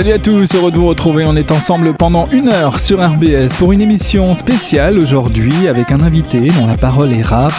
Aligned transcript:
Salut 0.00 0.12
à 0.12 0.18
tous, 0.18 0.54
heureux 0.54 0.70
de 0.70 0.78
vous 0.78 0.86
retrouver. 0.86 1.26
On 1.26 1.36
est 1.36 1.50
ensemble 1.50 1.92
pendant 1.92 2.24
une 2.30 2.48
heure 2.48 2.80
sur 2.80 3.06
RBS 3.06 3.54
pour 3.58 3.72
une 3.72 3.82
émission 3.82 4.34
spéciale 4.34 4.98
aujourd'hui 4.98 5.68
avec 5.68 5.92
un 5.92 6.00
invité 6.00 6.48
dont 6.58 6.66
la 6.66 6.78
parole 6.78 7.12
est 7.12 7.20
rare, 7.20 7.52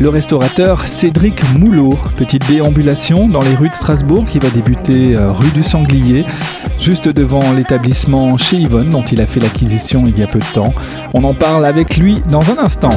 le 0.00 0.08
restaurateur 0.08 0.88
Cédric 0.88 1.42
Moulot. 1.58 1.98
Petite 2.16 2.48
déambulation 2.48 3.26
dans 3.26 3.42
les 3.42 3.54
rues 3.54 3.68
de 3.68 3.74
Strasbourg 3.74 4.24
qui 4.24 4.38
va 4.38 4.48
débuter 4.48 5.14
euh, 5.14 5.30
rue 5.30 5.50
du 5.50 5.62
Sanglier, 5.62 6.24
juste 6.80 7.10
devant 7.10 7.52
l'établissement 7.52 8.38
chez 8.38 8.56
Yvonne 8.56 8.88
dont 8.88 9.04
il 9.12 9.20
a 9.20 9.26
fait 9.26 9.40
l'acquisition 9.40 10.04
il 10.06 10.18
y 10.18 10.22
a 10.22 10.26
peu 10.26 10.38
de 10.38 10.52
temps. 10.54 10.72
On 11.12 11.22
en 11.24 11.34
parle 11.34 11.66
avec 11.66 11.98
lui 11.98 12.22
dans 12.30 12.40
un 12.52 12.64
instant. 12.64 12.88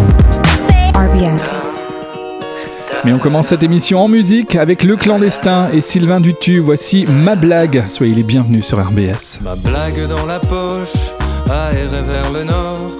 Mais 3.05 3.13
on 3.13 3.19
commence 3.19 3.49
cette 3.49 3.61
émission 3.61 3.99
en 3.99 4.07
musique 4.07 4.55
avec 4.55 4.83
Le 4.83 4.95
Clandestin 4.95 5.69
et 5.71 5.79
Sylvain 5.79 6.19
Dutu. 6.19 6.57
Voici 6.57 7.05
Ma 7.05 7.35
Blague. 7.35 7.83
Soyez 7.87 8.15
les 8.15 8.23
bienvenus 8.23 8.65
sur 8.65 8.83
RBS. 8.83 9.41
Ma 9.43 9.55
blague 9.55 10.07
dans 10.07 10.25
la 10.25 10.39
poche, 10.39 11.13
aérée 11.47 12.01
vers 12.01 12.31
le 12.31 12.43
nord. 12.45 12.93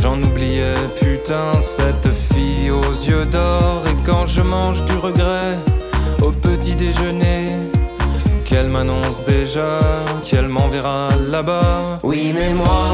J'en 0.00 0.22
oubliais, 0.22 0.74
putain, 1.00 1.50
cette 1.60 2.14
fille 2.32 2.70
aux 2.70 2.92
yeux 2.92 3.24
d'or. 3.24 3.82
Et 3.88 4.00
quand 4.04 4.28
je 4.28 4.40
mange 4.40 4.84
du 4.84 4.94
regret 4.94 5.58
au 6.22 6.30
petit 6.30 6.76
déjeuner, 6.76 7.48
qu'elle 8.44 8.68
m'annonce 8.68 9.24
déjà 9.24 9.80
qu'elle 10.24 10.46
m'enverra 10.46 11.08
là-bas. 11.28 11.98
Oui, 12.04 12.32
mais 12.32 12.54
moi, 12.54 12.90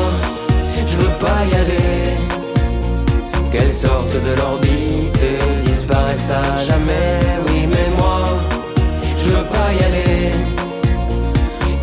je 0.88 0.96
veux 0.96 1.12
pas 1.20 1.44
y 1.52 1.54
aller. 1.54 2.16
Qu'elle 3.52 3.72
sorte 3.72 4.14
de 4.14 4.40
l'orbite 4.40 5.55
disparaissent 5.96 6.30
à 6.30 6.64
jamais. 6.64 7.20
Oui, 7.48 7.66
mais 7.66 7.96
moi, 7.96 8.22
je 9.18 9.30
veux 9.30 9.44
pas 9.44 9.72
y 9.72 9.84
aller. 9.84 10.30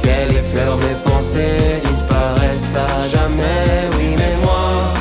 Qu'elle 0.01 0.35
effleure 0.35 0.77
mes 0.77 0.95
pensées 1.03 1.81
disparaissent 1.89 2.75
à 2.75 3.07
jamais. 3.07 3.89
Oui, 3.97 4.15
mais 4.17 4.35
moi, 4.43 4.93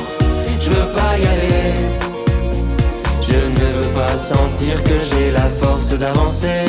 je 0.61 0.71
veux 0.71 0.89
pas 0.93 1.19
y 1.19 1.27
aller. 1.27 1.75
Je 3.23 3.39
ne 3.39 3.83
veux 3.83 3.91
pas 3.95 4.17
sentir 4.17 4.83
que 4.83 4.99
j'ai 5.01 5.31
la 5.31 5.49
force 5.49 5.91
d'avancer. 5.91 6.65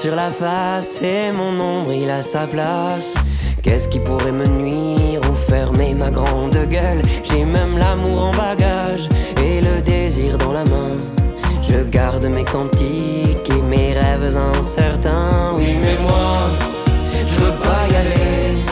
Sur 0.00 0.14
la 0.14 0.30
face 0.30 1.02
et 1.02 1.32
mon 1.32 1.50
nombril 1.50 2.08
à 2.08 2.22
sa 2.22 2.46
place. 2.46 3.14
Qu'est-ce 3.62 3.88
qui 3.88 3.98
pourrait 3.98 4.30
me 4.30 4.46
nuire 4.46 5.20
ou 5.28 5.34
fermer 5.34 5.92
ma 5.94 6.10
grande 6.10 6.56
gueule? 6.70 7.02
J'ai 7.24 7.44
même 7.44 7.76
l'amour 7.76 8.26
en 8.26 8.30
bagage 8.30 9.08
et 9.42 9.60
le 9.60 9.82
désir 9.82 10.38
dans 10.38 10.52
la 10.52 10.62
main. 10.64 10.90
Je 11.68 11.78
garde 11.82 12.26
mes 12.26 12.44
cantiques 12.44 13.50
et 13.50 13.68
mes 13.68 13.92
rêves 13.92 14.36
incertains. 14.36 15.54
Oui, 15.56 15.74
mais 15.82 15.96
moi, 16.02 16.48
je 17.12 17.44
veux 17.44 17.56
pas 17.56 17.82
y 17.90 17.96
aller. 17.96 18.62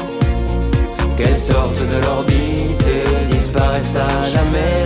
Qu'elles 1.17 1.39
sortent 1.39 1.89
de 1.89 1.99
l'orbite 2.05 2.87
et 2.87 3.33
disparaissent 3.33 3.97
à 3.97 4.27
jamais? 4.29 4.86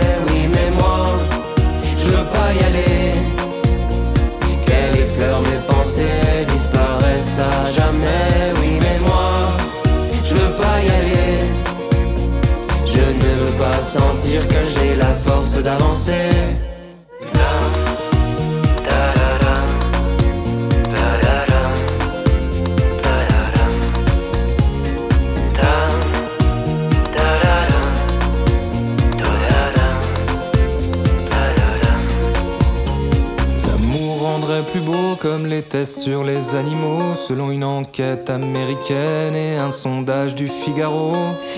Tests 35.71 36.01
sur 36.01 36.25
les 36.25 36.53
animaux, 36.53 37.15
selon 37.15 37.49
une 37.49 37.63
enquête 37.63 38.29
américaine 38.29 39.35
et 39.35 39.55
un 39.55 39.71
sondage 39.71 40.35
du 40.35 40.47
Figaro. 40.47 41.13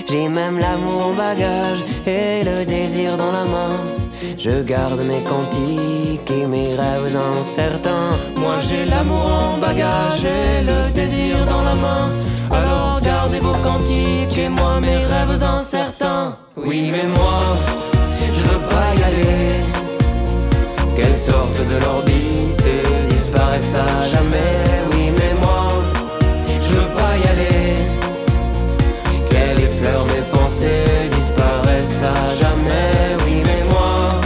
J'ai 0.08 0.28
même 0.28 0.56
l'amour 0.56 1.06
en 1.08 1.14
bagage 1.14 1.84
et 2.06 2.44
le 2.44 2.64
désir 2.64 3.16
dans 3.16 3.32
la 3.32 3.44
main. 3.44 3.76
Je 4.38 4.62
garde 4.62 5.00
mes 5.00 5.22
cantiques 5.22 6.30
et 6.30 6.46
mes 6.46 6.76
rêves 6.76 7.16
incertains. 7.16 8.16
Moi 8.36 8.60
j'ai 8.60 8.84
l'amour 8.84 9.26
en 9.26 9.58
bagage 9.58 10.24
et 10.24 10.62
le 10.62 10.92
désir 10.92 11.44
dans 11.46 11.62
la 11.62 11.74
main. 11.74 12.12
Alors 12.52 13.00
gardez 13.02 13.40
vos 13.40 13.58
cantiques 13.68 14.38
et 14.38 14.48
moi 14.48 14.80
mes 14.80 14.98
rêves 15.12 15.42
incertains. 15.42 16.36
Oui, 16.56 16.90
mais 16.92 17.08
moi, 17.18 17.40
je 18.36 18.42
veux 18.48 18.62
pas 18.74 18.88
y 18.96 19.02
aller. 19.02 19.64
Qu'elles 20.96 21.16
sortent 21.16 21.66
de 21.66 21.76
l'orbite 21.84 22.63
disparaissent 23.34 23.74
à 23.74 24.06
jamais. 24.06 24.62
Oui, 24.92 25.10
mais 25.18 25.34
moi, 25.40 25.68
je 26.46 26.74
veux 26.74 26.88
pas 26.94 27.16
y 27.16 27.28
aller. 27.28 27.74
Qu'elle 29.28 29.60
effleure 29.60 30.06
mes 30.06 30.22
pensées 30.30 31.08
disparaissent 31.10 32.02
à 32.02 32.14
jamais. 32.40 33.16
Oui, 33.24 33.42
mais 33.44 33.64
moi, 33.70 34.20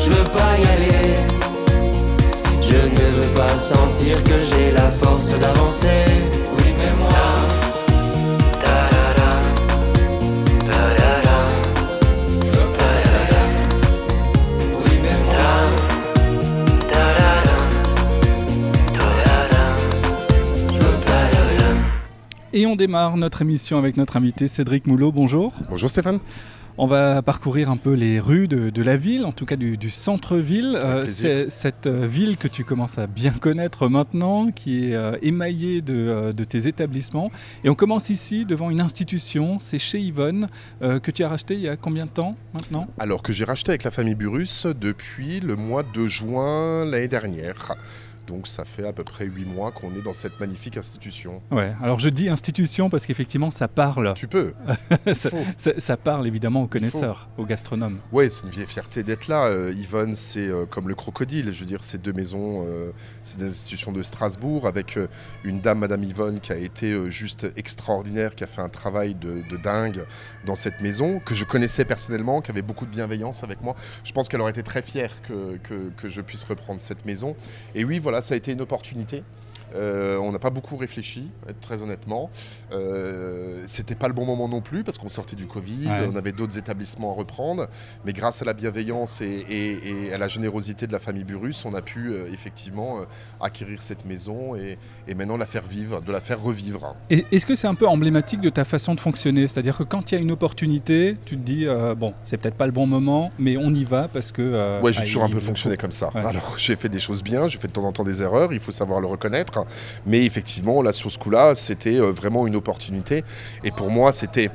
je 0.00 0.10
veux 0.10 0.24
pas 0.24 0.52
y 0.58 0.66
aller. 0.76 1.16
Je 2.62 2.76
ne 2.76 3.06
veux 3.16 3.34
pas 3.34 3.56
sentir 3.58 4.22
que 4.22 4.38
j'ai 4.38 4.70
la 4.72 4.90
force 4.90 5.30
d'avancer. 5.30 6.25
Et 22.56 22.64
on 22.64 22.74
démarre 22.74 23.18
notre 23.18 23.42
émission 23.42 23.76
avec 23.76 23.98
notre 23.98 24.16
invité 24.16 24.48
Cédric 24.48 24.86
Moulot. 24.86 25.12
Bonjour. 25.12 25.52
Bonjour 25.68 25.90
Stéphane. 25.90 26.20
On 26.78 26.86
va 26.86 27.20
parcourir 27.20 27.68
un 27.68 27.76
peu 27.76 27.92
les 27.92 28.18
rues 28.18 28.48
de, 28.48 28.82
la 28.82 28.96
ville, 28.96 29.26
en 29.26 29.32
tout 29.32 29.44
cas 29.44 29.56
du, 29.56 29.90
centre-ville. 29.90 30.80
Euh, 30.82 31.04
c'est 31.06 31.50
cette 31.50 31.86
euh, 31.86 32.06
ville 32.06 32.38
que 32.38 32.48
tu 32.48 32.64
commences 32.64 32.96
à 32.96 33.06
bien 33.06 33.32
connaître 33.32 33.90
maintenant, 33.90 34.50
qui 34.52 34.88
est 34.88 34.94
euh, 34.94 35.18
émaillée 35.20 35.82
de, 35.82 36.32
tes 36.48 36.66
établissements. 36.66 37.30
Et 37.62 37.68
on 37.68 37.74
commence 37.74 38.08
ici 38.08 38.46
devant 38.46 38.70
une 38.70 38.80
institution, 38.80 39.58
c'est 39.60 39.78
chez 39.78 39.98
Yvonne, 39.98 40.48
que 40.80 41.10
tu 41.10 41.24
as 41.24 41.28
racheté 41.28 41.54
il 41.54 41.60
y 41.60 41.68
a 41.68 41.76
combien 41.76 42.06
de 42.06 42.10
temps 42.10 42.36
maintenant? 42.54 42.88
Alors 42.98 43.22
que 43.22 43.34
j'ai 43.34 43.44
racheté 43.44 43.72
avec 43.72 43.84
la 43.84 43.90
famille 43.90 44.14
Burus 44.14 44.64
depuis 44.64 45.40
le 45.40 45.56
mois 45.56 45.82
de 45.82 46.06
juin 46.06 46.86
l'année 46.86 47.08
dernière. 47.08 47.74
Donc 48.26 48.46
ça 48.46 48.64
fait 48.64 48.86
à 48.86 48.92
peu 48.92 49.04
près 49.04 49.24
huit 49.26 49.44
mois 49.44 49.70
qu'on 49.70 49.94
est 49.94 50.02
dans 50.02 50.12
cette 50.12 50.38
magnifique 50.40 50.76
institution. 50.76 51.42
Ouais, 51.50 51.74
alors 51.82 52.00
je 52.00 52.08
dis 52.08 52.28
institution 52.28 52.90
parce 52.90 53.06
qu'effectivement 53.06 53.50
ça 53.50 53.68
parle. 53.68 54.14
Tu 54.14 54.28
peux. 54.28 54.52
ça, 55.14 55.96
parle 55.96 56.26
évidemment 56.26 56.62
aux 56.62 56.66
connaisseurs, 56.66 57.28
aux 57.38 57.44
gastronomes. 57.44 57.98
Oui, 58.12 58.28
c'est 58.30 58.44
une 58.44 58.50
vieille 58.50 58.66
fierté 58.66 59.02
d'être 59.02 59.28
là. 59.28 59.46
Euh, 59.46 59.72
Yvonne, 59.76 60.14
c'est 60.14 60.48
euh, 60.48 60.66
comme 60.66 60.88
le 60.88 60.94
crocodile. 60.94 61.52
Je 61.52 61.60
veux 61.60 61.66
dire, 61.66 61.82
c'est 61.82 62.00
deux 62.00 62.12
maisons, 62.12 62.64
euh, 62.66 62.92
c'est 63.24 63.38
des 63.38 63.48
institutions 63.48 63.92
de 63.92 64.02
Strasbourg 64.02 64.66
avec 64.66 64.98
une 65.44 65.60
dame, 65.60 65.78
Madame 65.78 66.02
Yvonne, 66.04 66.40
qui 66.40 66.52
a 66.52 66.56
été 66.56 67.10
juste 67.10 67.48
extraordinaire, 67.56 68.34
qui 68.34 68.44
a 68.44 68.46
fait 68.46 68.62
un 68.62 68.68
travail 68.68 69.14
de, 69.14 69.56
dingue 69.56 70.04
dans 70.46 70.54
cette 70.54 70.80
maison, 70.80 71.20
que 71.20 71.34
je 71.34 71.44
connaissais 71.44 71.84
personnellement, 71.84 72.40
qui 72.40 72.50
avait 72.50 72.62
beaucoup 72.62 72.86
de 72.86 72.90
bienveillance 72.90 73.42
avec 73.42 73.60
moi. 73.60 73.74
Je 74.04 74.12
pense 74.12 74.28
qu'elle 74.28 74.40
aurait 74.40 74.52
été 74.52 74.62
très 74.62 74.80
fière 74.80 75.20
que, 75.22 75.58
que, 75.96 76.08
je 76.08 76.20
puisse 76.22 76.44
reprendre 76.44 76.80
cette 76.80 77.04
maison. 77.04 77.36
Et 77.74 77.84
oui, 77.84 77.98
voilà 77.98 78.22
ça 78.22 78.34
a 78.34 78.36
été 78.38 78.52
une 78.52 78.62
opportunité. 78.62 79.22
Euh, 79.74 80.16
on 80.18 80.32
n'a 80.32 80.38
pas 80.38 80.50
beaucoup 80.50 80.76
réfléchi, 80.76 81.30
très 81.60 81.82
honnêtement. 81.82 82.30
Euh, 82.72 83.62
C'était 83.66 83.94
pas 83.94 84.08
le 84.08 84.14
bon 84.14 84.24
moment 84.24 84.48
non 84.48 84.60
plus 84.60 84.84
parce 84.84 84.98
qu'on 84.98 85.08
sortait 85.08 85.36
du 85.36 85.46
Covid, 85.46 85.88
on 86.10 86.16
avait 86.16 86.32
d'autres 86.32 86.58
établissements 86.58 87.12
à 87.12 87.14
reprendre. 87.14 87.66
Mais 88.04 88.12
grâce 88.12 88.42
à 88.42 88.44
la 88.44 88.54
bienveillance 88.54 89.20
et, 89.20 90.12
à 90.12 90.18
la 90.18 90.28
générosité 90.28 90.86
de 90.86 90.92
la 90.92 91.00
famille 91.00 91.24
Burus, 91.24 91.64
on 91.64 91.74
a 91.74 91.82
pu 91.82 92.12
euh, 92.12 92.28
effectivement 92.32 93.00
euh, 93.00 93.04
acquérir 93.40 93.82
cette 93.82 94.04
maison 94.04 94.54
et, 94.56 94.78
maintenant 95.14 95.36
la 95.36 95.46
faire 95.46 95.64
vivre, 95.66 96.02
de 96.02 96.12
la 96.12 96.20
faire 96.20 96.40
revivre. 96.42 96.94
Est-ce 97.10 97.46
que 97.46 97.54
c'est 97.54 97.66
un 97.66 97.74
peu 97.74 97.88
emblématique 97.88 98.40
de 98.40 98.50
ta 98.50 98.64
façon 98.64 98.94
de 98.94 99.00
fonctionner? 99.00 99.48
C'est-à-dire 99.48 99.78
que 99.78 99.82
quand 99.82 100.10
il 100.10 100.14
y 100.14 100.18
a 100.18 100.20
une 100.20 100.30
opportunité, 100.30 101.16
tu 101.24 101.36
te 101.36 101.42
dis 101.42 101.66
bon, 101.96 102.14
c'est 102.22 102.36
peut-être 102.36 102.56
pas 102.56 102.66
le 102.66 102.72
bon 102.72 102.86
moment, 102.86 103.30
mais 103.38 103.56
on 103.56 103.72
y 103.72 103.84
va 103.84 104.08
parce 104.08 104.32
que. 104.32 104.80
ouais, 104.82 104.92
j'ai 104.92 105.02
toujours 105.02 105.24
un 105.24 105.30
peu 105.30 105.40
fonctionné 105.40 105.76
comme 105.76 105.92
ça. 105.92 106.10
Alors 106.14 106.54
j'ai 106.58 106.76
fait 106.76 106.88
des 106.88 107.00
choses 107.00 107.22
bien, 107.22 107.48
j'ai 107.48 107.58
fait 107.58 107.68
de 107.68 107.72
temps 107.72 107.84
en 107.84 107.92
temps 107.92 108.04
des 108.04 108.22
erreurs, 108.22 108.52
il 108.52 108.60
faut 108.60 108.72
savoir 108.72 109.00
le 109.00 109.06
reconnaître. 109.06 109.55
Mais 110.06 110.24
effectivement, 110.24 110.82
là, 110.82 110.92
sur 110.92 111.10
ce 111.10 111.18
coup-là, 111.18 111.54
c'était 111.54 111.98
euh, 111.98 112.10
vraiment 112.10 112.46
une 112.46 112.56
opportunité. 112.56 113.24
Et 113.64 113.70
pour 113.70 113.90
moi, 113.90 114.12
c'était 114.12 114.50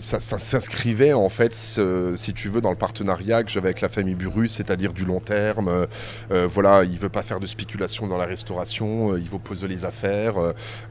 ça, 0.00 0.20
s'inscrivait 0.20 1.12
en 1.12 1.28
fait, 1.28 1.54
si 1.54 2.32
tu 2.32 2.48
veux, 2.48 2.60
dans 2.60 2.70
le 2.70 2.76
partenariat 2.76 3.42
que 3.42 3.50
j'avais 3.50 3.68
avec 3.68 3.80
la 3.80 3.88
famille 3.88 4.14
Burus, 4.14 4.52
c'est-à-dire 4.52 4.92
du 4.92 5.04
long 5.04 5.20
terme. 5.20 5.86
voilà, 6.30 6.84
il 6.84 6.98
veut 6.98 7.08
pas 7.08 7.22
faire 7.22 7.40
de 7.40 7.46
spéculation 7.46 8.06
dans 8.06 8.18
la 8.18 8.26
restauration, 8.26 9.16
il 9.16 9.28
veut 9.28 9.38
poser 9.38 9.68
les 9.68 9.84
affaires, 9.84 10.36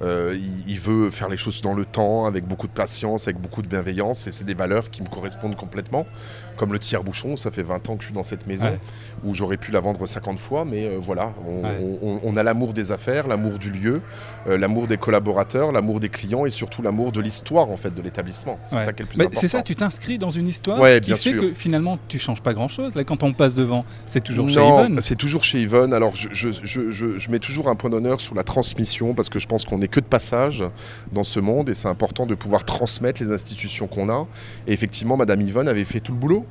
il, 0.02 0.80
veut 0.80 1.10
faire 1.12 1.30
les 1.30 1.38
choses 1.38 1.62
dans 1.62 1.74
le 1.74 1.86
temps, 1.86 2.26
avec 2.26 2.46
beaucoup 2.46 2.68
de 2.68 2.74
patience, 2.74 3.28
avec 3.28 3.40
beaucoup 3.40 3.62
de 3.62 3.68
bienveillance, 3.68 4.28
et 4.28 4.32
c'est 4.32 4.46
des 4.46 4.54
valeurs 4.54 4.90
qui 4.90 5.02
me 5.02 5.08
correspondent 5.08 5.56
complètement. 5.56 6.06
Comme 6.56 6.74
le 6.74 6.80
tiers-bouchon, 6.80 7.38
ça 7.38 7.52
fait 7.52 7.64
20 7.64 7.90
ans 7.90 7.96
que 7.96 8.02
je 8.02 8.08
suis 8.08 8.16
dans 8.16 8.24
cette 8.24 8.48
maison, 8.48 8.78
où 9.24 9.34
j'aurais 9.34 9.58
pu 9.58 9.72
la 9.72 9.80
vendre 9.80 10.06
50 10.06 10.40
fois, 10.40 10.66
mais 10.66 10.96
voilà, 10.96 11.34
on, 11.46 12.38
a 12.38 12.44
l'amour 12.44 12.74
des 12.74 12.92
affaires, 12.92 13.28
l'amour 13.28 13.58
du 13.60 13.72
lieu, 13.72 14.02
l'amour 14.46 14.88
des 14.88 14.98
collaborateurs, 14.98 15.72
l'amour 15.72 16.00
des 16.00 16.10
clients 16.10 16.46
et 16.46 16.50
surtout 16.50 16.82
l'amour 16.82 17.12
de 17.12 17.22
l'histoire 17.22 17.70
en 17.70 17.78
fait 17.78 17.94
de 17.94 18.02
l'établissement. 18.02 18.60
Ça 18.88 18.94
qui 18.94 19.02
est 19.02 19.06
le 19.06 19.10
plus 19.10 19.22
important. 19.22 19.40
C'est 19.40 19.48
ça, 19.48 19.62
tu 19.62 19.76
t'inscris 19.76 20.18
dans 20.18 20.30
une 20.30 20.48
histoire, 20.48 20.78
ce 20.88 21.00
qui 21.00 21.18
fait 21.18 21.34
que 21.34 21.54
finalement 21.54 22.00
tu 22.08 22.20
changes 22.20 22.42
pas 22.42 22.54
grand 22.54 22.68
chose. 22.68 22.96
Là, 22.96 23.04
quand 23.04 23.24
on 23.24 23.34
passe 23.34 23.56
devant, 23.56 23.86
c'est 24.06 24.24
toujours 24.24 24.50
chez 24.50 24.56
Yvonne. 24.56 25.00
c'est 25.02 25.16
toujours 25.16 25.44
chez 25.44 25.62
Yvonne. 25.62 25.94
Alors 25.94 26.16
je, 26.16 26.30
je, 26.32 26.50
je, 26.52 26.92
je, 27.18 27.30
mets 27.32 27.40
toujours 27.40 27.70
un 27.70 27.76
point 27.76 27.90
d'honneur 27.90 28.22
sur 28.22 28.36
la 28.36 28.44
transmission 28.44 29.14
parce 29.14 29.30
que 29.30 29.40
je 29.40 29.48
pense 29.48 29.66
qu'on 29.66 29.80
n'est 29.80 29.88
que 29.88 30.00
de 30.00 30.06
passage 30.06 30.64
dans 31.12 31.24
ce 31.24 31.40
monde 31.40 31.70
et 31.70 31.76
c'est 31.76 31.88
important 31.88 32.26
de 32.26 32.36
pouvoir 32.36 32.66
transmettre 32.66 33.22
les 33.22 33.32
institutions 33.32 33.88
qu'on 33.88 34.10
a. 34.10 34.28
Et 34.68 34.74
effectivement, 34.74 35.18
Madame 35.18 35.42
Yvonne 35.42 35.68
avait 35.68 35.84
fait 35.84 36.00
tout 36.00 36.14
le 36.14 36.20
boulot. 36.20 36.46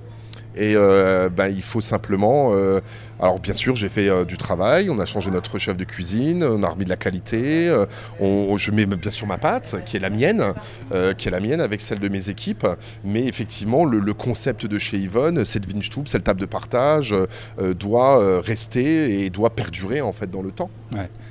Et 0.57 0.75
euh, 0.75 1.29
ben, 1.29 1.49
il 1.49 1.63
faut 1.63 1.83
simplement. 1.83 2.53
Euh, 2.53 2.81
alors, 3.21 3.39
bien 3.41 3.55
sûr, 3.55 3.77
j'ai 3.77 3.89
fait 3.89 4.09
euh, 4.09 4.25
du 4.25 4.37
travail. 4.37 4.91
On 4.91 4.99
a 4.99 5.07
changé 5.07 5.31
notre 5.31 5.59
chef 5.59 5.77
de 5.77 5.85
cuisine. 5.85 6.45
On 6.45 6.63
a 6.63 6.69
remis 6.69 6.85
de 6.85 6.91
la 6.91 6.97
qualité. 6.97 7.73
On, 8.21 8.57
je 8.57 8.71
mets 8.71 8.87
bien 8.87 9.11
sûr 9.11 9.27
ma 9.27 9.39
pâte, 9.39 9.77
qui 9.85 9.97
est 9.97 10.01
la 10.01 10.11
mienne, 10.11 10.43
qui 11.17 11.29
est 11.29 11.31
la 11.31 11.41
mienne 11.41 11.61
avec 11.61 11.81
celle 11.81 11.99
de 11.99 12.09
mes 12.09 12.29
équipes. 12.29 12.67
Mais 13.05 13.25
effectivement, 13.27 13.85
le, 13.85 14.15
concept 14.15 14.67
de 14.67 14.79
chez 14.79 14.99
Yvonne, 14.99 15.45
cette 15.45 15.67
Winstube, 15.67 16.09
cette 16.09 16.25
table 16.25 16.41
de 16.41 16.47
partage, 16.47 17.15
doit 17.59 18.41
rester 18.41 19.25
et 19.25 19.31
doit 19.31 19.51
perdurer 19.51 20.01
en 20.01 20.13
fait 20.13 20.31
dans 20.31 20.43
le 20.43 20.51
temps. 20.51 20.71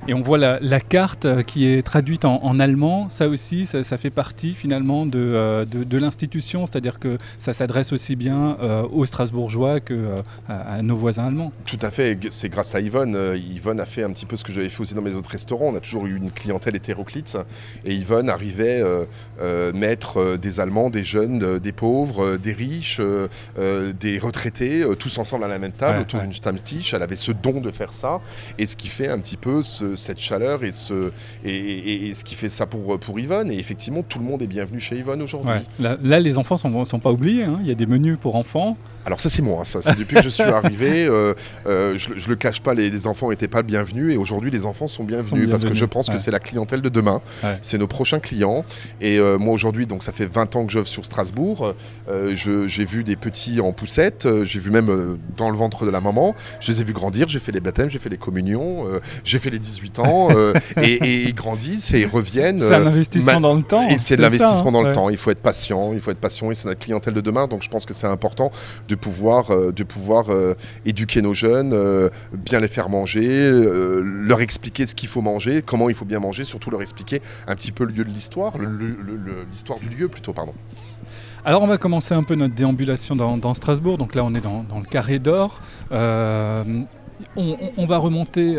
Et 0.08 0.14
on 0.14 0.22
voit 0.22 0.38
la, 0.38 0.80
carte 0.80 1.44
qui 1.44 1.68
est 1.68 1.82
traduite 1.82 2.26
en, 2.26 2.60
allemand. 2.60 3.10
Ça 3.10 3.28
aussi, 3.28 3.66
ça, 3.66 3.98
fait 3.98 4.10
partie 4.10 4.54
finalement 4.54 5.06
de, 5.06 5.66
l'institution, 5.98 6.66
c'est-à-dire 6.66 7.00
que 7.00 7.18
ça 7.40 7.54
s'adresse 7.54 7.94
aussi 7.94 8.16
bien 8.16 8.58
aux 8.92 9.06
strasbourgeois 9.06 9.80
que 9.80 9.94
euh, 10.16 10.22
à, 10.48 10.82
nos 10.82 10.96
voisins 10.96 11.26
allemands. 11.26 11.52
À 11.82 11.92
fait, 11.92 12.18
c'est 12.30 12.50
grâce 12.50 12.76
à 12.76 12.80
Yvonne. 12.80 13.16
Euh, 13.16 13.38
Yvonne 13.38 13.80
a 13.80 13.86
fait 13.86 14.04
un 14.04 14.12
petit 14.12 14.26
peu 14.26 14.36
ce 14.36 14.44
que 14.44 14.52
j'avais 14.52 14.70
fait 14.70 14.82
aussi 14.82 14.94
dans 14.94 15.02
mes 15.02 15.16
autres 15.16 15.30
restaurants. 15.30 15.68
On 15.68 15.76
a 15.76 15.80
toujours 15.80 16.06
eu 16.06 16.16
une 16.16 16.32
clientèle 16.32 16.76
hétéroclite 16.76 17.38
et 17.86 17.94
Yvonne 17.94 18.30
arrivait 18.30 18.82
euh, 18.82 19.74
mettre 19.74 20.38
des 20.38 20.60
Allemands, 20.60 20.90
des 20.90 21.04
jeunes, 21.04 21.60
des 21.60 21.72
pauvres, 21.72 22.38
des 22.38 22.54
riches, 22.54 23.02
des 23.58 24.20
retraités, 24.20 24.84
tous 25.00 25.18
ensemble 25.18 25.46
à 25.46 25.48
la 25.48 25.60
même 25.60 25.72
table 25.72 26.02
autour 26.02 26.22
d'une 26.22 26.34
stammtisch. 26.34 26.94
Elle 26.94 27.04
avait 27.04 27.16
ce 27.16 27.32
don 27.32 27.62
de 27.62 27.72
faire 27.72 27.94
ça 27.94 28.22
et 28.58 28.66
ce 28.66 28.76
qui 28.76 28.88
fait 28.88 29.08
un 29.08 29.20
petit 29.20 29.38
peu 29.38 29.62
cette 29.64 30.20
chaleur 30.20 30.64
et 30.64 30.72
ce, 30.72 31.12
et, 31.44 32.14
ce 32.14 32.24
qui 32.24 32.36
fait 32.36 32.50
ça 32.50 32.66
pour, 32.66 33.00
pour 33.00 33.20
Yvonne. 33.20 33.52
Et 33.52 33.58
effectivement, 33.58 34.04
tout 34.04 34.20
le 34.20 34.26
monde 34.26 34.42
est 34.42 34.48
bienvenu 34.48 34.80
chez 34.80 34.98
Yvonne 34.98 35.22
aujourd'hui. 35.22 35.62
Là, 35.80 36.20
les 36.20 36.38
enfants 36.38 36.56
ne 36.56 36.60
sont, 36.60 36.86
sont, 36.86 37.00
pas 37.00 37.12
oubliés. 37.12 37.44
Hein. 37.44 37.60
Il 37.62 37.68
y 37.68 37.72
a 37.72 37.76
des 37.76 37.86
menus 37.86 38.18
pour 38.20 38.36
enfants. 38.36 38.78
Alors 39.06 39.22
ça 39.22 39.30
c'est 39.30 39.44
moi, 39.44 39.66
ça. 39.66 39.82
C'est 39.82 39.98
depuis 39.98 40.16
que 40.16 40.24
je 40.24 40.30
suis 40.30 40.44
arrivé, 40.44 41.06
euh, 41.06 41.36
euh, 41.68 41.96
je, 41.98 42.18
je, 42.18 42.28
le 42.28 42.36
cache 42.36 42.62
pas, 42.62 42.74
les, 42.74 43.08
enfants 43.08 43.30
n'étaient 43.30 43.48
pas 43.48 43.62
bienvenus 43.62 44.14
et 44.14 44.18
aujourd'hui 44.18 44.50
les 44.50 44.66
enfants 44.66 44.88
sont 44.88 45.04
bienvenus, 45.04 45.48
parce 45.50 45.64
que 45.64 45.76
je 45.76 45.86
pense 45.86 46.10
que 46.10 46.18
c'est 46.18 46.32
la 46.32 46.40
clientèle 46.40 46.82
de 46.82 46.90
demain, 46.90 47.22
c'est 47.62 47.78
nos 47.78 47.88
prochains 47.88 48.20
clients. 48.20 48.66
Et 49.02 49.20
euh, 49.20 49.38
moi 49.38 49.54
aujourd'hui 49.54 49.86
donc 49.86 50.04
ça 50.04 50.12
fait 50.12 50.26
20 50.26 50.56
ans 50.56 50.66
que 50.66 50.72
j'œuvre 50.72 50.88
sur 50.88 51.06
Strasbourg, 51.06 51.76
j'ai 52.34 52.86
vu 52.86 53.04
des 53.04 53.16
petits 53.16 53.62
en 53.62 53.72
poussette, 53.72 54.28
j'ai 54.44 54.60
vu 54.60 54.72
même 54.72 55.18
dans 55.38 55.50
le 55.50 55.58
ventre 55.58 55.86
de 55.86 55.92
la 55.92 56.02
maman, 56.02 56.34
je 56.60 56.72
les 56.72 56.82
ai 56.82 56.84
vus 56.84 56.94
grandir, 56.94 57.28
j'ai 57.28 57.40
fait 57.40 57.52
les 57.52 57.60
baptêmes, 57.60 57.90
j'ai 57.90 58.00
fait 58.00 58.10
les 58.10 58.18
communions, 58.18 58.86
j'ai 59.24 59.38
fait 59.38 59.52
les 59.52 59.60
18 59.60 60.00
ans 60.00 60.30
et, 60.82 61.26
ils 61.28 61.36
grandissent 61.36 61.94
et 61.94 62.02
ils 62.02 62.08
reviennent. 62.08 62.60
C'est 62.60 62.74
un 62.74 62.88
investissement 62.88 63.42
dans 63.42 63.54
le 63.54 63.64
temps. 63.64 63.88
Et 63.88 64.00
c'est 64.00 64.18
de 64.18 64.22
l'investissement 64.22 64.72
dans 64.72 64.82
le 64.82 64.94
temps, 64.94 65.10
il 65.10 65.18
faut 65.18 65.30
être 65.30 65.42
patient, 65.42 65.94
il 65.94 66.02
faut 66.02 66.12
être 66.12 66.20
patient 66.20 66.50
et 66.50 66.56
c'est 66.56 66.68
notre 66.68 66.80
clientèle 66.80 67.14
de 67.14 67.22
demain. 67.22 67.48
Donc 67.48 67.62
je 67.62 67.70
pense 67.70 67.86
que 67.86 67.94
c'est 67.94 68.08
important 68.08 68.50
de 68.88 68.95
de 68.96 69.00
pouvoir, 69.00 69.52
euh, 69.52 69.72
de 69.72 69.84
pouvoir 69.84 70.30
euh, 70.30 70.56
éduquer 70.86 71.22
nos 71.22 71.34
jeunes, 71.34 71.74
euh, 71.74 72.10
bien 72.34 72.60
les 72.60 72.68
faire 72.68 72.90
manger, 72.90 73.50
leur 73.52 74.42
expliquer 74.42 74.88
ce 74.88 74.96
qu'il 74.96 75.10
faut 75.10 75.22
manger, 75.22 75.62
comment 75.62 75.90
il 75.90 75.96
faut 75.96 76.06
bien 76.06 76.20
manger, 76.20 76.46
surtout 76.46 76.72
leur 76.72 76.82
expliquer 76.82 77.22
un 77.48 77.56
petit 77.56 77.72
peu 77.72 77.84
le 77.84 77.92
lieu 77.92 78.06
de 78.06 78.10
l'histoire, 78.10 78.54
l'histoire 79.52 79.80
du 79.80 79.90
lieu 79.90 80.08
plutôt, 80.08 80.34
pardon. 80.34 80.54
Alors 81.44 81.62
on 81.62 81.68
va 81.68 81.78
commencer 81.78 82.16
un 82.16 82.24
peu 82.24 82.36
notre 82.36 82.56
déambulation 82.56 83.16
dans, 83.16 83.54
Strasbourg. 83.54 83.98
Donc 83.98 84.16
là 84.16 84.24
on 84.24 84.34
est 84.34 84.42
dans, 84.42 84.66
le 84.80 84.90
carré 84.90 85.20
d'or. 85.20 85.60
On, 85.92 87.86
va 87.86 87.98
remonter 87.98 88.56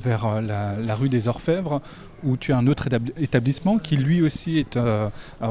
vers 0.00 0.40
la, 0.40 0.94
rue 0.94 1.08
des 1.08 1.28
Orfèvres 1.28 1.82
où 2.24 2.36
tu 2.36 2.52
as 2.52 2.58
un 2.58 2.66
autre 2.66 2.88
établissement 3.18 3.78
qui 3.78 3.96
lui 3.96 4.22
aussi 4.22 4.58
est, 4.58 4.76
euh, 4.76 5.08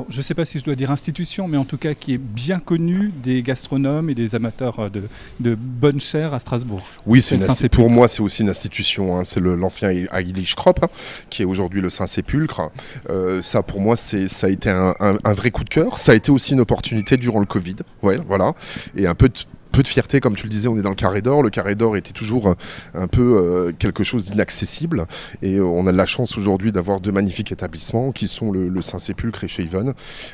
je 0.09 0.18
ne 0.18 0.21
sais 0.21 0.33
pas 0.33 0.45
si 0.45 0.59
je 0.59 0.63
dois 0.63 0.75
dire 0.75 0.91
institution, 0.91 1.47
mais 1.47 1.57
en 1.57 1.65
tout 1.65 1.77
cas 1.77 1.94
qui 1.94 2.13
est 2.13 2.18
bien 2.18 2.59
connu 2.59 3.12
des 3.23 3.41
gastronomes 3.41 4.09
et 4.09 4.15
des 4.15 4.35
amateurs 4.35 4.79
euh, 4.79 4.89
de, 4.89 5.03
de 5.39 5.56
bonne 5.56 6.00
chair 6.00 6.33
à 6.33 6.39
Strasbourg. 6.39 6.81
Oui, 7.06 7.21
c'est 7.21 7.69
pour 7.69 7.89
moi 7.89 8.07
c'est 8.07 8.21
aussi 8.21 8.41
une 8.41 8.50
institution. 8.50 9.18
Hein. 9.18 9.23
c'est 9.25 9.39
l'ancien 9.39 9.89
Heilig 9.89 10.56
Krop 10.56 10.83
hein, 10.83 10.89
qui 11.29 11.41
est 11.41 11.45
aujourd'hui 11.45 11.81
le 11.81 11.89
Saint-Sépulcre. 11.89 12.71
Euh, 13.09 13.41
ça 13.41 13.63
pour 13.63 13.81
moi 13.81 13.95
c'est 13.95 14.27
ça 14.27 14.47
a 14.47 14.50
été 14.50 14.69
un, 14.69 14.94
un, 15.00 15.33
vrai 15.33 15.51
coup 15.51 15.63
de 15.63 15.69
cœur. 15.69 16.00
Ça 16.00 16.12
a 16.13 16.15
été 16.15 16.31
aussi 16.31 16.53
une 16.53 16.59
opportunité 16.59 17.18
durant 17.18 17.39
le 17.39 17.45
Covid. 17.45 17.77
Ouais, 18.01 18.19
voilà. 18.27 18.53
Et 18.95 19.07
un 19.07 19.15
peu 19.15 19.29
de 19.29 19.35
peu 19.71 19.83
de 19.83 19.88
fierté, 19.88 20.19
comme 20.19 20.35
tu 20.35 20.44
le 20.44 20.50
disais, 20.50 20.68
on 20.68 20.77
est 20.77 20.81
dans 20.81 20.89
le 20.89 20.95
carré 20.95 21.21
d'or. 21.21 21.41
Le 21.41 21.50
carré 21.50 21.75
d'or 21.75 21.97
était 21.97 22.12
toujours 22.12 22.50
euh, 22.50 22.53
un 22.94 23.07
peu 23.07 23.21
euh, 23.21 23.71
quelque 23.77 24.03
chose 24.03 24.25
d'inaccessible. 24.25 25.06
Et 25.41 25.56
euh, 25.56 25.63
on 25.63 25.88
a 25.88 25.91
la 25.91 26.06
chance 26.06 26.38
aujourd'hui 26.38 26.71
d'avoir 26.71 27.00
deux 27.00 27.12
magnifiques 27.12 27.51
établissements 27.51 28.12
qui 28.12 28.27
sont 28.27 28.51
le, 28.51 28.81
Saint-Sépulcre 28.81 29.44
et 29.44 29.47
chez 29.47 29.63
Yvonne. 29.63 29.94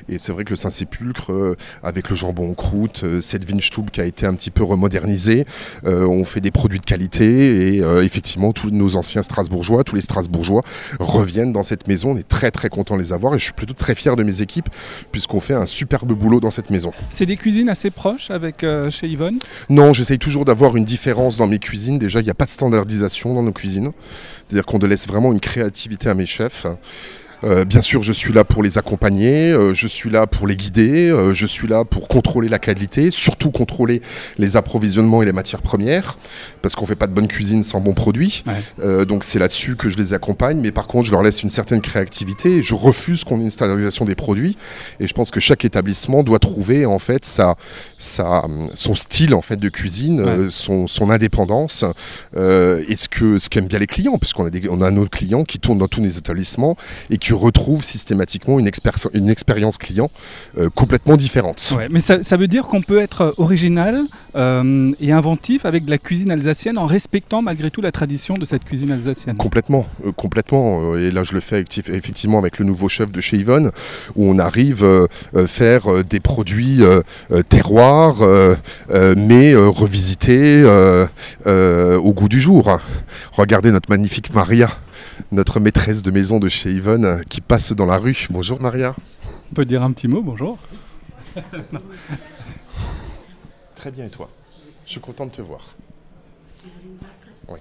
Et 0.10 0.18
c'est 0.18 0.31
vrai 0.31 0.44
que 0.45 0.51
le 0.51 0.56
Saint-Sépulcre, 0.56 1.56
avec 1.84 2.10
le 2.10 2.16
jambon 2.16 2.51
en 2.51 2.54
croûte, 2.54 3.04
cette 3.22 3.50
Winstube 3.50 3.89
qui 3.89 4.00
a 4.00 4.06
été 4.06 4.25
un 4.25 4.34
petit 4.34 4.51
peu 4.51 4.63
remodernisée, 4.63 5.45
on 5.84 6.24
fait 6.24 6.39
des 6.39 6.51
produits 6.51 6.80
de 6.80 6.86
qualité. 6.86 7.75
Et 7.75 7.78
effectivement, 8.04 8.54
tous 8.54 8.69
nos 8.69 8.95
anciens 8.95 9.22
Strasbourgeois, 9.22 9.84
tous 9.84 9.95
les 9.95 10.01
Strasbourgeois 10.01 10.63
reviennent 11.00 11.51
dans 11.51 11.63
cette 11.63 11.89
maison. 11.89 12.12
On 12.12 12.18
est 12.18 12.28
très 12.28 12.51
très 12.51 12.69
content 12.69 12.95
de 12.95 13.01
les 13.01 13.12
avoir. 13.12 13.36
Et 13.36 13.38
je 13.38 13.44
suis 13.44 13.54
plutôt 13.54 13.74
très 13.74 13.95
fier 13.95 14.16
de 14.16 14.24
mes 14.24 14.42
équipes 14.42 14.69
puisqu'on 15.12 15.42
fait 15.42 15.54
un 15.54 15.66
superbe 15.66 16.13
boulot 16.13 16.39
dans 16.39 16.51
cette 16.51 16.70
maison. 16.70 16.94
C'est 17.10 17.25
des 17.25 17.38
cuisines 17.38 17.70
assez 17.70 17.91
proches 17.91 18.32
avec 18.32 18.65
chez 18.89 19.08
Non, 19.69 19.93
j'essaye 19.93 20.19
toujours 20.19 20.46
d'avoir 20.46 20.75
une 20.75 20.86
différence 20.86 21.38
dans 21.38 21.48
mes 21.48 21.60
cuisines. 21.60 22.00
Déjà, 22.00 22.19
il 22.19 22.24
n'y 22.24 22.29
a 22.29 22.36
pas 22.36 22.46
de 22.46 22.50
standardisation 22.50 23.34
dans 23.34 23.43
nos 23.43 23.51
cuisines. 23.51 23.91
C'est-à-dire 24.48 24.65
qu'on 24.65 24.79
laisse 24.88 25.07
vraiment 25.07 25.31
une 25.31 25.39
créativité 25.39 26.10
à 26.10 26.13
mes 26.13 26.25
chefs. 26.25 26.65
Euh, 27.44 27.65
bien 27.65 27.82
sûr, 27.82 28.01
je 28.01 28.13
suis 28.13 28.34
là 28.34 28.44
pour 28.44 28.63
les 28.63 28.77
accompagner, 28.77 29.51
euh, 29.51 29.74
je 29.74 29.88
suis 29.88 30.10
là 30.10 30.25
pour 30.25 30.48
les 30.48 30.56
guider, 30.56 31.10
euh, 31.10 31.34
je 31.34 31.46
suis 31.46 31.67
là 31.67 31.86
pour 31.86 32.08
contrôler 32.08 32.50
la 32.50 32.60
qualité, 32.60 33.12
surtout 33.12 33.51
contrôler 33.51 34.01
les 34.38 34.56
approvisionnements 34.56 35.22
et 35.22 35.25
les 35.25 35.34
matières 35.34 35.62
premières, 35.62 36.17
parce 36.62 36.75
qu'on 36.75 36.86
fait 36.86 36.96
pas 36.96 37.08
de 37.08 37.13
bonne 37.13 37.27
cuisine 37.27 37.63
sans 37.63 37.79
bons 37.79 37.94
produits. 37.94 38.44
donc 39.08 39.24
c'est 39.24 39.39
là-dessus 39.39 39.75
que 39.75 39.89
je 39.89 39.98
les 39.98 40.13
accompagne, 40.13 40.60
mais 40.60 40.72
par 40.72 40.88
contre, 40.88 41.08
je 41.08 41.12
leur 41.12 41.24
laisse 41.24 41.44
une 41.44 41.50
certaine 41.50 41.82
créativité. 41.82 42.62
Je 42.62 42.75
refuse 42.75 43.24
qu'on 43.24 43.39
ait 43.39 43.44
une 43.44 43.50
standardisation 43.50 44.06
des 44.06 44.15
produits, 44.15 44.58
et 45.00 45.08
je 45.08 45.13
pense 45.13 45.32
que 45.32 45.39
chaque 45.39 45.65
établissement 45.65 46.24
doit 46.24 46.39
trouver 46.39 46.86
en 46.86 47.00
fait 47.00 47.25
sa, 47.25 47.56
sa 47.98 48.46
son 48.75 48.96
style 48.96 49.34
en 49.34 49.41
fait 49.41 49.58
de 49.58 49.70
cuisine, 49.70 50.50
son, 50.50 50.88
son, 50.88 51.10
indépendance, 51.10 51.84
et 52.36 52.96
ce 52.96 53.08
que 53.08 53.38
ce 53.38 53.50
qu'aiment 53.50 53.67
bien 53.67 53.79
les 53.79 53.88
clients, 53.88 54.17
puisqu'on 54.17 54.46
a 54.46 54.50
des, 54.50 54.67
on 54.70 54.82
a 54.82 54.91
nos 54.91 55.06
clients 55.08 55.44
qui 55.44 55.60
tournent 55.60 55.77
dans 55.77 55.88
tous 55.88 56.01
les 56.01 56.17
établissements 56.17 56.75
et 57.10 57.17
qui 57.17 57.26
tu 57.27 57.34
retrouves 57.34 57.84
systématiquement 57.84 58.57
une, 58.57 58.72
une 59.13 59.29
expérience 59.29 59.77
client 59.77 60.10
euh, 60.57 60.69
complètement 60.74 61.17
différente. 61.17 61.74
mais 61.89 62.00
ça, 62.00 62.38
veut 62.38 62.48
dire 62.48 62.67
qu'on 62.67 62.81
peut 62.81 63.00
être 63.00 63.34
original 63.36 64.05
euh, 64.38 64.93
et 65.01 65.12
inventif 65.12 65.65
avec 65.65 65.84
de 65.84 65.89
la 65.89 65.98
cuisine 65.98 66.31
alsacienne 66.31 66.77
en 66.77 66.86
respectant 66.86 67.41
malgré 67.41 67.69
tout 67.69 67.81
la 67.81 67.91
tradition 67.91 68.36
de 68.36 68.46
cette 68.46 68.63
cuisine 68.63 68.93
alsacienne. 68.93 69.36
Complètement, 69.36 69.86
euh, 70.05 70.13
complètement. 70.13 70.96
Et 70.96 71.12
là, 71.12 71.25
je 71.25 71.34
le 71.34 71.41
fais 71.41 71.65
effectivement 71.88 72.39
avec 72.39 72.60
le 72.60 72.65
nouveau 72.65 72.88
chef 72.88 73.12
de 73.12 73.19
chez 73.19 73.36
Yvonne, 73.36 73.72
où 74.15 74.24
on 74.24 74.39
arrive 74.39 74.86
à 74.86 75.48
faire 75.48 76.05
des 76.05 76.22
produits 76.22 76.81
terroirs, 77.50 78.19
mais 79.17 79.53
revisités 79.53 80.63
au 81.46 82.13
goût 82.13 82.29
du 82.29 82.39
jour. 82.39 82.79
Regardez 83.34 83.72
notre 83.72 83.89
magnifique 83.89 84.34
Maria 84.34 84.69
notre 85.31 85.60
maîtresse 85.60 86.01
de 86.03 86.12
maison 86.12 86.39
de 86.39 86.48
chez 86.48 86.72
Yvonne 86.72 87.05
euh, 87.05 87.22
qui 87.27 87.41
passe 87.41 87.74
dans 87.74 87.86
la 87.86 87.98
rue. 87.98 88.27
Bonjour 88.29 88.62
Maria. 88.62 88.96
On 89.51 89.55
peut 89.55 89.65
dire 89.65 89.84
un 89.84 89.91
petit 89.91 90.07
mot, 90.07 90.22
bonjour. 90.22 90.57
Très 93.75 93.91
bien 93.91 94.05
et 94.05 94.10
toi? 94.10 94.29
Je 94.86 94.91
suis 94.91 95.01
content 95.01 95.25
de 95.25 95.31
te 95.31 95.41
voir. 95.41 95.75
Oui. 97.48 97.60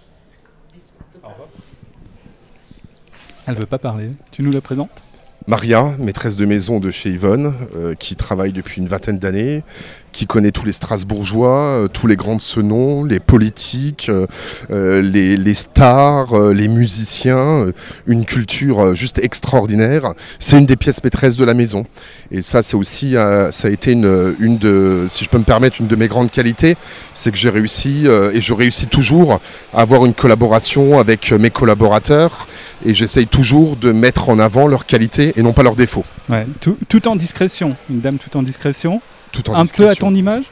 Elle 3.46 3.56
veut 3.56 3.66
pas 3.66 3.78
parler. 3.78 4.11
Tu 4.30 4.42
nous 4.42 4.52
la 4.52 4.61
présentes? 4.61 5.02
Maria, 5.49 5.94
maîtresse 5.99 6.35
de 6.35 6.44
maison 6.44 6.80
de 6.80 6.90
chez 6.90 7.11
Yvonne, 7.11 7.54
euh, 7.76 7.94
qui 7.94 8.16
travaille 8.16 8.52
depuis 8.52 8.80
une 8.80 8.88
vingtaine 8.88 9.18
d'années, 9.18 9.62
qui 10.16 10.26
connaît 10.26 10.50
tous 10.50 10.64
les 10.64 10.73
Strasbourgeois, 10.73 11.58
euh, 11.58 11.88
tous 11.88 12.06
les 12.06 12.16
grands 12.16 12.37
de 12.37 12.40
ce 12.40 12.61
nom, 12.61 13.04
les 13.04 13.20
politiques, 13.20 14.11
euh, 14.70 15.02
les, 15.02 15.54
stars, 15.54 16.38
les 16.52 16.68
musiciens, 16.68 17.66
une 18.06 18.25
culture 18.25 18.94
juste 18.94 19.18
extraordinaire. 19.18 20.14
C'est 20.38 20.58
une 20.58 20.66
des 20.66 20.76
pièces 20.76 21.04
maîtresses 21.04 21.37
de 21.37 21.44
la 21.44 21.54
maison. 21.54 21.85
Et 22.30 22.40
ça, 22.42 22.62
c'est 22.62 22.76
aussi, 22.76 23.12
ça 23.12 23.68
a 23.68 23.70
été 23.70 23.92
une, 23.92 24.35
une, 24.40 24.58
de, 24.58 25.06
si 25.08 25.25
je 25.25 25.30
peux 25.30 25.38
me 25.38 25.44
permettre, 25.44 25.80
une 25.80 25.87
de 25.87 25.96
mes 25.96 26.08
grandes 26.08 26.30
qualités, 26.30 26.76
c'est 27.14 27.30
que 27.30 27.37
j'ai 27.37 27.50
réussi 27.50 28.06
et 28.06 28.40
je 28.40 28.54
réussis 28.54 28.87
toujours 28.87 29.40
à 29.73 29.82
avoir 29.82 30.04
une 30.06 30.14
collaboration 30.14 30.99
avec 30.99 31.32
mes 31.32 31.50
collaborateurs 31.50 32.46
et 32.85 32.94
j'essaye 32.94 33.26
toujours 33.26 33.76
de 33.76 33.92
mettre 33.92 34.28
en 34.28 34.38
avant 34.38 34.66
leurs 34.66 34.87
qualités 34.87 35.32
et 35.37 35.42
non 35.42 35.52
pas 35.52 35.62
leurs 35.62 35.76
défauts. 35.76 36.04
tout, 36.61 37.08
en 37.08 37.16
discrétion, 37.16 37.76
une 37.90 38.00
dame 38.00 38.18
tout 38.18 38.37
en 38.37 38.42
discrétion. 38.42 39.00
Tout 39.33 39.50
en 39.50 39.54
un 39.54 39.66
peu 39.66 39.88
à 39.88 39.95
ton 39.95 40.14
image 40.14 40.45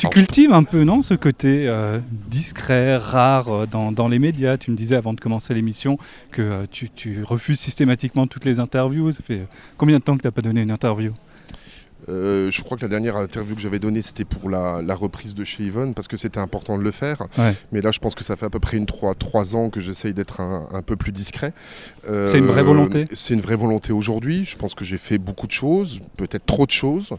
tu 0.00 0.08
cultives 0.08 0.52
un 0.54 0.62
peu, 0.62 0.82
non, 0.84 1.02
ce 1.02 1.12
côté 1.12 1.68
euh, 1.68 1.98
discret, 2.10 2.96
rare 2.96 3.48
euh, 3.50 3.66
dans, 3.66 4.08
les 4.08 4.18
médias? 4.18 4.56
Tu 4.56 4.70
me 4.70 4.76
disais 4.76 4.96
avant 4.96 5.12
de 5.12 5.20
commencer 5.20 5.52
l'émission 5.52 5.98
que 6.30 6.40
euh, 6.40 6.66
tu, 6.70 6.88
tu, 6.88 7.22
refuses 7.22 7.60
systématiquement 7.60 8.26
toutes 8.26 8.46
les 8.46 8.60
interviews. 8.60 9.12
Ça 9.12 9.22
fait 9.22 9.42
combien 9.76 9.98
de 9.98 10.02
temps 10.02 10.16
que 10.16 10.22
tu 10.22 10.26
n'as 10.26 10.30
pas 10.30 10.40
donné 10.40 10.62
une 10.62 10.70
interview? 10.70 11.12
Euh, 12.08 12.50
je 12.50 12.62
crois 12.62 12.76
que 12.76 12.82
la 12.82 12.88
dernière 12.88 13.16
interview 13.16 13.54
que 13.54 13.60
j'avais 13.60 13.78
donnée, 13.78 14.02
c'était 14.02 14.24
pour 14.24 14.48
la, 14.48 14.80
reprise 14.94 15.34
de 15.34 15.44
chez 15.44 15.64
Yvonne, 15.64 15.94
parce 15.94 16.08
que 16.08 16.16
c'était 16.16 16.40
important 16.40 16.76
de 16.76 16.82
le 16.82 16.90
faire. 16.90 17.22
Mais 17.72 17.80
là, 17.80 17.90
je 17.90 17.98
pense 17.98 18.14
que 18.14 18.24
ça 18.24 18.36
fait 18.36 18.46
à 18.46 18.50
peu 18.50 18.60
près 18.60 18.76
une 18.76 18.86
3, 18.86 19.14
3 19.14 19.56
ans 19.56 19.70
que 19.70 19.80
j'essaye 19.80 20.12
d'être 20.12 20.40
un, 20.40 20.82
peu 20.82 20.96
plus 20.96 21.12
discret. 21.12 21.52
Euh, 22.08 22.26
c'est 22.26 22.38
une 22.38 22.46
vraie 22.46 22.62
volonté 22.62 23.04
C'est 23.12 23.34
une 23.34 23.40
vraie 23.40 23.56
volonté 23.56 23.92
aujourd'hui. 23.92 24.44
Je 24.44 24.56
pense 24.56 24.74
que 24.74 24.84
j'ai 24.84 24.98
fait 24.98 25.18
beaucoup 25.18 25.46
de 25.46 25.52
choses, 25.52 26.00
peut-être 26.16 26.46
trop 26.46 26.66
de 26.66 26.70
choses. 26.70 27.10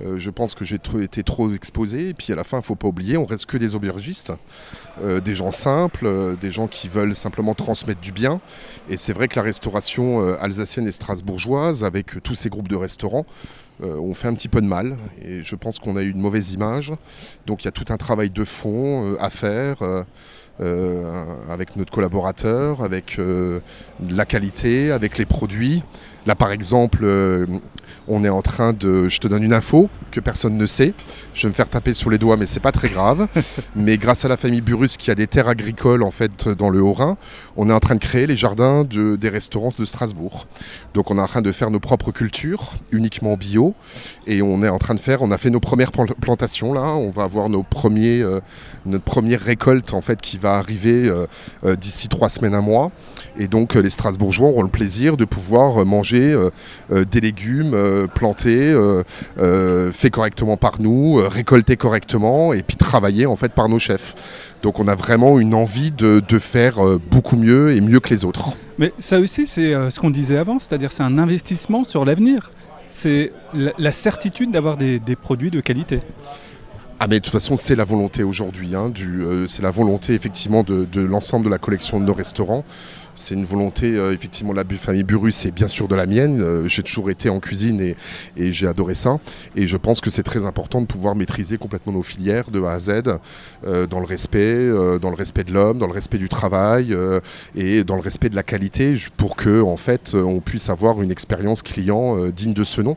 Euh, 0.00 0.18
je 0.18 0.30
pense 0.30 0.54
que 0.54 0.64
j'ai 0.64 0.78
été 1.00 1.22
trop 1.22 1.52
exposé. 1.52 2.10
Et 2.10 2.14
puis 2.14 2.32
à 2.32 2.36
la 2.36 2.44
fin, 2.44 2.58
il 2.58 2.60
ne 2.60 2.66
faut 2.66 2.74
pas 2.74 2.88
oublier, 2.88 3.16
on 3.16 3.26
reste 3.26 3.46
que 3.46 3.56
des 3.56 3.74
aubergistes, 3.74 4.32
des 5.24 5.34
gens 5.34 5.52
simples, 5.52 6.36
des 6.40 6.50
gens 6.50 6.68
qui 6.68 6.88
veulent 6.88 7.14
simplement 7.14 7.54
transmettre 7.54 8.00
du 8.00 8.12
bien. 8.12 8.40
Et 8.88 8.96
c'est 8.96 9.12
vrai 9.12 9.28
que 9.28 9.36
la 9.36 9.42
restauration 9.42 10.36
alsacienne 10.38 10.86
et 10.88 10.92
strasbourgeoise, 10.92 11.84
avec 11.84 12.22
tous 12.22 12.34
ces 12.34 12.48
groupes 12.48 12.68
de 12.68 12.76
restaurants, 12.76 13.26
euh, 13.82 13.98
on 13.98 14.14
fait 14.14 14.28
un 14.28 14.34
petit 14.34 14.48
peu 14.48 14.60
de 14.60 14.66
mal 14.66 14.96
et 15.22 15.42
je 15.42 15.54
pense 15.54 15.78
qu'on 15.78 15.96
a 15.96 16.02
eu 16.02 16.10
une 16.10 16.20
mauvaise 16.20 16.52
image. 16.52 16.92
Donc 17.46 17.62
il 17.62 17.66
y 17.66 17.68
a 17.68 17.72
tout 17.72 17.84
un 17.90 17.96
travail 17.96 18.30
de 18.30 18.44
fond 18.44 19.12
euh, 19.12 19.16
à 19.20 19.30
faire. 19.30 19.78
Euh, 20.58 21.24
avec 21.50 21.76
notre 21.76 21.92
collaborateur, 21.92 22.82
avec 22.82 23.20
la 24.08 24.24
qualité, 24.24 24.90
avec 24.90 25.18
les 25.18 25.26
produits. 25.26 25.82
Là, 26.24 26.34
par 26.34 26.50
exemple, 26.50 27.04
on 28.08 28.24
est 28.24 28.28
en 28.28 28.42
train 28.42 28.72
de. 28.72 29.08
Je 29.08 29.18
te 29.18 29.28
donne 29.28 29.42
une 29.42 29.52
info 29.52 29.88
que 30.10 30.20
personne 30.20 30.56
ne 30.56 30.66
sait. 30.66 30.94
Je 31.34 31.42
vais 31.42 31.48
me 31.48 31.54
faire 31.54 31.68
taper 31.68 31.94
sur 31.94 32.10
les 32.10 32.18
doigts, 32.18 32.36
mais 32.36 32.46
c'est 32.46 32.60
pas 32.60 32.72
très 32.72 32.88
grave. 32.88 33.28
mais 33.76 33.98
grâce 33.98 34.24
à 34.24 34.28
la 34.28 34.36
famille 34.36 34.60
Burus 34.60 34.96
qui 34.96 35.10
a 35.10 35.14
des 35.14 35.26
terres 35.26 35.48
agricoles 35.48 36.02
en 36.02 36.10
fait 36.10 36.48
dans 36.48 36.70
le 36.70 36.80
Haut-Rhin, 36.80 37.16
on 37.56 37.68
est 37.68 37.72
en 37.72 37.80
train 37.80 37.94
de 37.94 38.00
créer 38.00 38.26
les 38.26 38.36
jardins 38.36 38.84
des 38.84 39.28
restaurants 39.28 39.72
de 39.78 39.84
Strasbourg. 39.84 40.46
Donc 40.94 41.10
on 41.10 41.18
est 41.18 41.22
en 41.22 41.26
train 41.26 41.42
de 41.42 41.52
faire 41.52 41.70
nos 41.70 41.80
propres 41.80 42.12
cultures, 42.12 42.72
uniquement 42.92 43.36
bio, 43.36 43.74
et 44.26 44.42
on 44.42 44.62
est 44.62 44.68
en 44.68 44.78
train 44.78 44.94
de 44.94 45.00
faire. 45.00 45.22
On 45.22 45.30
a 45.30 45.38
fait 45.38 45.50
nos 45.50 45.60
premières 45.60 45.92
plantations 45.92 46.72
là. 46.72 46.94
On 46.94 47.10
va 47.10 47.24
avoir 47.24 47.48
nos 47.48 47.62
premiers, 47.62 48.22
euh, 48.22 48.40
notre 48.84 49.04
première 49.04 49.40
récolte 49.40 49.92
en 49.92 50.00
fait 50.00 50.20
qui 50.20 50.38
va 50.38 50.54
arriver 50.54 51.10
euh, 51.64 51.76
d'ici 51.76 52.08
trois 52.08 52.28
semaines 52.28 52.54
un 52.54 52.62
mois. 52.62 52.90
Et 53.38 53.48
donc 53.48 53.74
les 53.74 53.90
Strasbourgeois 53.90 54.48
auront 54.48 54.62
le 54.62 54.68
plaisir 54.68 55.16
de 55.16 55.24
pouvoir 55.24 55.84
manger 55.84 56.32
euh, 56.32 56.50
euh, 56.90 57.04
des 57.04 57.20
légumes 57.20 57.72
euh, 57.96 58.06
plantés, 58.06 58.74
faits 59.92 60.12
correctement 60.12 60.56
par 60.56 60.80
nous, 60.80 61.16
récoltés 61.16 61.76
correctement 61.76 62.52
et 62.52 62.62
puis 62.62 62.76
travaillés 62.76 63.26
en 63.26 63.36
fait 63.36 63.52
par 63.52 63.68
nos 63.68 63.78
chefs. 63.78 64.14
Donc 64.62 64.80
on 64.80 64.88
a 64.88 64.94
vraiment 64.94 65.38
une 65.38 65.54
envie 65.54 65.92
de, 65.92 66.22
faire 66.38 66.76
beaucoup 67.10 67.36
mieux 67.36 67.72
et 67.72 67.80
mieux 67.80 68.00
que 68.00 68.10
les 68.10 68.24
autres. 68.24 68.56
Mais 68.78 68.92
ça 68.98 69.18
aussi 69.18 69.46
c'est 69.46 69.72
ce 69.90 69.98
qu'on 70.00 70.10
disait 70.10 70.38
avant, 70.38 70.58
c'est-à-dire 70.58 70.92
c'est 70.92 71.02
un 71.02 71.18
investissement 71.18 71.84
sur 71.84 72.04
l'avenir. 72.04 72.50
C'est 72.88 73.32
la, 73.52 73.92
certitude 73.92 74.52
d'avoir 74.52 74.76
des, 74.76 75.00
produits 75.20 75.50
de 75.50 75.60
qualité. 75.60 76.00
Ah 76.98 77.06
mais 77.08 77.18
de 77.18 77.24
toute 77.24 77.32
façon 77.32 77.56
c'est 77.56 77.76
la 77.76 77.84
volonté 77.84 78.22
aujourd'hui, 78.22 78.74
hein, 78.74 78.92
c'est 79.46 79.62
la 79.62 79.70
volonté 79.70 80.14
effectivement 80.14 80.62
de, 80.62 80.86
de 80.90 81.02
l'ensemble 81.02 81.44
de 81.44 81.50
la 81.50 81.58
collection 81.58 82.00
de 82.00 82.04
nos 82.04 82.14
restaurants. 82.14 82.64
C'est 83.16 83.34
une 83.34 83.44
volonté, 83.44 83.96
euh, 83.96 84.12
effectivement, 84.12 84.52
la 84.52 84.62
famille 84.64 85.02
Burus 85.02 85.34
c'est 85.34 85.50
bien 85.50 85.68
sûr 85.68 85.88
de 85.88 85.94
la 85.94 86.06
mienne. 86.06 86.42
Euh, 86.42 86.68
j'ai 86.68 86.82
toujours 86.82 87.08
été 87.08 87.30
en 87.30 87.40
cuisine 87.40 87.80
et, 87.80 87.96
j'ai 88.36 88.66
adoré 88.66 88.94
ça. 88.94 89.18
Et 89.56 89.66
je 89.66 89.76
pense 89.78 90.02
que 90.02 90.10
c'est 90.10 90.22
très 90.22 90.44
important 90.44 90.82
de 90.82 90.86
pouvoir 90.86 91.16
maîtriser 91.16 91.56
complètement 91.56 91.94
nos 91.94 92.02
filières 92.02 92.50
de 92.50 92.62
A 92.62 92.72
à 92.72 92.78
Z, 92.78 92.90
euh, 93.64 93.86
dans 93.86 94.00
le 94.00 94.06
respect, 94.06 94.68
dans 95.00 95.10
le 95.10 95.16
respect 95.16 95.44
de 95.44 95.52
l'homme, 95.52 95.78
dans 95.78 95.86
le 95.86 95.94
respect 95.94 96.18
du 96.18 96.28
travail 96.28 96.94
et 97.54 97.84
dans 97.84 97.96
le 97.96 98.02
respect 98.02 98.28
de 98.28 98.36
la 98.36 98.42
qualité, 98.42 98.96
pour 99.16 99.34
que, 99.34 99.62
en 99.62 99.78
fait, 99.78 100.14
on 100.14 100.40
puisse 100.40 100.68
avoir 100.68 101.00
une 101.00 101.10
expérience 101.10 101.62
client 101.62 102.28
digne 102.28 102.52
de 102.52 102.64
ce 102.64 102.82
nom. 102.82 102.96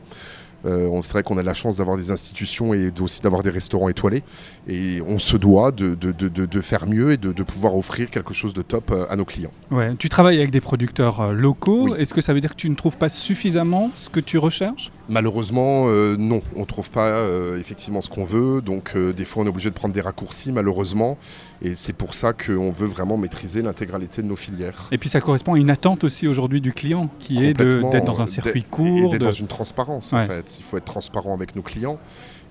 Euh, 0.66 0.88
on 0.90 1.02
serait 1.02 1.22
qu'on 1.22 1.38
a 1.38 1.42
la 1.42 1.54
chance 1.54 1.78
d'avoir 1.78 1.96
des 1.96 2.10
institutions 2.10 2.74
et 2.74 2.92
aussi 3.00 3.20
d'avoir 3.20 3.42
des 3.42 3.50
restaurants 3.50 3.88
étoilés. 3.88 4.22
Et 4.66 5.02
on 5.06 5.18
se 5.18 5.36
doit 5.36 5.72
de, 5.72 6.60
faire 6.60 6.86
mieux 6.86 7.12
et 7.12 7.16
de, 7.16 7.42
pouvoir 7.42 7.76
offrir 7.76 8.10
quelque 8.10 8.34
chose 8.34 8.54
de 8.54 8.62
top 8.62 8.90
euh, 8.90 9.06
à 9.08 9.16
nos 9.16 9.24
clients. 9.24 9.52
Ouais. 9.70 9.94
Tu 9.98 10.08
travailles 10.08 10.38
avec 10.38 10.50
des 10.50 10.60
producteurs 10.60 11.20
euh, 11.20 11.32
locaux. 11.32 11.94
Est-ce 11.96 12.14
que 12.14 12.20
ça 12.20 12.34
veut 12.34 12.40
dire 12.40 12.50
que 12.50 12.60
tu 12.60 12.70
ne 12.70 12.74
trouves 12.74 12.98
pas 12.98 13.08
suffisamment 13.08 13.90
ce 13.94 14.10
que 14.10 14.20
tu 14.20 14.38
recherches? 14.38 14.92
Malheureusement, 15.10 15.86
non. 16.16 16.40
On 16.56 16.60
ne 16.60 16.64
trouve 16.64 16.90
pas 16.90 17.20
effectivement 17.58 18.00
ce 18.00 18.08
qu'on 18.08 18.24
veut. 18.24 18.62
Donc 18.62 18.96
des 18.96 19.24
fois, 19.24 19.42
on 19.42 19.46
est 19.46 19.50
obligé 19.50 19.68
de 19.68 19.74
prendre 19.74 19.92
des 19.92 20.00
raccourcis, 20.00 20.52
malheureusement. 20.52 21.18
Et 21.62 21.74
c'est 21.74 21.92
pour 21.92 22.14
ça 22.14 22.32
qu'on 22.32 22.70
veut 22.70 22.86
vraiment 22.86 23.18
maîtriser 23.18 23.60
l'intégralité 23.60 24.22
de 24.22 24.26
nos 24.26 24.36
filières. 24.36 24.88
Et 24.92 24.98
puis 24.98 25.08
ça 25.08 25.20
correspond 25.20 25.54
à 25.54 25.58
une 25.58 25.70
attente 25.70 26.04
aussi 26.04 26.26
aujourd'hui 26.26 26.60
du 26.60 26.72
client, 26.72 27.10
qui 27.18 27.44
est 27.44 27.52
d'être 27.52 28.04
dans 28.04 28.22
un 28.22 28.26
circuit 28.26 28.62
court. 28.62 29.10
D'être 29.10 29.22
dans 29.22 29.32
une 29.32 29.48
transparence 29.48 30.12
en 30.12 30.22
fait. 30.22 30.56
Il 30.58 30.64
faut 30.64 30.76
être 30.76 30.84
transparent 30.84 31.34
avec 31.34 31.56
nos 31.56 31.62
clients. 31.62 31.98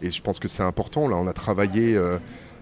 Et 0.02 0.12
je 0.12 0.22
pense 0.22 0.40
que 0.40 0.48
c'est 0.48 0.64
important. 0.64 1.08
Là, 1.08 1.18
on 1.18 1.28
a 1.28 1.34
travaillé 1.34 1.96
euh, 1.96 2.18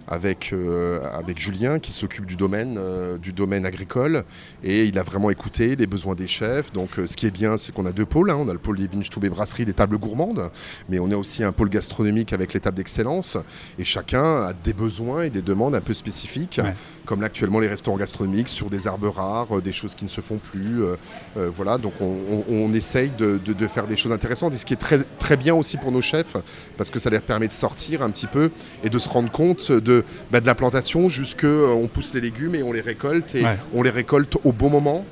avec, 0.08 0.52
euh, 0.54 1.02
avec 1.14 1.40
Julien 1.40 1.80
qui 1.80 1.92
s'occupe 1.92 2.26
du 2.26 2.36
domaine, 2.36 2.78
euh, 2.80 3.18
du 3.18 3.34
domaine 3.34 3.66
agricole 3.66 4.24
et 4.64 4.86
il 4.86 4.98
a 4.98 5.04
vraiment 5.04 5.30
écouté 5.30 5.76
les 5.76 5.88
besoins 5.88 6.16
des 6.16 6.28
chefs. 6.28 6.72
Donc 6.72 6.92
ce 7.06 7.16
qui 7.16 7.26
est 7.26 7.32
bien, 7.32 7.58
c'est 7.58 7.74
qu'on 7.74 7.86
a 7.86 7.92
deux 7.92 8.06
pôles. 8.06 8.32
Hein. 8.32 8.38
On 8.40 8.50
a 8.50 8.54
le 8.54 8.60
pôle 8.60 8.78
des 8.78 8.88
Vinchtube 8.88 9.26
et 9.26 9.30
brasseries, 9.30 9.66
des 9.66 9.74
tables 9.74 9.98
gourmandes, 9.98 10.50
mais 10.90 11.00
on 11.00 11.12
a 11.12 11.16
aussi 11.16 11.44
un 11.44 11.52
pôle 11.52 11.70
gastronomique 11.70 12.34
avec 12.34 12.54
les 12.54 12.60
tables 12.60 12.78
d'excellence 12.78 13.38
et 13.78 13.84
chacun 13.84 14.48
a 14.48 14.54
des 14.54 14.74
besoins 14.74 15.24
et 15.24 15.30
des 15.30 15.42
demandes 15.42 15.76
un 15.76 15.82
peu 15.82 15.94
spécifiques 15.94 16.62
comme 17.08 17.22
là 17.22 17.28
actuellement 17.28 17.60
les 17.60 17.68
restaurants 17.68 17.98
gastronomiques 17.98 18.50
sur 18.50 18.70
des 18.70 18.86
arbres 18.86 19.10
rares, 19.10 19.58
euh, 19.58 19.62
des 19.62 19.72
choses 19.72 19.96
qui 19.96 20.04
ne 20.04 20.10
se 20.10 20.22
font 20.22 20.38
plus. 20.38 20.84
Euh, 20.84 20.96
euh, 21.38 21.50
voilà, 21.52 21.80
donc 21.80 21.94
on, 22.02 22.74
essaye 22.74 23.10
de, 23.18 23.40
faire 23.68 23.88
des 23.88 23.96
choses 23.96 24.12
intéressantes. 24.12 24.54
Et 24.54 24.58
ce 24.58 24.66
qui 24.66 24.74
est 24.74 24.78
très, 24.78 25.00
très 25.18 25.38
bien 25.38 25.56
aussi 25.56 25.78
pour 25.78 25.92
nos 25.92 26.02
chefs, 26.02 26.36
parce 26.76 26.90
que 26.90 27.00
ça 27.00 27.10
leur 27.10 27.22
permet 27.22 27.48
de 27.48 27.54
sortir 27.54 28.04
un 28.04 28.12
petit 28.12 28.28
peu 28.28 28.52
et 28.84 28.90
de 28.90 29.00
se 29.00 29.10
rendre 29.10 29.32
compte 29.32 29.72
de, 29.72 29.97
bah, 30.32 30.40
de 30.40 30.46
la 30.46 30.56
plantation 30.56 31.10
jusqu'on 31.10 31.90
pousse 31.92 32.14
les 32.14 32.22
légumes 32.22 32.56
et 32.56 32.64
on 32.64 32.74
les 32.74 32.82
récolte 32.82 33.36
et 33.36 33.44
on 33.74 33.82
les 33.84 33.90
récolte 33.90 34.38
au 34.44 34.52
bon 34.52 34.70
moment. 34.70 35.06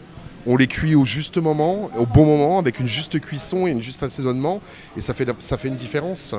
On 0.48 0.58
les 0.58 0.68
cuit 0.68 0.94
au 0.94 1.06
juste 1.06 1.38
moment, 1.38 1.90
au 1.98 2.06
bon 2.06 2.24
moment, 2.24 2.60
avec 2.60 2.80
une 2.80 2.86
juste 2.86 3.20
cuisson 3.20 3.66
et 3.66 3.72
un 3.72 3.82
juste 3.82 4.04
assaisonnement, 4.04 4.62
et 4.96 5.02
ça 5.02 5.16
fait, 5.16 5.28
ça 5.40 5.58
fait 5.58 5.70
une 5.70 5.76
différence. 5.76 6.36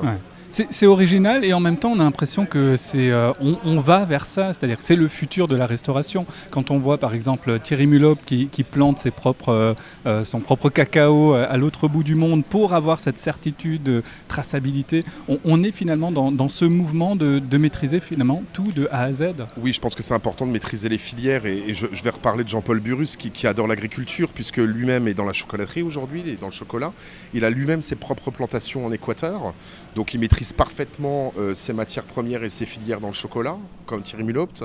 C'est 0.48 0.86
original 0.86 1.44
et 1.44 1.52
en 1.52 1.60
même 1.60 1.76
temps 1.76 1.90
on 1.90 2.00
a 2.00 2.04
l'impression 2.04 2.46
que 2.46 2.76
c'est 2.76 3.10
euh, 3.10 3.32
on, 3.40 3.80
va 3.80 4.04
vers 4.04 4.24
ça, 4.24 4.52
c'est-à-dire 4.52 4.78
que 4.78 4.84
c'est 4.84 4.96
le 4.96 5.08
futur 5.08 5.48
de 5.48 5.56
la 5.56 5.66
restauration. 5.66 6.26
Quand 6.50 6.70
on 6.70 6.78
voit 6.78 6.98
par 6.98 7.14
exemple 7.14 7.58
Thierry 7.60 7.86
Mulop 7.86 8.18
qui, 8.24 8.48
plante 8.64 8.98
ses 8.98 9.10
propres, 9.10 9.50
euh, 9.50 9.74
euh, 10.06 10.24
son 10.24 10.40
propre 10.40 10.70
cacao 10.70 11.34
à 11.34 11.56
l'autre 11.56 11.88
bout 11.88 12.02
du 12.02 12.14
monde 12.14 12.44
pour 12.44 12.74
avoir 12.74 13.00
cette 13.00 13.18
certitude, 13.18 13.82
de 13.82 14.02
traçabilité, 14.28 15.04
on, 15.44 15.62
est 15.62 15.70
finalement 15.72 16.10
dans, 16.10 16.48
ce 16.48 16.64
mouvement 16.64 17.16
de, 17.16 17.56
maîtriser 17.56 18.00
finalement 18.00 18.42
tout 18.52 18.72
de 18.72 18.88
A 18.90 19.02
à 19.02 19.12
Z. 19.12 19.34
Oui, 19.56 19.72
je 19.72 19.80
pense 19.80 19.94
que 19.94 20.02
c'est 20.02 20.14
important 20.14 20.46
de 20.46 20.50
maîtriser 20.52 20.88
les 20.88 20.98
filières 20.98 21.46
et, 21.46 21.74
je, 21.74 21.86
vais 22.02 22.10
reparler 22.10 22.44
de 22.44 22.48
Jean-Paul 22.48 22.80
Burus 22.80 23.16
qui, 23.16 23.30
qui 23.30 23.46
adore 23.46 23.66
l'agriculture 23.66 24.28
puisque 24.28 24.58
lui-même 24.58 25.08
est 25.08 25.14
dans 25.14 25.24
la 25.24 25.32
chocolaterie 25.32 25.82
aujourd'hui, 25.82 26.22
il 26.24 26.32
est 26.32 26.40
dans 26.40 26.46
le 26.46 26.52
chocolat. 26.52 26.92
Il 27.34 27.44
a 27.44 27.50
lui-même 27.50 27.82
ses 27.82 27.96
propres 27.96 28.30
plantations 28.30 28.84
en 28.84 28.92
Équateur, 28.92 29.54
donc 29.96 30.12
il 30.12 30.20
maîtrise 30.20 30.52
parfaitement 30.52 31.32
euh, 31.38 31.54
ses 31.54 31.72
matières 31.72 32.04
premières 32.04 32.44
et 32.44 32.50
ses 32.50 32.66
filières 32.66 33.00
dans 33.00 33.06
le 33.08 33.14
chocolat, 33.14 33.56
comme 33.86 34.02
Thierry 34.02 34.24
Mulopte, 34.24 34.62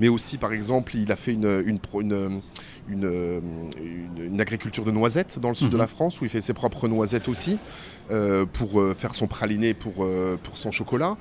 mais 0.00 0.08
aussi 0.08 0.38
par 0.38 0.52
exemple 0.52 0.96
il 0.96 1.10
a 1.12 1.16
fait 1.16 1.32
une, 1.32 1.62
une, 1.64 2.42
une, 2.88 4.40
agriculture 4.40 4.84
de 4.84 4.90
noisettes 4.90 5.38
dans 5.38 5.50
le 5.50 5.54
sud 5.54 5.70
de 5.70 5.76
la 5.76 5.84
mhm. 5.84 5.90
France, 5.90 6.20
où 6.20 6.24
il 6.24 6.30
fait 6.30 6.42
ses 6.42 6.52
propres 6.52 6.88
noisettes 6.88 7.28
aussi, 7.28 7.58
euh, 8.10 8.44
pour 8.44 8.80
euh, 8.80 8.92
faire 8.92 9.14
son 9.14 9.28
praliné 9.28 9.72
pour, 9.72 10.04
pour 10.42 10.58
son 10.58 10.72
chocolat. 10.72 11.16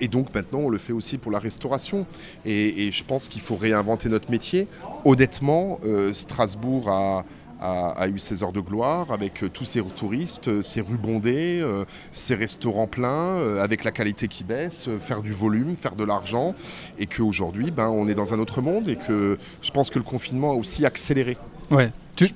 et 0.00 0.08
donc 0.08 0.34
maintenant, 0.34 0.58
on 0.58 0.68
le 0.68 0.78
fait 0.78 0.92
aussi 0.92 1.16
pour 1.16 1.30
la 1.30 1.38
restauration. 1.38 2.06
Et, 2.44 2.88
et 2.88 2.90
je 2.90 3.04
pense 3.04 3.28
qu'il 3.28 3.40
faut 3.40 3.56
réinventer 3.56 4.08
notre 4.08 4.32
métier. 4.32 4.66
Honnêtement, 5.04 5.78
Strasbourg 6.12 6.88
a 6.90 7.24
a, 7.60 8.08
eu 8.08 8.18
ses 8.18 8.42
heures 8.42 8.52
de 8.52 8.60
gloire 8.60 9.10
avec 9.12 9.44
tous 9.52 9.64
ses 9.64 9.82
touristes, 9.82 10.62
ses 10.62 10.80
rues 10.80 10.96
bondées, 10.96 11.64
ses 12.12 12.34
restaurants 12.34 12.86
pleins, 12.86 13.58
avec 13.60 13.84
la 13.84 13.90
qualité 13.90 14.28
qui 14.28 14.44
baisse, 14.44 14.88
faire 14.98 15.22
du 15.22 15.32
volume, 15.32 15.76
faire 15.76 15.96
de 15.96 16.04
l'argent, 16.04 16.54
et 16.98 17.06
qu'aujourd'hui, 17.06 17.70
ben, 17.70 17.88
on 17.88 18.08
est 18.08 18.14
dans 18.14 18.34
un 18.34 18.38
autre 18.38 18.62
monde 18.62 18.88
et 18.88 18.96
que 18.96 19.38
je 19.62 19.70
pense 19.70 19.90
que 19.90 19.98
le 19.98 20.04
confinement 20.04 20.52
a 20.52 20.54
aussi 20.54 20.86
accéléré. 20.86 21.36
Ouais. 21.70 21.92
Tu 22.16 22.28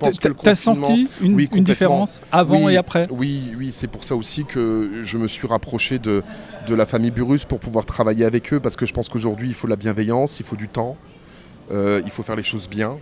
as 0.46 0.54
senti 0.54 1.08
une, 1.20 1.36
différence 1.64 2.22
avant 2.32 2.68
et 2.68 2.76
après? 2.76 3.06
Oui, 3.10 3.52
oui 3.58 3.70
c'est 3.70 3.88
pour 3.88 4.04
ça 4.04 4.16
aussi 4.16 4.44
que 4.44 5.02
je 5.04 5.18
me 5.18 5.28
suis 5.28 5.46
rapproché 5.46 5.98
de, 5.98 6.22
de 6.66 6.74
la 6.74 6.86
famille 6.86 7.10
Burus 7.10 7.44
pour 7.44 7.60
pouvoir 7.60 7.84
travailler 7.84 8.24
avec 8.24 8.52
eux, 8.54 8.60
parce 8.60 8.76
que 8.76 8.86
je 8.86 8.94
pense 8.94 9.08
qu'aujourd'hui, 9.08 9.48
il 9.48 9.54
faut 9.54 9.66
de 9.66 9.70
la 9.70 9.76
bienveillance, 9.76 10.40
il 10.40 10.46
faut 10.46 10.56
du 10.56 10.68
temps, 10.68 10.96
euh, 11.70 12.00
il 12.04 12.10
faut 12.10 12.22
faire 12.22 12.36
les 12.36 12.42
choses 12.42 12.68
bien, 12.68 12.96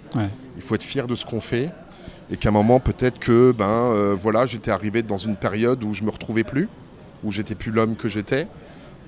il 0.56 0.62
faut 0.62 0.74
être 0.74 0.82
fier 0.82 1.06
de 1.06 1.14
ce 1.14 1.24
qu'on 1.24 1.40
fait, 1.40 1.70
et 2.32 2.36
qu'à 2.38 2.48
un 2.48 2.52
moment, 2.52 2.80
peut-être 2.80 3.18
que 3.18 3.52
ben, 3.52 3.66
euh, 3.66 4.16
voilà, 4.18 4.46
j'étais 4.46 4.70
arrivé 4.70 5.02
dans 5.02 5.18
une 5.18 5.36
période 5.36 5.84
où 5.84 5.92
je 5.92 6.02
me 6.02 6.10
retrouvais 6.10 6.44
plus, 6.44 6.68
où 7.22 7.30
j'étais 7.30 7.54
plus 7.54 7.70
l'homme 7.70 7.94
que 7.94 8.08
j'étais. 8.08 8.48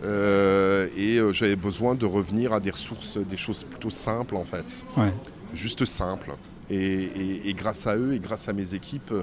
Euh, 0.04 0.88
et 0.94 1.18
j'avais 1.32 1.56
besoin 1.56 1.94
de 1.94 2.04
revenir 2.04 2.52
à 2.52 2.60
des 2.60 2.70
ressources, 2.70 3.16
des 3.16 3.38
choses 3.38 3.64
plutôt 3.64 3.88
simples 3.88 4.36
en 4.36 4.44
fait. 4.44 4.84
Juste 5.54 5.86
simples. 5.86 6.34
Et, 6.70 7.54
grâce 7.56 7.86
à 7.86 7.96
eux 7.96 8.12
et 8.12 8.18
grâce 8.18 8.48
à 8.48 8.52
mes 8.52 8.74
équipes, 8.74 9.14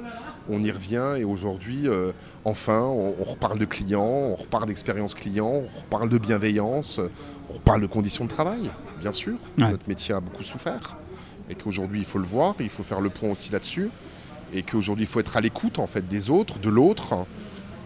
on 0.49 0.63
y 0.63 0.71
revient. 0.71 1.15
Et 1.19 1.23
aujourd'hui, 1.23 1.87
euh, 1.87 2.11
enfin, 2.43 2.79
on, 2.81 3.23
reparle 3.23 3.59
de 3.59 3.65
clients, 3.65 4.01
on 4.01 4.35
reparle 4.35 4.65
d'expérience 4.65 5.13
client, 5.13 5.51
on 5.51 5.79
reparle 5.79 6.09
de 6.09 6.17
bienveillance, 6.17 6.99
on 7.51 7.53
reparle 7.53 7.81
de 7.81 7.87
conditions 7.87 8.25
de 8.25 8.29
travail, 8.29 8.71
bien 8.99 9.11
sûr. 9.11 9.37
Notre 9.57 9.87
métier 9.87 10.15
a 10.15 10.19
beaucoup 10.19 10.43
souffert. 10.43 10.97
Et 11.51 11.55
qu'aujourd'hui, 11.55 11.99
il 11.99 12.05
faut 12.05 12.17
le 12.17 12.25
voir, 12.25 12.55
il 12.59 12.69
faut 12.69 12.83
faire 12.83 13.01
le 13.01 13.09
point 13.09 13.29
aussi 13.29 13.51
là-dessus. 13.51 13.89
Et 14.53 14.63
qu'aujourd'hui, 14.63 15.03
il 15.03 15.07
faut 15.07 15.19
être 15.19 15.37
à 15.37 15.41
l'écoute 15.41 15.77
en 15.77 15.87
fait, 15.87 16.07
des 16.07 16.29
autres, 16.29 16.57
de 16.59 16.69
l'autre 16.69 17.25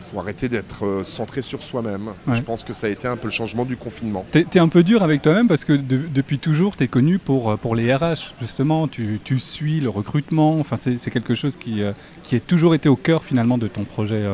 faut 0.06 0.20
arrêter 0.20 0.48
d'être 0.50 0.86
euh, 0.86 1.04
centré 1.04 1.42
sur 1.42 1.64
soi-même. 1.64 2.14
Je 2.32 2.42
pense 2.42 2.64
que 2.64 2.74
ça 2.74 2.88
a 2.88 2.90
été 2.90 3.08
un 3.08 3.18
peu 3.18 3.28
le 3.28 3.32
changement 3.32 3.66
du 3.66 3.76
confinement. 3.76 4.26
Tu 4.32 4.40
es, 4.40 4.60
un 4.60 4.70
peu 4.70 4.84
dur 4.84 5.04
avec 5.04 5.22
toi-même 5.22 5.48
parce 5.48 5.66
que 5.66 5.74
depuis 5.74 6.40
toujours, 6.40 6.76
tu 6.78 6.84
es 6.84 6.88
connu 6.88 7.20
pour, 7.20 7.50
euh, 7.50 7.58
pour 7.58 7.76
les 7.76 7.94
RH, 7.94 8.36
justement. 8.40 8.88
Tu, 8.88 9.20
tu 9.24 9.40
suis 9.40 9.80
le 9.80 9.90
recrutement. 9.90 10.60
Enfin, 10.60 10.78
c'est 10.78 11.12
quelque 11.12 11.36
chose 11.36 11.58
qui, 11.58 11.82
euh, 11.82 11.94
qui 12.24 12.36
a 12.36 12.40
toujours 12.40 12.76
été 12.76 12.88
au 12.90 12.96
cœur 12.96 13.24
finalement 13.24 13.58
de 13.58 13.68
ton 13.68 13.84
projet. 13.84 14.26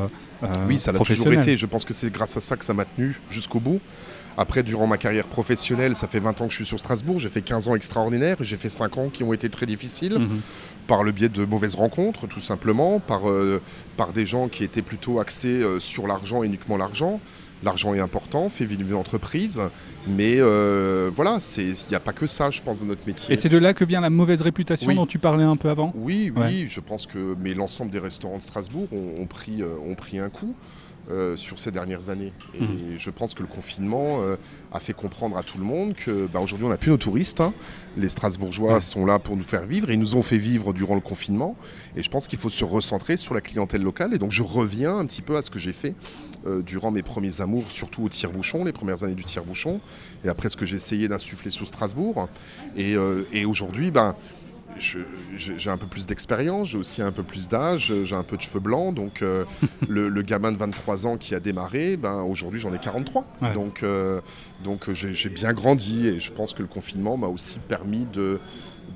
oui, 0.67 0.77
ça 0.77 0.91
l'a 0.91 0.99
toujours 0.99 1.33
été. 1.33 1.57
Je 1.57 1.65
pense 1.65 1.85
que 1.85 1.93
c'est 1.93 2.11
grâce 2.11 2.37
à 2.37 2.41
ça 2.41 2.57
que 2.57 2.65
ça 2.65 2.73
m'a 2.73 2.85
tenu 2.85 3.19
jusqu'au 3.29 3.59
bout. 3.59 3.79
Après, 4.37 4.63
durant 4.63 4.87
ma 4.87 4.97
carrière 4.97 5.27
professionnelle, 5.27 5.95
ça 5.95 6.07
fait 6.07 6.19
20 6.19 6.41
ans 6.41 6.45
que 6.45 6.51
je 6.51 6.57
suis 6.57 6.65
sur 6.65 6.79
Strasbourg, 6.79 7.19
j'ai 7.19 7.29
fait 7.29 7.41
15 7.41 7.67
ans 7.67 7.75
extraordinaires, 7.75 8.37
j'ai 8.41 8.57
fait 8.57 8.69
5 8.69 8.97
ans 8.97 9.09
qui 9.09 9.23
ont 9.23 9.33
été 9.33 9.49
très 9.49 9.65
difficiles, 9.65 10.19
mhm. 10.19 10.41
par 10.87 11.03
le 11.03 11.11
biais 11.11 11.29
de 11.29 11.45
mauvaises 11.45 11.75
rencontres, 11.75 12.27
tout 12.27 12.39
simplement, 12.39 12.99
par, 12.99 13.29
euh, 13.29 13.61
par 13.97 14.13
des 14.13 14.25
gens 14.25 14.47
qui 14.47 14.63
étaient 14.63 14.81
plutôt 14.81 15.19
axés 15.19 15.61
euh, 15.61 15.79
sur 15.79 16.07
l'argent 16.07 16.43
uniquement 16.43 16.77
l'argent. 16.77 17.19
L'argent 17.63 17.93
est 17.93 17.99
important, 17.99 18.49
fait 18.49 18.65
vivre 18.65 18.81
une 18.81 18.95
entreprise, 18.95 19.61
mais 20.07 20.37
euh, 20.39 21.11
voilà, 21.13 21.37
il 21.57 21.75
n'y 21.89 21.95
a 21.95 21.99
pas 21.99 22.11
que 22.11 22.25
ça, 22.25 22.49
je 22.49 22.59
pense, 22.59 22.79
dans 22.79 22.85
notre 22.85 23.05
métier. 23.05 23.31
Et 23.31 23.37
c'est 23.37 23.49
de 23.49 23.57
là 23.59 23.75
que 23.75 23.85
vient 23.85 24.01
la 24.01 24.09
mauvaise 24.09 24.41
réputation 24.41 24.91
dont 24.95 25.05
tu 25.05 25.19
parlais 25.19 25.43
un 25.43 25.57
peu 25.57 25.69
avant? 25.69 25.93
Oui, 25.95 26.31
oui, 26.35 26.65
je 26.67 26.79
pense 26.79 27.05
que 27.05 27.35
mais 27.39 27.53
l'ensemble 27.53 27.91
des 27.91 27.99
restaurants 27.99 28.37
de 28.37 28.41
Strasbourg 28.41 28.87
ont, 28.91 29.27
pris, 29.27 29.61
ont 29.63 29.93
pris 29.93 30.17
un 30.17 30.29
coup. 30.29 30.55
Euh, 31.11 31.35
sur 31.35 31.59
ces 31.59 31.71
dernières 31.71 32.09
années. 32.09 32.31
Et 32.53 32.61
mhm. 32.61 32.97
je 32.97 33.09
pense 33.09 33.33
que 33.33 33.41
le 33.41 33.47
confinement 33.47 34.21
euh, 34.21 34.37
a 34.71 34.79
fait 34.79 34.93
comprendre 34.93 35.37
à 35.37 35.43
tout 35.43 35.57
le 35.57 35.63
monde 35.63 35.93
que 35.93 36.27
bah, 36.31 36.39
aujourd'hui 36.39 36.65
on 36.65 36.69
n'a 36.69 36.77
plus 36.77 36.91
nos 36.91 36.97
touristes. 36.97 37.41
Hein. 37.41 37.53
Les 37.97 38.07
Strasbourgeois 38.07 38.79
sont 38.79 39.05
là 39.05 39.19
pour 39.19 39.35
nous 39.35 39.43
faire 39.43 39.65
vivre 39.65 39.89
et 39.89 39.95
ils 39.95 39.99
nous 39.99 40.15
ont 40.15 40.23
fait 40.23 40.37
vivre 40.37 40.71
durant 40.73 40.95
le 40.95 41.01
confinement. 41.01 41.57
Et 41.97 42.03
je 42.03 42.09
pense 42.09 42.27
qu'il 42.27 42.39
faut 42.39 42.49
se 42.49 42.63
recentrer 42.63 43.17
sur 43.17 43.33
la 43.33 43.41
clientèle 43.41 43.81
locale. 43.81 44.13
Et 44.13 44.19
donc 44.19 44.31
je 44.31 44.43
reviens 44.43 44.97
un 44.97 45.05
petit 45.05 45.21
peu 45.21 45.35
à 45.35 45.41
ce 45.41 45.49
que 45.49 45.59
j'ai 45.59 45.73
fait 45.73 45.95
euh, 46.45 46.61
durant 46.61 46.91
mes 46.91 47.03
premiers 47.03 47.41
amours, 47.41 47.65
surtout 47.69 48.03
au 48.03 48.09
tire-bouchon, 48.09 48.63
les 48.63 48.71
premières 48.71 49.03
années 49.03 49.15
du 49.15 49.25
tire-bouchon, 49.25 49.81
et 50.23 50.29
après 50.29 50.47
ce 50.47 50.55
que 50.55 50.65
j'ai 50.65 50.77
essayé 50.77 51.09
d'insuffler 51.09 51.51
sur 51.51 51.67
Strasbourg. 51.67 52.29
Et, 52.77 52.95
et 53.33 53.45
aujourd'hui, 53.45 53.91
ben, 53.91 54.15
j'ai 54.77 55.69
un 55.69 55.77
peu 55.77 55.87
plus 55.87 56.05
d'expérience, 56.05 56.69
j'ai 56.69 56.77
aussi 56.77 57.01
un 57.01 57.11
peu 57.11 57.23
plus 57.23 57.47
d'âge, 57.47 57.93
j'ai 58.03 58.15
un 58.15 58.23
peu 58.23 58.37
de 58.37 58.41
cheveux 58.41 58.59
blancs. 58.59 58.93
Donc, 58.93 59.21
euh, 59.21 59.45
le, 59.87 60.21
gamin 60.21 60.51
de 60.51 60.57
23 60.57 61.07
ans 61.07 61.17
qui 61.17 61.35
a 61.35 61.39
démarré, 61.39 61.97
ben, 61.97 62.21
aujourd'hui, 62.21 62.59
j'en 62.59 62.73
ai 62.73 62.79
43. 62.79 63.25
Donc, 63.53 63.83
euh, 63.83 64.21
donc 64.63 64.91
j'ai 64.93 65.29
bien 65.29 65.53
grandi 65.53 66.07
et 66.07 66.19
je 66.19 66.31
pense 66.31 66.53
que 66.53 66.61
le 66.61 66.67
confinement 66.67 67.17
m'a 67.17 67.27
aussi 67.27 67.59
permis 67.59 68.07
de, 68.13 68.39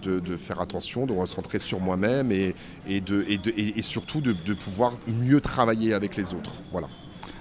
de, 0.03 0.37
faire 0.37 0.61
attention, 0.61 1.05
de 1.05 1.13
recentrer 1.13 1.59
sur 1.59 1.79
moi-même 1.79 2.31
et, 2.31 2.53
et, 2.87 3.01
de, 3.01 3.25
et, 3.27 3.81
surtout 3.81 4.21
de, 4.21 4.53
pouvoir 4.53 4.93
mieux 5.07 5.41
travailler 5.41 5.93
avec 5.93 6.15
les 6.15 6.33
autres. 6.33 6.61
Voilà. 6.71 6.87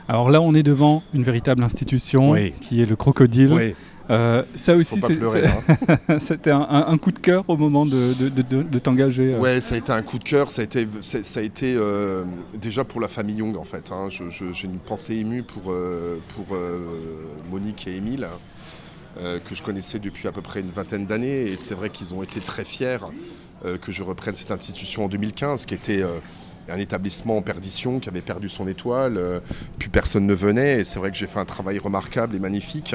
Alors 0.08 0.30
là, 0.30 0.40
on 0.40 0.54
est 0.54 0.62
devant 0.62 1.02
une 1.14 1.22
véritable 1.22 1.62
institution 1.62 2.34
qui 2.60 2.82
est 2.82 2.86
le 2.86 2.96
crocodile. 2.96 3.74
Euh, 4.10 4.42
ça 4.54 4.76
aussi, 4.76 5.00
hein. 5.02 6.18
c'était 6.20 6.50
un, 6.50 6.98
coup 6.98 7.10
de 7.10 7.18
cœur 7.18 7.44
au 7.48 7.56
moment 7.56 7.86
de, 7.86 8.78
t'engager. 8.78 9.34
Euh. 9.34 9.38
Ouais, 9.38 9.60
ça 9.60 9.74
a 9.74 9.78
été 9.78 9.92
un 9.92 10.02
coup 10.02 10.18
de 10.18 10.24
cœur. 10.24 10.50
Ça 10.50 10.62
a 10.62 10.64
été, 10.64 10.86
ça 11.00 11.40
a 11.40 11.42
été 11.42 11.74
euh, 11.74 12.24
déjà 12.54 12.84
pour 12.84 13.00
la 13.00 13.08
famille 13.08 13.36
Young 13.36 13.56
en 13.56 13.64
fait. 13.64 13.90
Hein. 13.92 14.08
J'ai 14.10 14.66
une 14.66 14.78
pensée 14.78 15.14
émue 15.14 15.42
pour, 15.42 15.72
pour 16.34 16.56
Monique 17.50 17.86
et 17.86 17.96
Émile. 17.96 18.28
que 19.16 19.54
je 19.54 19.62
connaissais 19.62 19.98
depuis 19.98 20.28
à 20.28 20.32
peu 20.32 20.42
près 20.42 20.60
une 20.60 20.70
vingtaine 20.70 21.06
d'années 21.06 21.44
et 21.44 21.56
c'est 21.56 21.74
vrai 21.74 21.90
qu'ils 21.90 22.14
ont 22.14 22.22
été 22.22 22.40
très 22.40 22.64
fiers 22.64 22.98
que 23.80 23.92
je 23.92 24.02
reprenne 24.02 24.34
cette 24.34 24.50
institution 24.50 25.04
en 25.04 25.08
2015 25.08 25.64
qui 25.64 25.74
était 25.74 26.02
un 26.68 26.78
établissement 26.78 27.36
en 27.36 27.42
perdition 27.42 28.00
qui 28.00 28.08
avait 28.08 28.22
perdu 28.22 28.48
son 28.48 28.66
étoile, 28.66 29.16
euh, 29.18 29.40
plus 29.78 29.88
personne 29.88 30.26
ne 30.26 30.34
venait, 30.34 30.80
et 30.80 30.84
c'est 30.84 30.98
vrai 30.98 31.10
que 31.10 31.16
j'ai 31.16 31.26
fait 31.26 31.38
un 31.38 31.44
travail 31.44 31.78
remarquable 31.78 32.34
et 32.34 32.38
magnifique, 32.38 32.94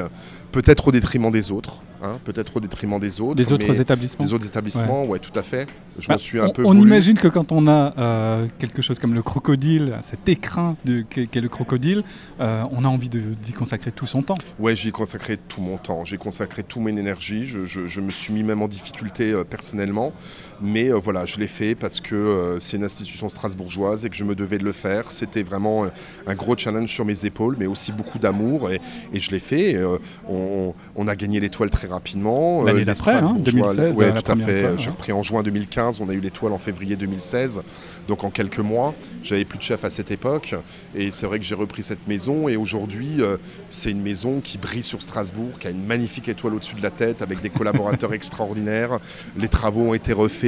peut-être 0.52 0.88
au 0.88 0.92
détriment 0.92 1.30
des 1.30 1.52
autres, 1.52 1.82
hein, 2.02 2.18
peut-être 2.24 2.56
au 2.56 2.60
détriment 2.60 2.98
des 2.98 3.20
autres. 3.20 3.34
Des 3.34 3.52
autres 3.52 3.80
établissements 3.80 4.24
Des 4.24 4.32
autres 4.32 4.46
établissements, 4.46 5.04
ouais, 5.04 5.18
tout 5.18 5.36
à 5.38 5.42
fait. 5.42 5.66
Je 5.98 6.08
bah, 6.08 6.18
suis 6.18 6.40
un 6.40 6.46
on, 6.46 6.52
peu. 6.52 6.64
On 6.64 6.78
imagine 6.78 7.16
que 7.18 7.28
quand 7.28 7.52
on 7.52 7.66
a 7.66 7.94
euh, 7.98 8.46
quelque 8.58 8.80
chose 8.80 8.98
comme 8.98 9.14
le 9.14 9.22
crocodile, 9.22 9.98
cet 10.02 10.28
écrin 10.28 10.76
qu'est 11.10 11.40
le 11.40 11.48
crocodile, 11.48 12.02
euh, 12.40 12.64
on 12.70 12.84
a 12.84 12.88
envie 12.88 13.08
d'y 13.08 13.52
consacrer 13.52 13.92
tout 13.92 14.06
son 14.06 14.22
temps. 14.22 14.38
Ouais, 14.58 14.74
j'y 14.74 14.88
ai 14.88 14.92
consacré 14.92 15.36
tout 15.36 15.60
mon 15.60 15.76
temps, 15.76 16.04
j'ai 16.04 16.16
consacré 16.16 16.62
toute 16.62 16.82
mon 16.82 16.88
énergie, 16.88 17.46
je, 17.46 17.66
je, 17.66 18.00
me 18.00 18.10
suis 18.10 18.32
mis 18.32 18.42
même 18.42 18.62
en 18.62 18.68
difficulté 18.68 19.34
personnellement, 19.48 20.12
mais 20.60 20.90
voilà, 20.90 21.24
je 21.24 21.38
l'ai 21.38 21.46
fait 21.46 21.74
parce 21.74 22.00
que 22.00 22.58
c'est 22.60 22.76
une 22.76 22.84
institution 22.84 23.28
Strasbourg 23.28 23.60
bourgeoise 23.60 24.04
et 24.04 24.10
que 24.10 24.16
je 24.16 24.24
me 24.24 24.34
devais 24.34 24.58
de 24.58 24.64
le 24.64 24.72
faire. 24.72 25.10
C'était 25.10 25.42
vraiment 25.42 25.84
euh, 25.84 25.88
un 26.26 26.34
gros 26.34 26.56
challenge 26.56 26.90
sur 26.90 27.04
mes 27.04 27.26
épaules, 27.26 27.56
mais 27.58 27.66
aussi 27.66 27.92
beaucoup 27.92 28.18
d'amour 28.18 28.70
et, 28.70 28.80
je 29.12 29.30
l'ai 29.30 29.38
fait. 29.38 29.74
Euh, 29.76 29.98
on, 30.26 31.08
a 31.08 31.16
gagné 31.16 31.40
l'étoile 31.40 31.70
très 31.70 31.88
rapidement. 31.88 32.62
Euh, 32.62 32.66
L'année 32.66 32.84
d'après, 32.84 33.20
2016. 33.20 33.78
Hein, 33.78 33.92
oui, 33.94 34.22
tout 34.22 34.32
à 34.32 34.36
fait. 34.36 34.78
J'ai 34.78 34.90
repris 34.90 35.12
en 35.12 35.22
juin 35.22 35.42
2015, 35.42 36.00
on 36.00 36.08
a 36.08 36.12
eu 36.12 36.20
l'étoile 36.20 36.52
en 36.52 36.58
février 36.58 36.96
2016. 36.96 37.62
Donc 38.08 38.24
en 38.24 38.30
quelques 38.30 38.60
mois, 38.60 38.94
j'avais 39.22 39.44
plus 39.44 39.58
de 39.58 39.62
chef 39.62 39.84
à 39.84 39.90
cette 39.90 40.10
époque 40.10 40.54
et 40.94 41.10
c'est 41.10 41.26
vrai 41.26 41.38
que 41.38 41.44
j'ai 41.44 41.54
repris 41.54 41.82
cette 41.82 42.06
maison 42.08 42.48
et 42.48 42.56
aujourd'hui, 42.56 43.20
c'est 43.68 43.90
une 43.90 44.02
maison 44.02 44.40
qui 44.40 44.58
brille 44.58 44.82
sur 44.82 45.02
Strasbourg, 45.02 45.58
qui 45.58 45.66
a 45.66 45.70
une 45.70 45.84
magnifique 45.84 46.28
étoile 46.28 46.54
au-dessus 46.54 46.76
de 46.76 46.82
la 46.82 46.90
tête 46.90 47.22
avec 47.22 47.40
des 47.40 47.50
collaborateurs 47.50 48.12
extraordinaires. 48.20 48.98
Les 49.36 49.48
travaux 49.48 49.82
ont 49.82 49.94
été 49.94 50.12
refaits 50.12 50.44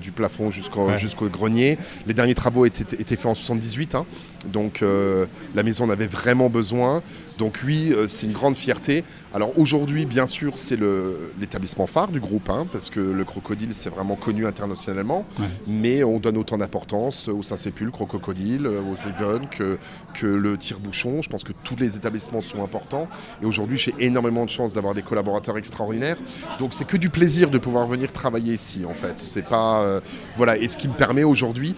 du 0.00 0.12
plafond 0.12 0.50
jusqu'au 0.50 1.28
grenier. 1.28 1.78
Les 2.06 2.14
derniers 2.14 2.34
travaux 2.34 2.48
travaux 2.48 2.64
étaient, 2.64 3.16
faits 3.16 3.26
en 3.26 3.34
78, 3.34 3.94
hein. 3.94 4.06
donc 4.46 4.80
euh, 4.80 5.26
la 5.54 5.62
maison 5.62 5.84
en 5.84 5.90
avait 5.90 6.06
vraiment 6.06 6.48
besoin. 6.48 7.02
Donc 7.38 7.60
oui, 7.64 7.92
euh, 7.92 8.08
c'est 8.08 8.26
une 8.26 8.32
grande 8.32 8.56
fierté. 8.56 9.04
Alors 9.32 9.56
aujourd'hui, 9.58 10.04
bien 10.04 10.26
sûr, 10.26 10.54
c'est 10.56 10.78
l'établissement 11.40 11.86
phare 11.86 12.08
du 12.08 12.18
groupe, 12.18 12.50
hein, 12.50 12.66
parce 12.70 12.90
que 12.90 12.98
le 12.98 13.24
crocodile, 13.24 13.72
c'est 13.72 13.90
vraiment 13.90 14.16
connu 14.16 14.44
internationalement, 14.46 15.24
mais 15.66 16.02
on 16.02 16.18
donne 16.18 16.36
autant 16.36 16.58
d'importance 16.58 17.28
au 17.28 17.42
Saint-Sépulcre, 17.42 18.02
au 18.02 18.06
crocodile, 18.06 18.66
aux 18.66 18.96
Even, 19.08 19.48
que, 19.48 19.78
que 20.14 20.26
le 20.26 20.58
tire-bouchon. 20.58 21.22
Je 21.22 21.28
pense 21.28 21.44
que 21.44 21.52
tous 21.62 21.76
les 21.76 21.96
établissements 21.96 22.42
sont 22.42 22.62
importants. 22.62 23.08
Et 23.40 23.46
aujourd'hui, 23.46 23.78
j'ai 23.78 23.94
énormément 24.00 24.44
de 24.44 24.50
chance 24.50 24.72
d'avoir 24.72 24.94
des 24.94 25.02
collaborateurs 25.02 25.56
extraordinaires. 25.56 26.16
Donc 26.58 26.74
c'est 26.74 26.86
que 26.86 26.96
du 26.96 27.10
plaisir 27.10 27.50
de 27.50 27.58
pouvoir 27.58 27.86
venir 27.86 28.10
travailler 28.10 28.54
ici, 28.54 28.84
en 28.84 28.94
fait. 28.94 29.18
C'est 29.18 29.46
pas... 29.46 29.82
Euh, 29.82 30.00
voilà, 30.36 30.56
et 30.56 30.66
ce 30.66 30.76
qui 30.76 30.88
me 30.88 30.94
permet 30.94 31.22
aujourd'hui, 31.22 31.74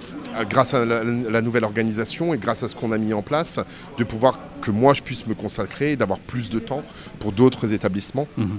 grâce 0.49 0.75
à 0.75 0.85
la, 0.85 1.43
nouvelle 1.43 1.65
organisation 1.65 2.33
et 2.33 2.39
grâce 2.39 2.63
à 2.63 2.69
ce 2.69 2.75
qu'on 2.75 2.93
a 2.93 2.99
mis 2.99 3.13
en 3.13 3.23
place, 3.23 3.61
de 3.99 4.05
pouvoir 4.05 4.39
que 4.61 4.71
moi 4.71 4.95
je 4.95 5.03
puisse 5.03 5.27
me 5.27 5.35
consacrer 5.35 5.93
et 5.93 5.97
d'avoir 5.97 6.19
plus 6.19 6.51
de 6.51 6.59
temps 6.59 6.83
pour 7.19 7.33
d'autres 7.33 7.73
établissements 7.73 8.29
mhm. 8.37 8.59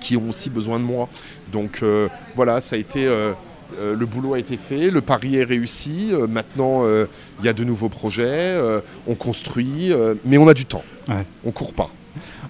qui 0.00 0.16
ont 0.16 0.28
aussi 0.28 0.50
besoin 0.50 0.78
de 0.78 0.84
moi. 0.84 1.08
Donc 1.52 1.80
euh, 1.82 2.08
voilà, 2.34 2.60
ça 2.60 2.76
a 2.76 2.78
été. 2.78 3.06
Euh, 3.06 3.32
euh, 3.78 3.96
le 3.96 4.04
boulot 4.04 4.34
a 4.34 4.38
été 4.38 4.58
fait, 4.58 4.90
le 4.90 5.00
pari 5.00 5.36
est 5.36 5.44
réussi. 5.44 6.12
maintenant, 6.28 6.84
il 6.86 7.44
y 7.44 7.48
a 7.48 7.54
de 7.54 7.64
nouveaux 7.64 7.88
projets, 7.88 8.60
on 9.06 9.14
construit, 9.14 9.90
mais 10.26 10.36
on 10.36 10.46
a 10.46 10.52
du 10.52 10.66
temps. 10.66 10.84
On 11.08 11.24
On 11.46 11.52
court 11.52 11.72
pas. 11.72 11.88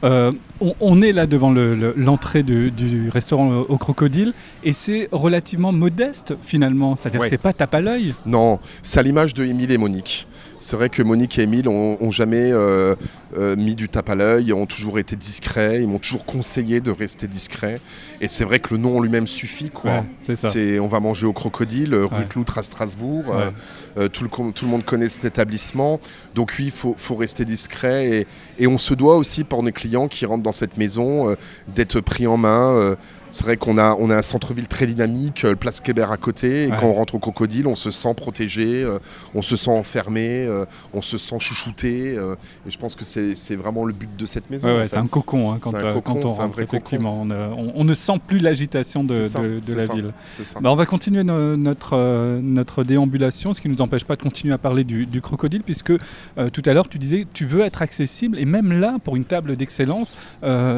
Euh, 0.04 0.32
on, 0.80 1.00
est 1.02 1.12
là 1.12 1.26
devant 1.26 1.52
l'entrée 1.52 2.42
du 2.42 3.08
restaurant 3.10 3.60
au 3.60 3.78
Crocodile 3.78 4.32
et 4.64 4.72
c'est 4.72 5.08
relativement 5.12 5.72
modeste 5.72 6.34
finalement, 6.42 6.96
c'est-à-dire 6.96 7.20
que 7.20 7.28
c'est 7.28 7.40
pas 7.40 7.52
tape 7.52 7.74
à 7.74 7.80
l'œil. 7.80 8.14
Non, 8.26 8.58
c'est 8.82 8.98
à 8.98 9.02
l'image 9.02 9.34
de 9.34 9.44
Émile 9.44 9.70
et 9.70 9.78
Monique. 9.78 10.26
C'est 10.62 10.76
vrai 10.76 10.88
que 10.88 11.02
Monique 11.02 11.40
et 11.40 11.42
Émile 11.42 11.68
ont, 11.68 12.10
jamais 12.12 12.52
euh, 12.52 12.94
euh, 13.36 13.56
mis 13.56 13.74
du 13.74 13.88
tape 13.88 14.08
à 14.10 14.14
l'œil, 14.14 14.52
ont 14.52 14.64
toujours 14.64 15.00
été 15.00 15.16
discrets, 15.16 15.82
ils 15.82 15.88
m'ont 15.88 15.98
toujours 15.98 16.24
conseillé 16.24 16.80
de 16.80 16.92
rester 16.92 17.26
discret. 17.26 17.80
Et 18.20 18.28
c'est 18.28 18.44
vrai 18.44 18.60
que 18.60 18.72
le 18.72 18.78
nom 18.78 19.00
lui-même 19.00 19.26
suffit. 19.26 19.70
Quoi. 19.70 20.04
c'est 20.36 20.78
on 20.78 20.86
va 20.86 21.00
manger 21.00 21.26
au 21.26 21.32
Crocodile, 21.32 21.96
rue 21.96 22.26
Cloutre 22.28 22.58
à 22.58 22.62
Strasbourg. 22.62 23.24
tout, 24.12 24.24
le, 24.24 24.52
tout, 24.52 24.64
le, 24.64 24.70
monde 24.70 24.84
connaît 24.84 25.08
cet 25.08 25.24
établissement. 25.24 25.98
Donc 26.36 26.54
oui, 26.56 26.66
il 26.66 26.70
faut, 26.70 26.94
faut, 26.96 27.16
rester 27.16 27.44
discret. 27.44 28.08
Et, 28.08 28.26
et, 28.60 28.66
on 28.68 28.78
se 28.78 28.94
doit 28.94 29.16
aussi 29.16 29.42
pour 29.42 29.64
nos 29.64 29.72
clients 29.72 30.06
qui 30.06 30.26
rentrent 30.26 30.44
dans 30.44 30.52
cette 30.52 30.76
maison 30.76 31.36
d'être 31.74 32.00
pris 32.00 32.28
en 32.28 32.36
main 32.36 32.96
c'est 33.32 33.44
vrai 33.44 33.56
qu'on 33.56 33.78
a, 33.78 33.96
on 33.98 34.10
a 34.10 34.16
un 34.16 34.22
centre-ville 34.22 34.68
très 34.68 34.86
dynamique, 34.86 35.42
le 35.42 35.56
Place 35.56 35.80
Kléber 35.80 36.06
à 36.10 36.16
côté, 36.18 36.64
et 36.64 36.68
quand 36.68 36.86
on 36.86 36.92
rentre 36.92 37.14
au 37.14 37.18
Crocodile, 37.18 37.66
on 37.66 37.76
se 37.76 37.90
sent 37.90 38.12
protégé, 38.14 38.84
euh, 38.84 38.98
on 39.34 39.40
se 39.40 39.56
sent 39.56 39.70
enfermé, 39.70 40.44
euh, 40.46 40.66
on 40.92 41.00
se 41.00 41.16
sent 41.16 41.38
chouchouté. 41.38 42.14
Euh, 42.16 42.34
et 42.66 42.70
je 42.70 42.78
pense 42.78 42.94
que 42.94 43.04
c'est 43.04 43.56
vraiment 43.56 43.86
le 43.86 43.94
but 43.94 44.14
de 44.16 44.26
cette 44.26 44.50
maison. 44.50 44.68
c'est 44.86 44.98
un 44.98 45.06
cocon 45.06 45.52
hein, 45.52 45.58
quand, 45.60 45.72
on 45.74 46.26
rentre, 46.26 46.60
effectivement. 46.60 47.26
On, 47.74 47.84
ne 47.84 47.94
sent 47.94 48.20
plus 48.26 48.38
l'agitation 48.38 49.02
de, 49.02 49.28
la 49.74 49.86
ville. 49.94 50.12
Bah, 50.60 50.70
on 50.70 50.76
va 50.76 50.86
continuer 50.86 51.24
notre, 51.24 52.40
notre 52.40 52.84
déambulation, 52.84 53.54
ce 53.54 53.60
qui 53.62 53.68
ne 53.68 53.74
nous 53.74 53.82
empêche 53.82 54.04
pas 54.04 54.16
de 54.16 54.22
continuer 54.22 54.52
à 54.52 54.58
parler 54.58 54.84
du, 54.84 55.20
Crocodile, 55.22 55.62
puisque 55.62 55.92
tout 56.52 56.62
à 56.66 56.74
l'heure 56.74 56.88
tu 56.88 56.98
disais 56.98 57.26
tu 57.32 57.46
veux 57.46 57.62
être 57.62 57.80
accessible, 57.80 58.38
et 58.38 58.44
même 58.44 58.78
là, 58.78 58.98
pour 59.02 59.16
une 59.16 59.24
table 59.24 59.56
d'excellence, 59.56 60.14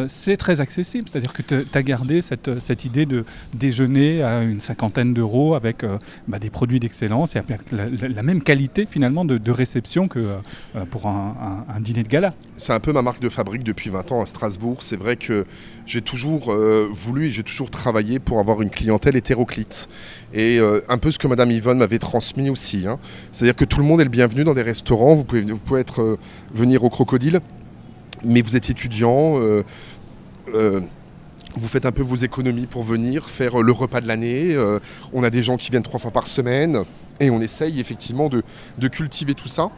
c'est 0.07 0.37
très 0.37 0.61
accessible. 0.61 1.09
C'est-à-dire 1.11 1.33
que 1.33 1.43
tu 1.43 1.67
as 1.75 1.83
gardé 1.83 2.23
cette 2.23 2.44
cette, 2.61 2.85
idée 2.85 3.07
de 3.07 3.25
déjeuner 3.55 4.23
à 4.23 4.43
une 4.43 4.61
cinquantaine 4.61 5.15
d'euros 5.15 5.55
avec 5.55 5.85
euh, 5.85 5.99
bah, 6.29 6.39
des 6.39 6.51
produits 6.51 6.81
d'excellence 6.81 7.37
et 7.37 7.39
avec 7.39 7.61
la, 7.73 8.23
même 8.23 8.43
qualité 8.43 8.87
finalement 8.91 9.25
de, 9.25 9.51
réception 9.51 10.09
que 10.09 10.19
euh, 10.19 10.85
pour 10.91 11.07
un, 11.07 11.65
dîner 11.81 12.03
de 12.03 12.09
gala. 12.09 12.35
C'est 12.57 12.73
un 12.73 12.81
peu 12.81 12.93
ma 12.93 13.03
marque 13.03 13.21
de 13.21 13.29
fabrique 13.29 13.63
depuis 13.63 13.91
20 13.91 14.13
ans 14.13 14.23
à 14.23 14.27
Strasbourg. 14.27 14.79
C'est 14.81 14.97
vrai 14.97 15.17
que 15.17 15.47
j'ai 15.87 16.03
toujours 16.03 16.53
euh, 16.53 16.89
voulu 16.93 17.27
et 17.27 17.31
j'ai 17.31 17.43
toujours 17.43 17.71
travaillé 17.71 18.19
pour 18.19 18.39
avoir 18.39 18.63
une 18.63 18.71
clientèle 18.71 19.17
hétéroclite. 19.17 19.89
Et 20.33 20.59
un 20.89 20.99
peu 20.99 21.13
ce 21.13 21.19
que 21.19 21.29
Madame 21.29 21.53
Yvonne 21.53 21.79
m'avait 21.79 22.01
transmis 22.01 22.51
aussi. 22.51 22.89
Hein. 22.89 22.99
C'est-à-dire 23.31 23.55
que 23.55 23.65
tout 23.65 23.79
le 23.79 23.85
monde 23.85 24.01
est 24.01 24.05
le 24.05 24.11
bienvenu 24.11 24.43
dans 24.43 24.55
des 24.55 24.63
restaurants. 24.63 25.15
Vous 25.15 25.23
pouvez, 25.23 25.43
vous 25.43 25.59
pouvez 25.59 25.81
être, 25.81 26.19
venir 26.53 26.83
au 26.83 26.91
Crocodile, 26.91 27.41
mais 28.25 28.43
vous 28.43 28.57
êtes 28.57 28.69
étudiant 28.69 29.39
vous 31.57 31.69
faites 31.69 31.87
un 31.87 31.93
peu 31.93 32.03
vos 32.03 32.17
économies 32.17 32.67
pour 32.67 32.83
venir 32.83 33.27
faire 33.27 33.63
le 33.63 33.73
repas 33.73 34.01
de 34.01 34.09
l'année. 34.09 34.55
Euh, 34.55 34.81
on 35.13 35.23
a 35.23 35.31
des 35.31 35.43
gens 35.43 35.57
qui 35.57 35.71
viennent 35.71 35.83
trois 35.83 36.01
fois 36.01 36.11
par 36.11 36.27
semaine 36.27 36.83
et 37.21 37.31
on 37.31 37.41
essaye 37.41 37.81
effectivement 37.81 38.29
de 38.29 38.89
cultiver 38.89 39.35
tout 39.35 39.49
ça. 39.49 39.71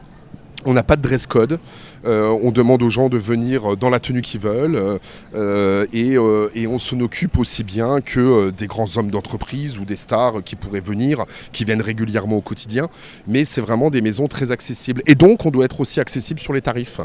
On 0.64 0.72
n'a 0.72 0.82
pas 0.82 0.96
de 0.96 1.02
dress 1.02 1.26
code. 1.26 1.60
Euh, 2.04 2.28
on 2.42 2.50
demande 2.50 2.82
aux 2.82 2.90
gens 2.90 3.08
de 3.08 3.18
venir 3.18 3.76
dans 3.76 3.90
la 3.90 4.00
tenue 4.00 4.22
qu'ils 4.22 4.40
veulent 4.40 4.98
euh, 5.34 5.86
et, 5.92 6.18
on 6.66 6.78
s'en 6.78 7.00
occupe 7.00 7.38
aussi 7.38 7.64
bien 7.64 8.00
que 8.00 8.50
des 8.50 8.66
grands 8.66 8.96
hommes 8.96 9.10
d'entreprise 9.10 9.78
ou 9.78 9.84
des 9.84 9.96
stars 9.96 10.42
qui 10.44 10.56
pourraient 10.56 10.80
venir, 10.80 11.24
qui 11.52 11.64
viennent 11.64 11.80
régulièrement 11.80 12.36
au 12.36 12.40
quotidien. 12.40 12.88
Mais 13.26 13.44
c'est 13.44 13.60
vraiment 13.60 13.90
des 13.90 14.02
maisons 14.02 14.26
très 14.26 14.50
accessibles. 14.50 15.02
Et 15.06 15.14
donc, 15.14 15.46
on 15.46 15.50
doit 15.50 15.64
être 15.64 15.80
aussi 15.80 16.00
accessible 16.00 16.40
sur 16.40 16.52
les 16.52 16.60
tarifs. 16.60 17.00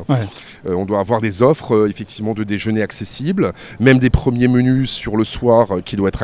on 0.65 0.86
doit 0.86 0.99
avoir 0.99 1.21
des 1.21 1.41
offres 1.41 1.88
effectivement 1.89 2.34
de 2.34 2.43
déjeuner 2.43 2.82
accessibles, 2.82 3.54
même 3.80 3.99
des 3.99 4.10
premiers 4.10 4.47
menus 4.47 4.89
sur 4.89 5.15
le 5.15 5.23
soir 5.23 5.67
qui 5.86 5.95
doivent 5.95 6.10
être 6.10 6.21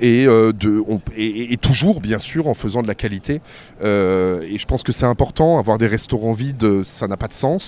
et, 0.00 0.26
de, 0.26 0.84
et, 1.16 1.56
toujours, 1.56 2.00
bien 2.00 2.18
sûr, 2.18 2.48
en 2.48 2.54
faisant 2.54 2.82
de 2.82 2.88
la 2.88 2.94
qualité. 2.94 3.40
et 3.82 4.58
je 4.58 4.64
pense 4.66 4.82
que 4.82 4.92
c'est 4.92 5.06
important, 5.06 5.58
avoir 5.58 5.78
des 5.78 5.86
restaurants 5.86 6.32
vides, 6.32 6.82
ça 6.82 7.08
n'a 7.08 7.16
pas 7.16 7.28
de 7.28 7.34
sens. 7.34 7.61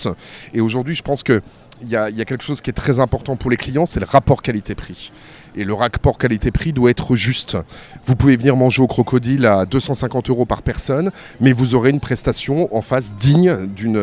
Et 0.52 0.60
aujourd'hui, 0.60 0.94
je 0.94 1.02
pense 1.02 1.22
qu'il 1.22 1.40
y, 1.88 1.96
a, 1.96 2.10
quelque 2.10 2.44
chose 2.44 2.60
qui 2.60 2.70
est 2.70 2.74
très 2.74 3.00
important 3.00 3.36
pour 3.36 3.50
les 3.50 3.56
clients, 3.56 3.86
c'est 3.86 4.00
le 4.00 4.06
rapport 4.06 4.42
qualité-prix. 4.42 5.12
Et 5.56 5.64
le 5.64 5.72
rapport 5.72 6.18
qualité-prix 6.18 6.72
doit 6.72 6.90
être 6.90 7.14
juste. 7.14 7.56
Vous 8.04 8.16
pouvez 8.16 8.36
venir 8.36 8.56
manger 8.56 8.82
au 8.82 8.88
crocodile 8.88 9.46
à 9.46 9.66
250 9.66 10.30
euros 10.30 10.46
par 10.46 10.62
personne, 10.62 11.12
mais 11.40 11.52
vous 11.52 11.74
aurez 11.74 11.90
une 11.90 12.00
prestation 12.00 12.74
en 12.74 12.82
face 12.82 13.14
digne 13.14 13.66
d'une 13.68 13.96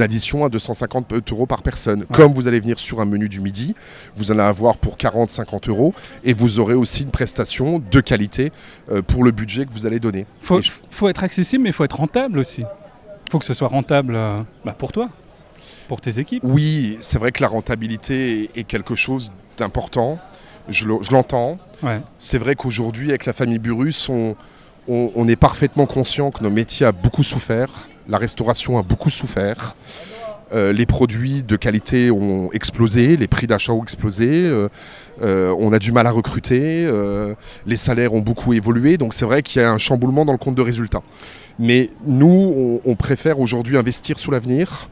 addition 0.00 0.44
à 0.44 0.48
250 0.48 1.30
euros 1.30 1.46
par 1.46 1.62
personne. 1.62 2.04
Comme 2.12 2.32
vous 2.32 2.46
allez 2.46 2.60
venir 2.60 2.78
sur 2.78 3.00
un 3.00 3.06
menu 3.06 3.28
du 3.28 3.40
midi, 3.40 3.74
vous 4.16 4.30
allez 4.30 4.42
avoir 4.42 4.76
pour 4.76 4.96
40-50 4.96 5.70
euros, 5.70 5.94
et 6.24 6.34
vous 6.34 6.58
aurez 6.58 6.74
aussi 6.74 7.04
une 7.04 7.10
prestation 7.10 7.78
de 7.78 8.00
qualité 8.00 8.52
euh, 8.90 9.02
pour 9.02 9.24
le 9.24 9.30
budget 9.30 9.64
que 9.64 9.72
vous 9.72 9.86
allez 9.86 10.00
donner. 10.00 10.26
Il 10.50 10.70
faut 10.90 11.08
être 11.08 11.24
accessible, 11.24 11.62
mais 11.62 11.70
il 11.70 11.74
faut 11.74 11.84
être 11.84 11.96
rentable 11.96 12.38
aussi. 12.38 12.64
Il 13.28 13.30
faut 13.30 13.38
que 13.38 13.44
ce 13.44 13.52
soit 13.52 13.68
rentable 13.68 14.16
euh, 14.16 14.40
bah, 14.64 14.74
pour 14.76 14.90
toi, 14.90 15.10
pour 15.86 16.00
tes 16.00 16.18
équipes. 16.18 16.42
Oui, 16.46 16.96
c'est 17.02 17.18
vrai 17.18 17.30
que 17.30 17.42
la 17.42 17.48
rentabilité 17.48 18.48
est 18.54 18.64
quelque 18.64 18.94
chose 18.94 19.32
d'important. 19.58 20.18
Je 20.70 20.86
l'entends. 20.86 21.58
C'est 22.16 22.38
vrai 22.38 22.54
qu'aujourd'hui, 22.54 23.10
avec 23.10 23.26
la 23.26 23.34
famille 23.34 23.58
Burus, 23.58 24.08
on, 24.08 24.34
on, 24.88 25.28
est 25.28 25.36
parfaitement 25.36 25.84
conscient 25.84 26.30
que 26.30 26.42
nos 26.42 26.48
métiers 26.48 26.86
ont 26.86 26.92
beaucoup 27.02 27.22
souffert. 27.22 27.68
La 28.08 28.16
restauration 28.16 28.78
a 28.78 28.82
beaucoup 28.82 29.10
souffert. 29.10 29.76
Euh, 30.52 30.72
les 30.72 30.86
produits 30.86 31.42
de 31.42 31.56
qualité 31.56 32.10
ont 32.10 32.50
explosé, 32.52 33.18
les 33.18 33.28
prix 33.28 33.46
d'achat 33.46 33.74
ont 33.74 33.82
explosé, 33.82 34.46
euh, 34.46 34.70
on 35.20 35.72
a 35.72 35.78
du 35.78 35.92
mal 35.92 36.06
à 36.06 36.10
recruter, 36.10 36.90
les 37.66 37.76
salaires 37.76 38.14
ont 38.14 38.20
beaucoup 38.20 38.52
évolué, 38.52 38.98
donc 38.98 39.14
c'est 39.14 39.24
vrai 39.24 39.42
qu'il 39.42 39.62
y 39.62 39.64
a 39.64 39.70
un 39.70 39.78
chamboulement 39.78 40.24
dans 40.24 40.32
le 40.32 40.38
compte 40.38 40.54
de 40.54 40.62
résultats. 40.62 41.02
Mais 41.58 41.90
nous, 42.06 42.80
on, 42.84 42.94
préfère 42.94 43.40
aujourd'hui 43.40 43.76
investir 43.76 44.18
sous 44.18 44.30
l'avenir. 44.30 44.88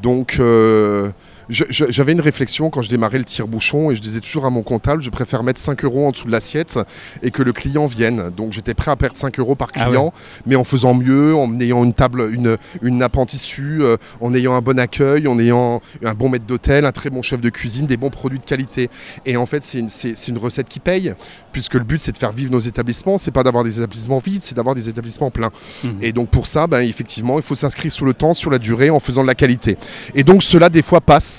Donc, 0.00 0.36
euh, 0.38 1.10
j'avais 1.48 2.12
une 2.12 2.20
réflexion 2.20 2.70
quand 2.70 2.82
je 2.82 2.88
démarrais 2.88 3.18
le 3.18 3.24
tire-bouchon 3.24 3.90
et 3.90 3.96
je 3.96 4.00
disais 4.00 4.20
toujours 4.20 4.46
à 4.46 4.50
mon 4.50 4.62
comptable, 4.62 5.02
je 5.02 5.10
préfère 5.10 5.42
mettre 5.42 5.60
5 5.60 5.84
euros 5.84 6.06
en 6.06 6.10
dessous 6.10 6.26
de 6.26 6.32
l'assiette 6.32 6.78
et 7.22 7.30
que 7.30 7.42
le 7.42 7.52
client 7.52 7.86
vienne. 7.86 8.30
Donc 8.36 8.52
j'étais 8.52 8.74
prêt 8.74 8.90
à 8.90 8.96
perdre 8.96 9.16
5 9.16 9.38
euros 9.38 9.54
par 9.54 9.68
ah 9.74 9.84
client, 9.84 10.12
mais 10.46 10.56
en 10.56 10.64
faisant 10.64 10.94
mieux, 10.94 11.34
en 11.34 11.58
ayant 11.60 11.84
une 11.84 11.92
table, 11.92 12.30
une, 12.32 12.56
une 12.82 12.98
nappe 12.98 13.16
en 13.16 13.26
tissu, 13.26 13.82
euh, 13.82 13.96
en 14.20 14.34
ayant 14.34 14.54
un 14.54 14.60
bon 14.60 14.78
accueil, 14.78 15.26
en 15.26 15.38
ayant 15.38 15.80
un 16.04 16.14
bon 16.14 16.28
maître 16.28 16.46
d'hôtel, 16.46 16.84
un 16.84 16.92
très 16.92 17.10
bon 17.10 17.22
chef 17.22 17.40
de 17.40 17.50
cuisine, 17.50 17.86
des 17.86 17.96
bons 17.96 18.10
produits 18.10 18.38
de 18.38 18.44
qualité. 18.44 18.88
Et 19.26 19.36
en 19.36 19.46
fait, 19.46 19.64
c'est 19.64 19.78
une, 19.78 19.88
une, 20.28 20.38
recette 20.38 20.68
qui 20.68 20.80
paye, 20.80 21.14
puisque 21.52 21.74
le 21.74 21.84
but 21.84 22.00
c'est 22.00 22.12
de 22.12 22.18
faire 22.18 22.32
vivre 22.32 22.50
nos 22.50 22.60
établissements, 22.60 23.18
c'est 23.18 23.30
pas 23.30 23.42
d'avoir 23.42 23.64
des 23.64 23.78
établissements 23.78 24.18
vides, 24.18 24.42
c'est 24.42 24.56
d'avoir 24.56 24.74
des 24.74 24.88
établissements 24.88 25.30
pleins. 25.30 25.50
Mmh. 25.84 25.88
Et 26.00 26.12
donc 26.12 26.28
pour 26.28 26.46
ça, 26.46 26.66
ben, 26.66 26.80
effectivement, 26.80 27.38
il 27.38 27.42
faut 27.42 27.54
s'inscrire 27.54 27.92
sur 27.92 28.04
le 28.04 28.14
temps, 28.14 28.34
sur 28.34 28.50
la 28.50 28.58
durée, 28.58 28.90
en 28.90 29.00
faisant 29.00 29.22
de 29.22 29.26
la 29.26 29.34
qualité. 29.34 29.76
Et 30.14 30.24
donc 30.24 30.42
cela 30.42 30.68
des 30.68 30.82
fois 30.82 31.00
passe 31.00 31.31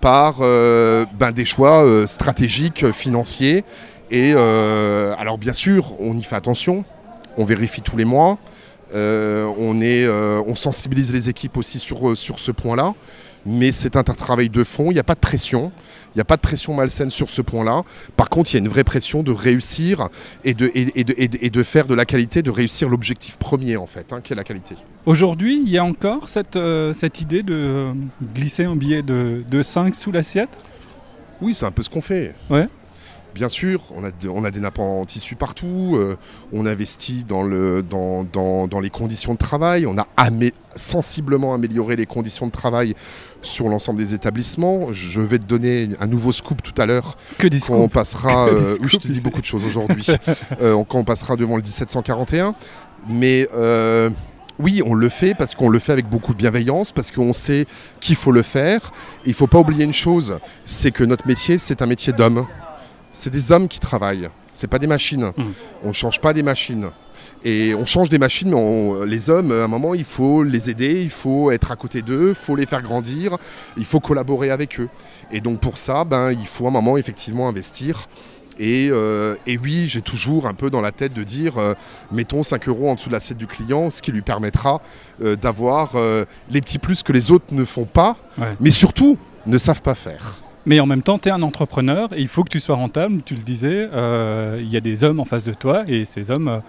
par 0.00 0.36
euh, 0.40 1.04
ben, 1.18 1.32
des 1.32 1.44
choix 1.44 1.84
euh, 1.84 2.06
stratégiques, 2.06 2.84
euh, 2.84 2.92
financiers. 2.92 3.64
Et 4.10 4.32
alors 4.32 5.36
bien 5.36 5.52
sûr, 5.52 5.96
on 5.98 6.16
y 6.16 6.22
fait 6.22 6.36
attention, 6.36 6.84
on 7.36 7.44
vérifie 7.44 7.82
tous 7.82 7.96
les 7.96 8.04
mois, 8.04 8.38
on, 8.94 9.80
est, 9.80 10.08
on 10.08 10.54
sensibilise 10.54 11.12
les 11.12 11.28
équipes 11.28 11.56
aussi 11.56 11.80
sur, 11.80 12.16
sur 12.16 12.38
ce 12.38 12.52
point-là. 12.52 12.94
Mais 13.46 13.72
c'est 13.72 13.96
un 13.96 14.04
travail 14.04 14.48
de 14.48 14.62
fond, 14.62 14.92
il 14.92 14.94
n'y 14.94 15.00
a 15.00 15.04
pas 15.04 15.16
de 15.16 15.20
pression, 15.20 15.72
il 16.16 16.20
n'y 16.20 16.22
a 16.22 16.24
pas 16.24 16.36
de 16.36 16.40
pression 16.40 16.72
malsaine 16.72 17.10
sur 17.10 17.28
ce 17.28 17.42
point-là. 17.42 17.82
Par 18.16 18.30
contre, 18.30 18.50
il 18.50 18.54
y 18.54 18.56
a 18.56 18.60
une 18.60 18.70
vraie 18.70 18.84
pression 18.84 19.22
de 19.22 19.32
réussir 19.32 20.08
et 20.44 20.54
de, 20.54 20.70
et, 20.74 21.50
de, 21.50 21.62
faire 21.62 21.86
de 21.86 21.94
la 21.94 22.06
qualité, 22.06 22.40
de 22.40 22.50
réussir 22.50 22.88
l'objectif 22.88 23.36
premier 23.36 23.76
en 23.76 23.86
fait, 23.86 24.14
hein, 24.14 24.22
qui 24.22 24.32
est 24.32 24.36
la 24.36 24.42
qualité. 24.42 24.76
Aujourd'hui, 25.04 25.60
il 25.62 25.68
y 25.68 25.76
a 25.76 25.84
encore 25.84 26.30
cette, 26.30 26.56
euh, 26.56 26.94
cette 26.94 27.20
idée 27.20 27.42
de 27.42 27.54
euh, 27.54 27.92
glisser 28.34 28.64
un 28.64 28.76
billet 28.76 29.02
de, 29.02 29.44
de 29.46 29.62
5 29.62 29.94
sous 29.94 30.10
l'assiette? 30.10 30.48
Oui, 31.42 31.52
c'est 31.52 31.66
un 31.66 31.70
peu 31.70 31.82
ce 31.82 31.90
qu'on 31.90 32.00
fait. 32.00 32.34
Ouais. 32.48 32.66
Bien 33.36 33.50
sûr, 33.50 33.82
on 33.94 34.02
a, 34.02 34.10
on 34.30 34.44
a 34.44 34.50
des 34.50 34.60
nappes 34.60 34.78
en 34.78 35.04
tissu 35.04 35.36
partout, 35.36 35.96
euh, 35.98 36.16
on 36.54 36.64
investit 36.64 37.22
dans, 37.24 37.42
le, 37.42 37.82
dans, 37.82 38.24
dans, 38.24 38.80
les 38.80 38.88
conditions 38.88 39.34
de 39.34 39.38
travail, 39.38 39.84
on 39.84 39.98
a 39.98 40.06
sensiblement 40.74 41.52
amélioré 41.52 41.96
les 41.96 42.06
conditions 42.06 42.46
de 42.46 42.50
travail 42.50 42.94
sur 43.46 43.68
l'ensemble 43.68 43.98
des 43.98 44.14
établissements. 44.14 44.92
Je 44.92 45.20
vais 45.20 45.38
te 45.38 45.44
donner 45.44 45.88
un 46.00 46.06
nouveau 46.06 46.32
scoop 46.32 46.62
tout 46.62 46.80
à 46.80 46.86
l'heure. 46.86 47.16
Que 47.38 47.46
des 47.46 47.70
On 47.70 47.88
passera, 47.88 48.48
euh, 48.48 48.76
oui, 48.80 48.88
je 48.88 48.96
te 48.96 49.08
dis 49.08 49.20
beaucoup 49.20 49.40
de 49.40 49.46
choses 49.46 49.64
aujourd'hui. 49.64 50.06
Euh, 50.60 50.82
quand 50.88 50.98
on 50.98 51.04
passera 51.04 51.36
devant 51.36 51.56
le 51.56 51.62
1741. 51.62 52.54
Mais 53.08 53.48
oui, 54.58 54.82
on 54.84 54.94
le 54.94 55.08
fait 55.08 55.34
parce 55.34 55.54
qu'on 55.54 55.68
le 55.68 55.78
fait 55.78 55.92
avec 55.92 56.08
beaucoup 56.08 56.32
de 56.32 56.38
bienveillance, 56.38 56.92
parce 56.92 57.10
qu'on 57.10 57.32
sait 57.32 57.66
qu'il 58.00 58.16
faut 58.16 58.32
le 58.32 58.42
faire. 58.42 58.92
Il 59.24 59.30
ne 59.30 59.34
faut 59.34 59.46
pas 59.46 59.58
oublier 59.58 59.84
une 59.84 59.92
chose, 59.92 60.38
c'est 60.64 60.90
que 60.90 61.04
notre 61.04 61.26
métier, 61.26 61.58
c'est 61.58 61.82
un 61.82 61.86
métier 61.86 62.12
d'homme 62.12 62.46
c'est 63.16 63.30
des 63.30 63.50
hommes 63.50 63.66
qui 63.66 63.80
travaillent, 63.80 64.28
c'est 64.52 64.68
pas 64.68 64.78
des 64.78 64.86
machines. 64.86 65.32
Hmm. 65.36 65.52
On 65.82 65.88
ne 65.88 65.92
change 65.94 66.20
pas 66.20 66.32
des 66.34 66.42
machines. 66.42 66.90
Et 67.44 67.74
on 67.74 67.84
change 67.84 68.08
des 68.08 68.18
machines, 68.18 68.50
mais 68.50 69.06
les 69.06 69.30
hommes, 69.30 69.52
à 69.52 69.64
un 69.64 69.68
moment, 69.68 69.94
il 69.94 70.04
faut 70.04 70.42
les 70.42 70.70
aider, 70.70 71.02
il 71.02 71.10
faut 71.10 71.50
être 71.50 71.70
à 71.70 71.76
côté 71.76 72.02
d'eux, 72.02 72.30
il 72.30 72.34
faut 72.34 72.56
les 72.56 72.66
faire 72.66 72.82
grandir, 72.82 73.36
il 73.76 73.84
faut 73.84 74.00
collaborer 74.00 74.50
avec 74.50 74.80
eux. 74.80 74.88
Et 75.32 75.40
donc 75.40 75.60
pour 75.60 75.78
ça, 75.78 76.04
ben, 76.04 76.32
il 76.32 76.46
faut 76.46 76.64
à 76.66 76.68
un 76.68 76.72
moment 76.72 76.96
effectivement 76.96 77.48
investir. 77.48 78.08
Et, 78.58 78.88
euh, 78.90 79.36
oui, 79.62 79.86
j'ai 79.88 80.00
toujours 80.00 80.46
un 80.46 80.54
peu 80.54 80.70
dans 80.70 80.80
la 80.80 80.92
tête 80.92 81.12
de 81.12 81.22
dire, 81.22 81.58
euh, 81.58 81.74
mettons 82.10 82.42
5 82.42 82.68
euros 82.68 82.90
en 82.90 82.94
dessous 82.94 83.08
de 83.08 83.14
l'assiette 83.14 83.38
du 83.38 83.46
client, 83.46 83.90
ce 83.90 84.00
qui 84.02 84.12
lui 84.12 84.22
permettra 84.22 84.80
euh, 85.22 85.36
d'avoir 85.36 85.92
les 86.50 86.60
petits 86.60 86.78
plus 86.78 87.02
que 87.02 87.12
les 87.12 87.30
autres 87.30 87.46
ne 87.52 87.64
font 87.64 87.84
pas, 87.84 88.16
mais 88.60 88.70
surtout 88.70 89.18
ne 89.46 89.58
savent 89.58 89.82
pas 89.82 89.94
faire. 89.94 90.42
Mais 90.66 90.80
en 90.80 90.86
même 90.86 91.02
temps, 91.02 91.18
tu 91.18 91.28
es 91.28 91.32
un 91.32 91.42
entrepreneur 91.42 92.12
et 92.12 92.20
il 92.20 92.28
faut 92.28 92.42
que 92.44 92.50
tu 92.50 92.60
sois 92.60 92.76
rentable, 92.76 93.22
tu 93.24 93.34
le 93.34 93.42
disais, 93.42 93.88
il 94.60 94.68
y 94.68 94.76
a 94.76 94.80
des 94.80 95.04
hommes 95.04 95.20
en 95.20 95.24
face 95.24 95.44
de 95.44 95.54
toi 95.54 95.84
et 95.86 96.04
ces 96.04 96.30
hommes, 96.30 96.60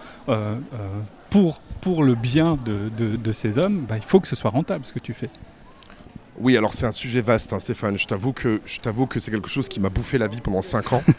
pour, 1.30 1.58
pour 1.80 2.04
le 2.04 2.14
bien 2.14 2.56
de, 2.64 3.32
ces 3.32 3.58
hommes, 3.58 3.84
bah, 3.88 3.96
il 3.96 4.02
faut 4.02 4.20
que 4.20 4.28
ce 4.28 4.36
soit 4.36 4.50
rentable 4.50 4.86
ce 4.86 4.92
que 4.92 5.00
tu 5.00 5.14
fais. 5.14 5.30
Oui, 6.40 6.56
alors 6.56 6.72
c'est 6.72 6.86
un 6.86 6.92
sujet 6.92 7.20
vaste, 7.20 7.52
hein, 7.52 7.58
Stéphane. 7.58 7.98
Je 7.98 8.06
t'avoue 8.06 8.32
que, 8.32 8.60
que 9.08 9.20
c'est 9.20 9.30
quelque 9.30 9.48
chose 9.48 9.68
qui 9.68 9.80
m'a 9.80 9.88
bouffé 9.88 10.18
la 10.18 10.28
vie 10.28 10.40
pendant 10.40 10.62
5 10.62 10.92
ans. 10.92 11.02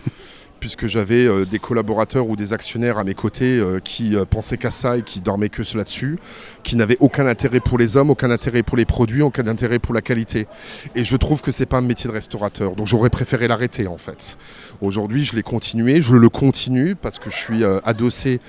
puisque 0.59 0.87
j'avais 0.87 1.25
euh, 1.25 1.45
des 1.45 1.59
collaborateurs 1.59 2.27
ou 2.27 2.35
des 2.35 2.53
actionnaires 2.53 2.97
à 2.97 3.03
mes 3.03 3.13
côtés 3.13 3.57
euh, 3.57 3.79
qui 3.79 4.15
euh, 4.15 4.25
pensaient 4.25 4.57
qu'à 4.57 4.71
ça 4.71 4.97
et 4.97 5.01
qui 5.01 5.21
dormaient 5.21 5.49
que 5.49 5.63
là-dessus, 5.75 6.19
qui 6.63 6.75
n'avaient 6.75 6.97
aucun 6.99 7.27
intérêt 7.27 7.59
pour 7.59 7.77
les 7.77 7.97
hommes, 7.97 8.09
aucun 8.09 8.31
intérêt 8.31 8.63
pour 8.63 8.77
les 8.77 8.85
produits, 8.85 9.21
aucun 9.21 9.47
intérêt 9.47 9.79
pour 9.79 9.93
la 9.93 10.01
qualité. 10.01 10.47
Et 10.95 11.03
je 11.03 11.15
trouve 11.15 11.41
que 11.41 11.51
c'est 11.51 11.65
pas 11.65 11.77
un 11.77 11.81
métier 11.81 12.07
de 12.07 12.13
restaurateur, 12.13 12.75
donc 12.75 12.87
j'aurais 12.87 13.09
préféré 13.09 13.47
l'arrêter 13.47 13.87
en 13.87 13.97
fait. 13.97 14.37
Aujourd'hui, 14.81 15.25
je 15.25 15.35
l'ai 15.35 15.43
continué, 15.43 16.01
je 16.01 16.15
le 16.15 16.29
continue 16.29 16.95
parce 16.95 17.19
que 17.19 17.29
je 17.29 17.37
suis 17.37 17.63
adossé 17.83 18.39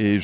et 0.00 0.18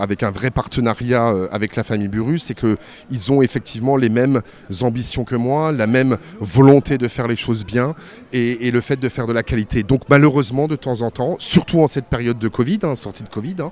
avec 0.00 0.24
un 0.24 0.30
vrai 0.32 0.50
partenariat 0.50 1.32
avec 1.52 1.76
la 1.76 1.84
famille 1.84 2.08
Buru, 2.08 2.40
c'est 2.40 2.54
qu'ils 2.54 3.32
ont 3.32 3.40
effectivement 3.40 3.96
les 3.96 4.08
mêmes 4.08 4.40
ambitions 4.82 5.24
que 5.24 5.36
moi, 5.36 5.70
la 5.70 5.86
même 5.86 6.16
volonté 6.40 6.98
de 6.98 7.06
faire 7.06 7.28
les 7.28 7.36
choses 7.36 7.64
bien 7.64 7.94
et, 8.32 8.70
le 8.70 8.80
fait 8.80 8.96
de 8.96 9.08
faire 9.08 9.28
de 9.28 9.32
la 9.32 9.44
qualité. 9.44 9.84
Donc 9.84 10.02
malheureusement, 10.08 10.66
de 10.66 10.76
temps 10.76 11.02
en 11.02 11.10
temps, 11.10 11.36
surtout 11.38 11.80
en 11.80 11.88
cette 11.88 12.06
période 12.06 12.38
de 12.38 12.48
Covid, 12.48 12.80
hein, 12.82 12.96
sortie 12.96 13.22
de 13.22 13.28
Covid, 13.28 13.56
hein, 13.60 13.70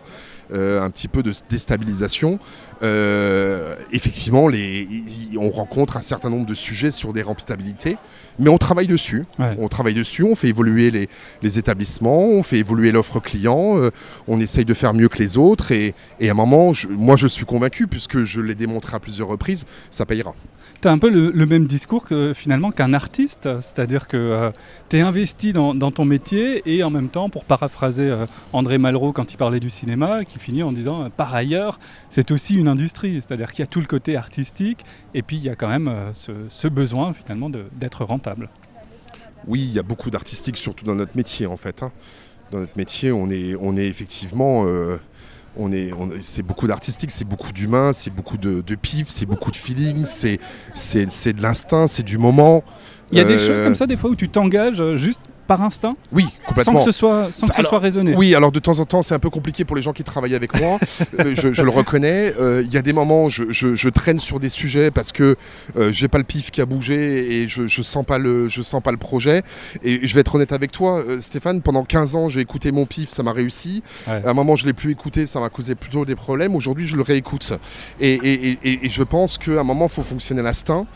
euh, 0.53 0.81
un 0.81 0.91
petit 0.91 1.09
peu 1.09 1.23
de 1.23 1.33
déstabilisation, 1.51 2.39
euh, 2.83 3.75
effectivement, 3.93 4.49
on 5.37 5.51
rencontre 5.51 5.97
un 5.97 6.03
certain 6.03 6.31
nombre 6.31 6.47
de 6.47 6.55
sujets 6.55 6.91
sur 6.91 7.13
des 7.13 7.23
rentabilités, 7.23 7.97
mais 8.39 8.51
on 8.51 8.59
travaille 8.59 8.87
dessus. 8.87 9.25
On 9.39 9.69
travaille 9.69 9.95
dessus, 9.95 10.23
on 10.23 10.35
fait 10.35 10.49
évoluer 10.49 11.09
les, 11.43 11.59
établissements, 11.59 12.25
on 12.25 12.43
fait 12.43 12.59
évoluer 12.59 12.93
l'offre 12.93 13.21
client, 13.21 13.79
euh, 13.79 13.91
on 14.27 14.41
essaye 14.41 14.65
de 14.65 14.75
faire 14.75 14.95
mieux 14.95 15.09
que 15.09 15.19
les 15.19 15.39
autres, 15.39 15.73
et, 15.73 15.95
à 16.21 16.31
un 16.31 16.35
moment, 16.35 16.73
moi 16.91 17.17
je 17.17 17.27
suis 17.27 17.45
convaincu, 17.45 17.87
puisque 17.87 18.23
je 18.23 18.41
l'ai 18.41 18.55
démontré 18.55 18.97
à 18.97 19.01
plusieurs 19.01 19.29
reprises, 19.29 19.67
ça 19.91 20.07
payera. 20.07 20.35
Tu 20.81 20.87
as 20.87 20.93
un 20.93 20.99
peu 20.99 21.11
le, 21.11 21.47
même 21.47 21.67
discours 21.67 22.05
que 22.05 22.33
finalement 22.33 22.71
qu'un 22.71 22.95
artiste, 22.95 23.49
c'est-à-dire 23.61 24.07
que 24.07 24.17
euh, 24.17 24.51
tu 24.89 24.97
es 24.97 25.01
investi 25.01 25.53
dans, 25.53 25.75
ton 25.91 26.05
métier 26.05 26.63
et 26.67 26.85
en 26.85 26.91
même 26.91 27.09
temps, 27.09 27.31
pour 27.31 27.45
paraphraser 27.45 28.15
André 28.53 28.79
Malraux 28.79 29.13
quand 29.13 29.33
il 29.33 29.37
parlait 29.37 29.59
du 29.59 29.71
cinéma, 29.71 30.25
qui 30.25 30.39
finit 30.39 30.63
en 30.63 30.71
disant 30.71 31.11
par 31.11 31.35
ailleurs, 31.35 31.81
c'est 32.11 32.31
aussi 32.31 32.55
une 32.55 32.69
industrie, 32.69 33.17
c'est-à-dire 33.17 33.51
qu'il 33.51 33.61
y 33.61 33.65
a 33.65 33.67
tout 33.67 33.81
le 33.81 33.87
côté 33.87 34.17
artistique 34.17 34.85
et 35.15 35.23
puis 35.23 35.37
il 35.37 35.43
y 35.43 35.49
a 35.49 35.57
quand 35.57 35.69
même 35.69 35.89
euh, 35.89 36.13
ce, 36.13 36.69
besoin 36.69 37.13
finalement 37.13 37.51
d'être 37.51 38.05
rentable. 38.05 38.49
Oui, 39.49 39.63
il 39.63 39.73
y 39.73 39.81
a 39.81 39.83
beaucoup 39.83 40.11
d'artistique, 40.11 40.57
surtout 40.57 40.85
dans 40.85 40.95
notre 40.95 41.17
métier 41.17 41.47
en 41.47 41.57
fait. 41.57 41.83
Hein. 41.83 41.91
Dans 42.53 42.61
notre 42.61 42.77
métier, 42.77 43.11
on 43.11 43.31
est, 43.31 43.57
on 43.61 43.77
est 43.77 43.87
effectivement... 43.87 44.65
Euh, 45.59 45.91
on 45.99 46.11
est, 46.11 46.21
c'est 46.21 46.43
beaucoup 46.43 46.67
d'artistique, 46.67 47.11
c'est 47.11 47.25
beaucoup 47.25 47.53
d'humain, 47.53 47.93
c'est 47.93 48.11
beaucoup 48.11 48.37
de, 48.37 48.63
pif, 48.75 49.09
c'est 49.09 49.27
beaucoup 49.27 49.51
de 49.51 49.57
feeling, 49.57 50.07
c'est, 50.07 50.39
c'est, 50.75 51.33
de 51.33 51.43
l'instinct, 51.43 51.87
c'est 51.87 52.03
du 52.03 52.19
moment. 52.19 52.63
Il 53.11 53.19
y 53.19 53.21
a 53.21 53.25
des 53.25 53.35
euh, 53.35 53.39
choses 53.39 53.63
comme 53.63 53.75
ça 53.75 53.87
des 53.87 53.97
fois 53.97 54.11
où 54.11 54.17
tu 54.17 54.29
t'engages 54.29 54.83
juste 54.97 55.21
par 55.49 55.63
instinct 55.63 55.97
Oui, 56.13 56.27
complètement. 56.47 56.75
Sans 56.75 56.79
que 56.79 56.85
ce 56.85 56.93
soit, 56.93 57.33
sans 57.33 57.49
que 57.49 57.57
ce 57.57 57.63
soit 57.65 57.79
raisonné 57.79 58.15
Oui, 58.15 58.35
alors 58.35 58.53
de 58.53 58.59
temps 58.61 58.79
en 58.79 58.85
temps, 58.85 59.03
c'est 59.03 59.15
un 59.15 59.19
peu 59.19 59.31
compliqué 59.31 59.65
pour 59.65 59.75
les 59.75 59.83
gens 59.83 59.95
qui 59.95 60.05
travaillent 60.05 60.37
avec 60.37 60.59
moi. 60.61 60.79
Euh, 61.21 61.35
je, 61.35 61.63
le 61.63 61.71
reconnais. 61.71 62.35
Euh, 62.39 62.63
il 62.65 62.73
y 62.73 62.77
a 62.77 62.83
des 62.83 62.93
moments, 62.93 63.29
je, 63.29 63.51
je, 63.51 63.89
traîne 63.89 64.19
sur 64.19 64.41
des 64.41 64.51
sujets 64.51 64.91
parce 64.91 65.11
que 65.11 65.37
euh, 65.77 65.91
j'ai 65.91 66.07
pas 66.07 66.19
le 66.19 66.25
pif 66.25 66.51
qui 66.51 66.61
a 66.61 66.67
bougé 66.67 67.43
et 67.43 67.49
je, 67.49 67.67
je 67.67 67.83
sens 67.83 68.05
pas 68.05 68.19
le, 68.19 68.47
je 68.47 68.61
sens 68.63 68.83
pas 68.83 68.91
le 68.91 68.99
projet. 68.99 69.43
Et 69.83 70.07
je 70.07 70.15
vais 70.15 70.21
être 70.21 70.35
honnête 70.35 70.53
avec 70.53 70.71
toi, 70.71 71.03
Stéphane, 71.21 71.63
pendant 71.63 71.83
15 71.83 72.15
ans, 72.15 72.29
j'ai 72.29 72.41
écouté 72.41 72.73
mon 72.73 72.85
pif, 72.85 73.09
ça 73.09 73.23
m'a 73.23 73.33
réussi. 73.33 73.83
À 74.07 74.29
un 74.29 74.35
moment, 74.35 74.55
je 74.55 74.67
l'ai 74.67 74.75
plus 74.75 74.93
écouté, 74.93 75.27
ça 75.27 75.41
m'a 75.41 75.49
causé 75.49 75.75
plutôt 75.75 76.05
des 76.05 76.17
problèmes. 76.17 76.55
Aujourd'hui, 76.55 76.87
je 76.87 76.97
le 76.97 77.03
réécoute. 77.03 77.53
Et, 78.01 78.13
et, 78.13 78.59
et, 78.63 78.87
et 78.87 78.89
je 78.89 79.03
pense 79.03 79.39
qu'à 79.39 79.61
un 79.61 79.65
moment, 79.65 79.87
il 79.87 79.93
faut 79.93 80.03
fonctionner 80.03 80.41
à 80.41 80.45
l'instinct 80.45 80.87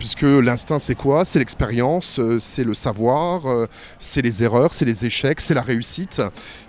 puisque 0.00 0.22
l'instinct 0.22 0.78
c'est 0.78 0.94
quoi? 0.96 1.24
C'est 1.26 1.38
l'expérience, 1.38 2.18
euh, 2.18 2.40
c'est 2.40 2.64
le 2.64 2.72
savoir, 2.72 3.46
euh, 3.46 3.66
c'est 3.98 4.22
les 4.22 4.42
erreurs, 4.42 4.72
c'est 4.72 4.86
les 4.86 5.04
échecs, 5.04 5.42
c'est 5.42 5.52
la 5.52 5.62
réussite 5.62 6.22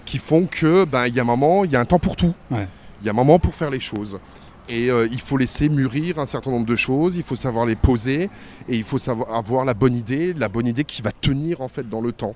qui 0.06 0.18
font 0.18 0.46
que 0.46 0.84
ben 0.84 1.08
il 1.08 1.16
y 1.16 1.20
a 1.20 1.24
un 1.24 1.26
moment, 1.26 1.64
il 1.64 1.72
y 1.72 1.78
a 1.78 1.80
un 1.80 1.86
temps 1.86 1.98
pour 1.98 2.18
tout. 2.18 2.34
Il 2.52 3.06
y 3.06 3.08
a 3.08 3.12
un 3.12 3.16
moment 3.16 3.40
pour 3.40 3.56
faire 3.56 3.70
les 3.70 3.80
choses. 3.80 4.20
Et 4.68 4.92
euh, 4.92 5.08
il 5.12 5.22
faut 5.22 5.38
laisser 5.38 5.70
mûrir 5.70 6.20
un 6.20 6.26
certain 6.26 6.52
nombre 6.52 6.66
de 6.66 6.76
choses, 6.76 7.16
il 7.16 7.24
faut 7.24 7.38
savoir 7.38 7.66
les 7.66 7.78
poser 7.78 8.30
et 8.68 8.76
il 8.76 8.84
faut 8.84 8.98
savoir 8.98 9.34
avoir 9.34 9.64
la 9.64 9.74
bonne 9.74 9.96
idée, 9.96 10.34
la 10.34 10.50
bonne 10.50 10.68
idée 10.68 10.84
qui 10.84 11.02
va 11.02 11.12
tenir 11.12 11.62
en 11.62 11.70
fait 11.70 11.88
dans 11.88 12.02
le 12.02 12.12
temps. 12.12 12.36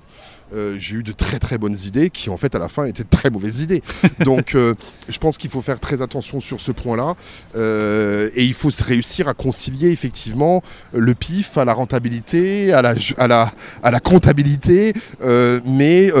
Euh, 0.54 0.76
j'ai 0.78 0.96
eu 0.96 1.02
de 1.02 1.12
très 1.12 1.38
très 1.38 1.58
bonnes 1.58 1.76
idées 1.86 2.10
qui 2.10 2.30
en 2.30 2.36
fait 2.36 2.54
à 2.54 2.58
la 2.58 2.68
fin 2.68 2.84
étaient 2.84 3.02
de 3.02 3.08
très 3.08 3.30
mauvaises 3.30 3.60
idées. 3.60 3.82
Donc 4.24 4.54
euh, 4.54 4.74
je 5.08 5.18
pense 5.18 5.38
qu'il 5.38 5.50
faut 5.50 5.60
faire 5.60 5.80
très 5.80 6.02
attention 6.02 6.40
sur 6.40 6.60
ce 6.60 6.72
point-là 6.72 7.14
et 7.54 8.44
il 8.44 8.54
faut 8.54 8.70
se 8.70 8.84
réussir 8.84 9.28
à 9.28 9.34
concilier 9.34 9.90
effectivement 9.90 10.62
le 10.92 11.14
pif 11.14 11.58
à 11.58 11.64
la 11.64 11.72
rentabilité, 11.72 12.72
à 12.72 12.82
la, 12.82 12.94
à 13.18 13.26
la, 13.26 13.52
à 13.82 13.90
la 13.90 14.00
comptabilité, 14.00 14.92
mais 15.64 16.12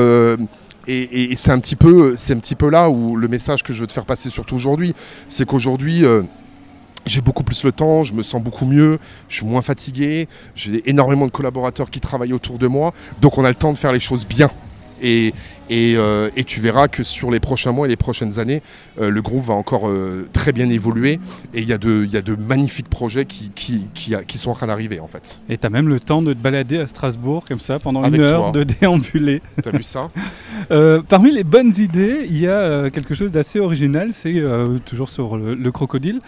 et, 0.88 1.34
c'est 1.36 1.50
un, 1.50 1.58
petit 1.58 1.76
peu, 1.76 2.14
un 2.14 2.38
petit 2.38 2.54
peu 2.54 2.70
là 2.70 2.90
où 2.90 3.16
le 3.16 3.28
message 3.28 3.62
que 3.62 3.72
je 3.72 3.80
veux 3.80 3.86
te 3.86 3.92
faire 3.92 4.04
passer 4.04 4.30
surtout 4.30 4.54
aujourd'hui, 4.54 4.94
c'est 5.28 5.44
qu'aujourd'hui, 5.44 6.04
euh, 6.04 6.22
j'ai 7.06 7.20
beaucoup 7.20 7.44
plus 7.44 7.64
le 7.64 7.72
temps, 7.72 8.04
je 8.04 8.12
me 8.12 8.22
sens 8.22 8.42
beaucoup 8.42 8.66
mieux, 8.66 8.98
je 9.28 9.36
suis 9.36 9.46
moins 9.46 9.62
fatigué, 9.62 10.28
j'ai 10.54 10.88
énormément 10.90 11.26
de 11.26 11.30
collaborateurs 11.30 11.88
qui 11.88 12.00
travaillent 12.00 12.32
autour 12.32 12.58
de 12.58 12.66
moi, 12.66 12.92
donc 13.20 13.38
on 13.38 13.44
a 13.44 13.48
le 13.48 13.54
temps 13.54 13.72
de 13.72 13.78
faire 13.78 13.92
les 13.92 14.00
choses 14.00 14.26
bien. 14.26 14.50
Et, 15.02 15.32
euh, 15.70 16.30
et, 16.36 16.44
tu 16.44 16.60
verras 16.60 16.88
que 16.88 17.02
sur 17.02 17.30
les 17.30 17.40
prochains 17.40 17.72
mois 17.72 17.86
et 17.86 17.90
les 17.90 17.96
prochaines 17.96 18.38
années, 18.38 18.62
euh, 19.00 19.10
le 19.10 19.22
groupe 19.22 19.44
va 19.44 19.54
encore 19.54 19.88
euh, 19.88 20.28
très 20.32 20.52
bien 20.52 20.70
évoluer 20.70 21.18
et 21.54 21.60
il 21.60 21.68
y, 21.68 21.72
a 21.72 21.78
de, 21.78 22.04
y 22.04 22.16
a 22.16 22.22
de 22.22 22.36
magnifiques 22.36 22.88
projets 22.88 23.24
qui, 23.24 23.50
qui, 23.54 23.88
qui, 23.94 24.38
sont 24.38 24.50
en 24.50 24.54
train 24.54 24.68
d'arriver 24.68 25.00
en 25.00 25.08
fait. 25.08 25.40
Et 25.48 25.58
tu 25.58 25.66
as 25.66 25.70
même 25.70 25.88
le 25.88 25.98
temps 25.98 26.22
de 26.22 26.32
te 26.32 26.38
balader 26.38 26.78
à 26.78 26.86
Strasbourg 26.86 27.44
comme 27.48 27.60
ça 27.60 27.78
pendant 27.78 28.04
une 28.04 28.20
heure, 28.20 28.52
de 28.52 28.62
déambuler. 28.62 29.42
T'as 29.62 29.72
vu 29.72 29.82
ça? 29.82 30.10
Parmi 31.08 31.32
les 31.32 31.44
bonnes 31.44 31.72
idées, 31.78 32.26
il 32.28 32.38
y 32.38 32.48
a 32.48 32.90
quelque 32.90 33.14
chose 33.14 33.32
d'assez 33.32 33.58
original, 33.60 34.12
c'est 34.12 34.42
toujours 34.84 35.10
sur 35.10 35.36
le, 35.36 35.70
crocodile, 35.72 36.20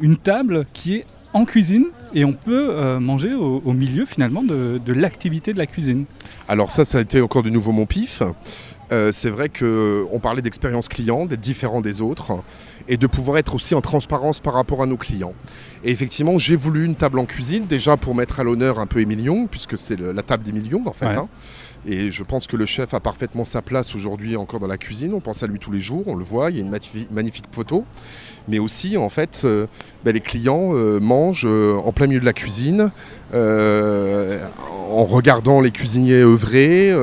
une 0.00 0.16
table 0.16 0.66
qui 0.72 0.96
est 0.96 1.04
en 1.38 1.44
cuisine 1.44 1.86
et 2.14 2.24
on 2.24 2.32
peut 2.32 2.98
manger 2.98 3.34
au, 3.34 3.72
milieu 3.72 4.06
finalement 4.06 4.42
de, 4.42 4.80
de 4.84 4.92
l'activité 4.92 5.52
de 5.52 5.58
la 5.58 5.66
cuisine. 5.66 6.04
Alors 6.48 6.70
ça, 6.70 6.84
ça 6.84 6.98
a 6.98 7.00
été 7.02 7.20
encore 7.20 7.42
de 7.42 7.50
nouveau 7.50 7.72
mon 7.72 7.86
pif. 7.86 8.22
Euh, 8.90 9.12
c'est 9.12 9.30
vrai 9.30 9.48
qu'on 9.48 10.18
parlait 10.20 10.42
d'expérience 10.42 10.88
client, 10.88 11.26
d'être 11.26 11.40
différent 11.40 11.80
des 11.80 12.00
autres 12.00 12.42
et 12.88 12.96
de 12.96 13.06
pouvoir 13.06 13.36
être 13.38 13.54
aussi 13.54 13.74
en 13.74 13.82
transparence 13.82 14.40
par 14.40 14.54
rapport 14.54 14.82
à 14.82 14.86
nos 14.86 14.96
clients. 14.96 15.34
Et 15.84 15.90
effectivement, 15.90 16.38
j'ai 16.38 16.56
voulu 16.56 16.86
une 16.86 16.94
table 16.94 17.18
en 17.18 17.26
cuisine, 17.26 17.66
déjà 17.66 17.98
pour 17.98 18.14
mettre 18.14 18.40
à 18.40 18.44
l'honneur 18.44 18.78
un 18.78 18.86
peu 18.86 19.00
Émilion, 19.00 19.46
puisque 19.46 19.76
c'est 19.76 19.98
la 19.98 20.22
table 20.22 20.42
d'Émilion 20.42 20.82
en 20.86 20.92
fait. 20.92 21.06
Hein. 21.06 21.28
Et 21.86 22.10
je 22.10 22.24
pense 22.24 22.46
que 22.46 22.56
le 22.56 22.66
chef 22.66 22.94
a 22.94 23.00
parfaitement 23.00 23.44
sa 23.44 23.62
place 23.62 23.94
aujourd'hui 23.94 24.36
encore 24.36 24.58
dans 24.58 24.66
la 24.66 24.78
cuisine. 24.78 25.12
On 25.12 25.20
pense 25.20 25.42
à 25.42 25.46
lui 25.46 25.58
tous 25.58 25.70
les 25.70 25.80
jours, 25.80 26.04
on 26.06 26.14
le 26.14 26.24
voit, 26.24 26.50
il 26.50 26.56
y 26.56 26.60
a 26.60 26.62
une 26.62 26.76
magnifique 27.10 27.46
photo. 27.52 27.84
Mais 28.48 28.58
aussi, 28.58 28.96
en 28.96 29.10
fait, 29.10 29.42
euh, 29.44 29.66
ben, 30.04 30.12
les 30.12 30.20
clients 30.20 30.70
euh, 30.74 31.00
mangent 31.00 31.46
en 31.46 31.92
plein 31.92 32.06
milieu 32.06 32.20
de 32.20 32.24
la 32.24 32.32
cuisine, 32.32 32.90
en 33.34 35.04
regardant 35.04 35.60
les 35.60 35.70
cuisiniers 35.70 36.22
œuvrer, 36.22 36.94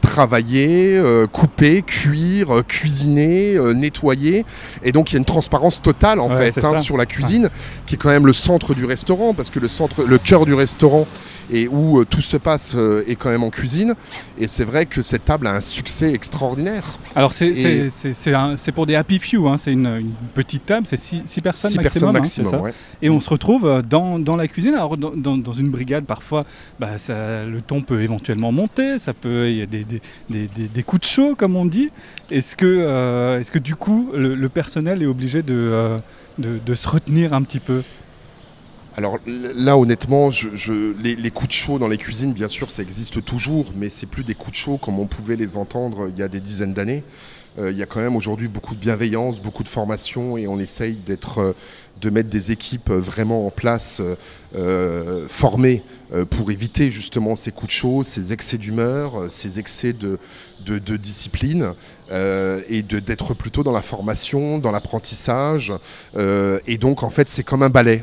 travailler, 0.00 0.96
euh, 0.96 1.26
couper, 1.26 1.82
cuire, 1.82 2.56
euh, 2.56 2.62
cuisiner, 2.62 3.56
euh, 3.56 3.72
nettoyer. 3.72 4.44
Et 4.82 4.92
donc 4.92 5.10
il 5.10 5.14
y 5.14 5.16
a 5.16 5.18
une 5.18 5.24
transparence 5.24 5.82
totale 5.82 6.20
en 6.20 6.30
fait 6.30 6.62
hein, 6.64 6.76
sur 6.76 6.96
la 6.96 7.06
cuisine, 7.06 7.48
qui 7.86 7.94
est 7.94 7.98
quand 7.98 8.08
même 8.08 8.26
le 8.26 8.32
centre 8.32 8.74
du 8.74 8.84
restaurant, 8.84 9.34
parce 9.34 9.50
que 9.50 9.60
le 9.60 9.68
centre, 9.68 10.02
le 10.02 10.18
cœur 10.18 10.46
du 10.46 10.54
restaurant, 10.54 11.06
et 11.52 11.68
où 11.68 12.04
tout 12.04 12.20
se 12.20 12.36
passe 12.36 12.76
est 13.06 13.16
quand 13.16 13.30
même 13.30 13.42
en 13.42 13.50
cuisine. 13.50 13.94
Et 14.38 14.46
c'est 14.46 14.64
vrai 14.64 14.86
que 14.86 15.02
cette 15.02 15.24
table 15.24 15.46
a 15.46 15.54
un 15.54 15.60
succès 15.60 16.12
extraordinaire. 16.12 16.84
Alors 17.14 17.32
c'est 17.32 18.72
pour 18.74 18.86
des 18.86 18.94
happy 18.94 19.18
few, 19.18 19.48
hein. 19.48 19.56
c'est 19.56 19.72
une, 19.72 20.12
petite 20.34 20.66
table, 20.66 20.86
c'est 20.86 20.96
6 20.96 21.40
personnes 21.42 21.74
maximum. 21.74 22.12
maximum 22.12 22.54
hein, 22.54 22.70
Et 23.02 23.10
on 23.10 23.20
se 23.20 23.28
retrouve 23.28 23.82
dans, 23.88 24.18
dans, 24.18 24.36
la 24.36 24.48
cuisine. 24.48 24.74
Alors 24.74 24.96
dans, 24.96 25.36
dans, 25.36 25.52
une 25.52 25.70
brigade, 25.70 26.04
parfois, 26.04 26.44
bah, 26.78 26.98
ça, 26.98 27.44
le 27.44 27.60
ton 27.60 27.82
peut 27.82 28.02
éventuellement 28.02 28.52
monter, 28.52 28.98
ça 28.98 29.12
peut, 29.12 29.50
il 29.50 29.56
y 29.56 29.62
a 29.62 29.66
des, 29.66 29.84
des, 29.84 30.00
des, 30.28 30.48
des 30.48 30.82
coups 30.82 31.02
de 31.02 31.06
chaud, 31.06 31.34
comme 31.34 31.56
on 31.56 31.66
dit. 31.66 31.90
Est-ce 32.30 32.56
que, 32.56 32.66
euh, 32.66 33.40
est-ce 33.40 33.50
que 33.50 33.58
du 33.58 33.74
coup, 33.74 34.10
le, 34.14 34.48
personnel 34.48 35.02
est 35.02 35.06
obligé 35.06 35.42
de, 35.42 35.54
euh, 35.54 35.98
de, 36.38 36.58
de 36.64 36.74
se 36.74 36.88
retenir 36.88 37.32
un 37.32 37.42
petit 37.42 37.60
peu? 37.60 37.82
Alors 39.00 39.18
là, 39.26 39.78
honnêtement, 39.78 40.28
les, 40.28 41.30
coups 41.30 41.48
de 41.48 41.54
chaud 41.54 41.78
dans 41.78 41.88
les 41.88 41.96
cuisines, 41.96 42.34
bien 42.34 42.48
sûr, 42.48 42.70
ça 42.70 42.82
existe 42.82 43.24
toujours, 43.24 43.72
mais 43.74 43.88
c'est 43.88 44.04
plus 44.04 44.24
des 44.24 44.34
coups 44.34 44.52
de 44.52 44.56
chaud 44.56 44.76
comme 44.76 44.98
on 44.98 45.06
pouvait 45.06 45.36
les 45.36 45.56
entendre 45.56 46.10
il 46.14 46.18
y 46.18 46.22
a 46.22 46.28
des 46.28 46.40
dizaines 46.40 46.74
d'années. 46.74 47.02
Euh, 47.58 47.70
il 47.70 47.78
y 47.78 47.82
a 47.82 47.86
quand 47.86 48.00
même 48.00 48.14
aujourd'hui 48.14 48.46
beaucoup 48.46 48.74
de 48.74 48.80
bienveillance, 48.80 49.40
beaucoup 49.40 49.62
de 49.62 49.70
formation, 49.70 50.36
et 50.36 50.46
on 50.46 50.58
essaye 50.58 50.96
d'être, 50.96 51.38
euh, 51.38 51.52
de 52.02 52.10
mettre 52.10 52.28
des 52.28 52.52
équipes 52.52 52.90
vraiment 52.90 53.46
en 53.46 53.50
place, 53.50 54.02
euh, 54.54 55.24
formées 55.28 55.82
pour 56.28 56.50
éviter 56.50 56.90
justement 56.90 57.36
ces 57.36 57.52
coups 57.52 57.68
de 57.68 57.72
chaud, 57.72 58.02
ces 58.02 58.34
excès 58.34 58.58
d'humeur, 58.58 59.30
ces 59.30 59.60
excès 59.60 59.94
de, 59.94 60.18
de, 60.66 60.96
discipline, 60.96 61.72
et 62.10 62.82
d'être 62.82 63.34
plutôt 63.34 63.62
dans 63.62 63.70
la 63.70 63.82
formation, 63.82 64.58
dans 64.58 64.72
l'apprentissage. 64.72 65.72
et 66.16 66.78
donc, 66.78 67.04
en 67.04 67.10
fait, 67.10 67.28
c'est 67.28 67.44
comme 67.44 67.62
un 67.62 67.70
ballet. 67.70 68.02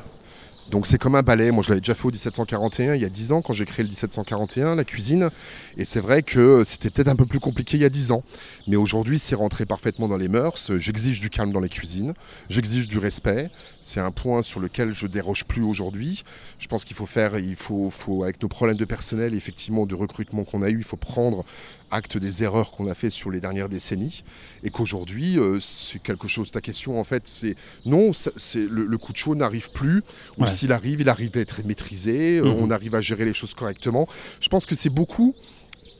Donc 0.70 0.86
c'est 0.86 0.98
comme 0.98 1.16
un 1.16 1.22
ballet. 1.22 1.52
Moi, 1.52 1.64
je 1.64 1.70
l'avais 1.70 1.80
déjà 1.80 1.96
fait 1.96 2.06
au 2.06 2.12
1741 2.12 2.96
il 2.96 3.02
y 3.02 3.06
a 3.06 3.10
10 3.10 3.32
ans 3.32 3.42
quand 3.42 3.54
j'ai 3.54 3.66
créé 3.66 3.84
le 3.84 3.90
1741, 3.90 4.76
la 4.76 4.84
cuisine. 4.84 5.30
Et 5.78 5.86
c'est 5.86 6.02
vrai 6.02 6.24
que 6.24 6.64
c'était 6.66 6.90
peut-être 6.90 7.08
un 7.08 7.16
peu 7.16 7.26
plus 7.26 7.40
compliqué 7.40 7.78
il 7.78 7.82
y 7.82 7.86
a 7.86 7.90
10 7.90 8.12
ans. 8.12 8.24
Mais 8.68 8.76
aujourd'hui, 8.76 9.18
c'est 9.18 9.36
rentré 9.36 9.66
parfaitement 9.66 10.08
dans 10.08 10.18
les 10.18 10.28
mœurs. 10.28 10.72
J'exige 10.78 11.22
du 11.22 11.30
calme 11.30 11.52
dans 11.52 11.62
les 11.62 11.70
cuisines. 11.70 12.14
J'exige 12.50 12.88
du 12.88 12.98
respect. 12.98 13.50
C'est 13.80 14.02
un 14.02 14.12
point 14.12 14.42
sur 14.42 14.60
lequel 14.60 14.94
je 14.94 15.08
déroge 15.08 15.46
plus 15.46 15.64
aujourd'hui. 15.64 16.24
Je 16.60 16.68
pense 16.68 16.84
qu'il 16.84 16.96
faut 16.96 17.06
faire, 17.06 17.40
il 17.40 17.56
faut, 17.56 17.90
faut, 17.90 18.24
avec 18.24 18.42
nos 18.42 18.50
problèmes 18.50 18.78
de 18.78 18.86
personnel, 18.86 19.34
effectivement, 19.34 19.86
de 19.86 19.96
recrutement 19.96 20.44
qu'on 20.44 20.62
a 20.64 20.70
eu, 20.70 20.80
il 20.80 20.84
faut 20.84 20.98
prendre 20.98 21.46
acte 21.92 22.18
des 22.18 22.44
erreurs 22.44 22.72
qu'on 22.72 22.88
a 22.88 22.94
fait 22.94 23.10
sur 23.10 23.32
les 23.32 23.40
dernières 23.40 23.70
décennies 23.70 24.24
et 24.64 24.70
qu'aujourd'hui 24.70 25.40
euh, 25.40 25.60
c'est 25.60 26.02
quelque 26.02 26.28
chose 26.28 26.52
ta 26.52 26.62
question 26.62 27.00
en 27.00 27.04
fait 27.04 27.24
c'est 27.28 27.56
non 27.86 28.12
c'est 28.14 28.68
le, 28.70 28.98
coup 28.98 29.12
de 29.12 29.18
chaud 29.18 29.36
n'arrive 29.36 29.72
plus 29.72 30.02
ou 30.38 30.46
s'il 30.46 30.72
arrive 30.72 31.02
il 31.02 31.10
arrive 31.10 31.32
à 31.36 31.40
être 31.40 31.64
maîtrisé 31.66 32.40
euh, 32.40 32.46
mhm. 32.46 32.58
on 32.60 32.72
arrive 32.72 32.96
à 32.96 33.02
gérer 33.02 33.26
les 33.26 33.34
choses 33.34 33.54
correctement. 33.54 34.08
Je 34.40 34.50
pense 34.50 34.66
que 34.66 34.76
c'est 34.76 34.90
beaucoup 34.90 35.36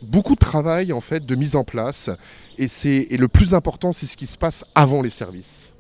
beaucoup 0.02 0.36
de 0.36 0.40
travail 0.40 0.94
en 0.94 1.02
fait 1.02 1.26
de 1.26 1.36
mise 1.36 1.56
en 1.56 1.64
place 1.64 2.10
et 2.58 2.68
c'est 2.68 3.08
et 3.10 3.18
le 3.18 3.28
plus 3.28 3.54
important 3.54 3.94
c'est 3.94 4.06
ce 4.06 4.18
qui 4.18 4.28
se 4.28 4.38
passe 4.38 4.64
avant 4.76 5.02
les 5.02 5.10
services 5.10 5.74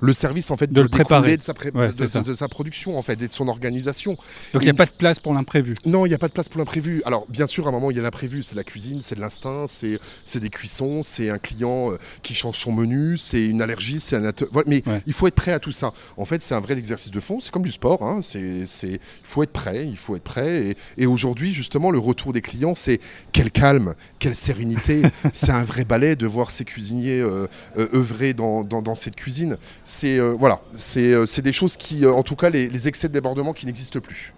le 0.00 0.12
service 0.12 0.50
en 0.50 0.56
fait 0.56 0.72
de 0.72 0.80
le 0.80 0.88
préparer 0.88 1.36
de 1.36 1.42
sa, 1.42 1.52
de, 1.52 2.34
sa, 2.34 2.48
production 2.48 2.98
en 2.98 3.02
fait 3.02 3.20
et 3.22 3.28
de 3.28 3.32
son 3.32 3.48
organisation. 3.48 4.16
Donc 4.52 4.62
il 4.62 4.64
n'y 4.64 4.70
a 4.70 4.74
pas 4.74 4.86
de 4.86 4.90
place 4.90 5.20
pour 5.20 5.34
l'imprévu. 5.34 5.74
Non, 5.84 6.06
il 6.06 6.08
n'y 6.08 6.14
a 6.14 6.18
pas 6.18 6.28
de 6.28 6.32
place 6.32 6.48
pour 6.48 6.58
l'imprévu. 6.58 7.02
Alors 7.04 7.26
bien 7.28 7.46
sûr, 7.46 7.66
à 7.66 7.68
un 7.68 7.72
moment 7.72 7.90
il 7.90 7.96
y 7.96 8.00
a 8.00 8.02
l'imprévu, 8.02 8.42
c'est 8.42 8.54
la 8.54 8.64
cuisine, 8.64 9.00
c'est 9.02 9.14
de 9.14 9.20
l'instinct, 9.20 9.66
c'est 9.66 10.40
des 10.40 10.50
cuissons, 10.50 11.02
c'est 11.02 11.30
un 11.30 11.38
client 11.38 11.92
euh, 11.92 11.98
qui 12.22 12.34
change 12.34 12.58
son 12.58 12.72
menu, 12.72 13.16
c'est 13.18 13.44
une 13.44 13.62
allergie, 13.62 14.00
c'est 14.00 14.16
un 14.16 14.22
mais 14.66 14.82
il 15.06 15.12
faut 15.12 15.26
être 15.26 15.34
prêt 15.34 15.52
à 15.52 15.58
tout 15.58 15.72
ça. 15.72 15.92
En 16.16 16.24
fait, 16.24 16.42
c'est 16.42 16.54
un 16.54 16.60
vrai 16.60 16.78
exercice 16.78 17.10
de 17.10 17.20
fond. 17.20 17.40
C'est 17.40 17.50
comme 17.50 17.64
du 17.64 17.70
sport. 17.70 18.02
Hein. 18.02 18.20
C'est 18.22 18.40
il 18.82 18.98
faut 19.22 19.42
être 19.42 19.52
prêt, 19.52 19.86
il 19.86 19.96
faut 19.96 20.16
être 20.16 20.22
prêt. 20.22 20.74
Et, 20.96 21.06
aujourd'hui 21.06 21.52
justement, 21.52 21.90
le 21.90 21.98
retour 21.98 22.32
des 22.32 22.40
clients, 22.40 22.74
c'est 22.74 23.00
quel 23.32 23.50
calme, 23.50 23.94
quelle 24.18 24.34
sérénité. 24.34 25.02
c'est 25.32 25.52
un 25.52 25.64
vrai 25.64 25.84
ballet 25.84 26.16
de 26.16 26.26
voir 26.26 26.50
ces 26.50 26.64
cuisiniers 26.64 27.20
euh, 27.20 27.46
euh, 27.76 27.88
œuvrer 27.94 28.32
dans, 28.32 28.62
dans, 28.62 28.80
dans 28.80 28.94
cette 28.94 29.16
cuisine 29.16 29.58
c'est 29.90 30.18
euh, 30.18 30.36
voilà, 30.38 30.60
euh, 30.96 31.26
c'est 31.26 31.42
des 31.42 31.52
choses 31.52 31.76
qui, 31.76 32.04
euh, 32.04 32.12
en 32.12 32.22
tout 32.22 32.36
cas, 32.36 32.48
les, 32.48 32.88
excès 32.88 33.08
de 33.08 33.12
débordement 33.12 33.52
qui 33.52 33.66
n'existent 33.66 34.00
plus. 34.00 34.32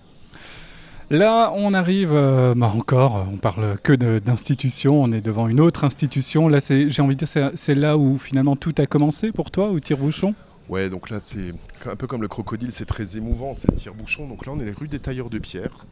Là, 1.10 1.52
on 1.54 1.74
arrive, 1.74 2.12
bah 2.56 2.72
encore, 2.74 3.26
on 3.30 3.36
parle 3.36 3.76
que 3.82 3.92
d'institution, 3.92 5.02
on 5.02 5.12
est 5.12 5.20
devant 5.20 5.46
une 5.46 5.60
autre 5.60 5.84
institution. 5.84 6.48
Là, 6.48 6.58
j'ai 6.60 7.02
envie 7.02 7.16
de 7.16 7.24
dire, 7.24 7.50
c'est 7.54 7.74
là 7.74 7.98
où 7.98 8.16
finalement 8.16 8.56
tout 8.56 8.74
a 8.78 8.86
commencé 8.86 9.30
pour 9.30 9.50
toi, 9.50 9.68
au 9.68 9.78
tire-bouchon? 9.78 10.34
Ouais, 10.70 10.88
donc 10.88 11.10
là, 11.10 11.20
c'est 11.20 11.52
un 11.84 11.96
peu 11.96 12.06
comme 12.06 12.22
le 12.22 12.28
crocodile, 12.28 12.72
c'est 12.72 12.86
très 12.86 13.18
émouvant, 13.18 13.54
c'est 13.54 13.70
le 13.70 13.76
tire-bouchon. 13.76 14.26
Donc 14.26 14.46
là, 14.46 14.52
on 14.56 14.60
est 14.60 14.64
les 14.64 14.72
rues 14.72 14.88
des 14.88 15.00
Tailleurs 15.00 15.28
de 15.28 15.38
Pierre. 15.38 15.84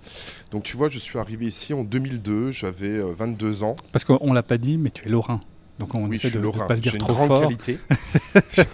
Donc 0.53 0.62
tu 0.62 0.79
vois, 0.79 0.88
je 0.88 0.99
suis 0.99 1.18
arrivé 1.18 1.44
ici 1.44 1.75
en 1.75 1.85
2002, 1.85 2.51
j'avais 2.51 2.99
22 3.12 3.62
ans. 3.62 3.77
Parce 3.92 4.05
qu'on 4.05 4.33
l'a 4.33 4.42
pas 4.42 4.57
dit, 4.57 4.79
mais 4.79 4.88
tu 4.88 5.07
es 5.07 5.11
lorrain. 5.11 5.42
Donc 5.81 5.95
on 5.95 6.05
oui, 6.05 6.16
essaie 6.16 6.31
de 6.31 6.38
ne 6.38 6.51
pas 6.51 6.75
le 6.75 6.81
dire 6.81 6.99
trop 6.99 7.14
grande 7.14 7.29
fort. 7.29 7.40
Qualité. 7.40 7.79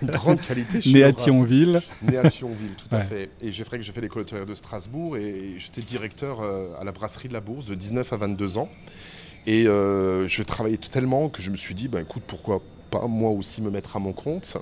une 0.03 0.11
grande 0.11 0.41
qualité. 0.41 0.81
Né 0.87 1.05
à 1.05 1.13
Thionville. 1.13 1.81
Né 2.03 2.17
à 2.19 2.29
Thionville, 2.29 2.75
tout 2.77 2.95
à 2.95 3.03
fait. 3.03 3.31
Et 3.41 3.53
j'ai 3.53 3.63
fait 3.63 3.79
que 3.79 3.85
j'ai 3.85 3.93
fait 3.93 4.01
l'école 4.01 4.23
hôtelière 4.23 4.45
de 4.45 4.57
Strasbourg 4.57 5.17
et 5.17 5.55
j'étais 5.57 5.83
directeur 5.83 6.41
euh, 6.41 6.73
à 6.81 6.85
la 6.85 6.91
brasserie 6.91 7.29
de 7.29 7.33
la 7.33 7.41
Bourse 7.41 7.65
de 7.65 7.77
19 7.77 8.13
à 8.13 8.17
22 8.17 8.59
ans. 8.59 8.69
Et 9.47 9.69
euh, 9.69 10.27
je 10.27 10.43
travaillais 10.43 10.79
tellement 10.79 11.29
que 11.29 11.43
je 11.43 11.51
me 11.51 11.57
suis 11.57 11.77
dit, 11.77 11.87
bah, 11.87 12.01
écoute, 12.01 12.25
pourquoi 12.27 12.61
pas 12.91 13.07
moi 13.07 13.31
aussi 13.31 13.63
me 13.63 13.71
mettre 13.71 13.97
à 13.97 14.01
mon 14.01 14.13
compte 14.13 14.57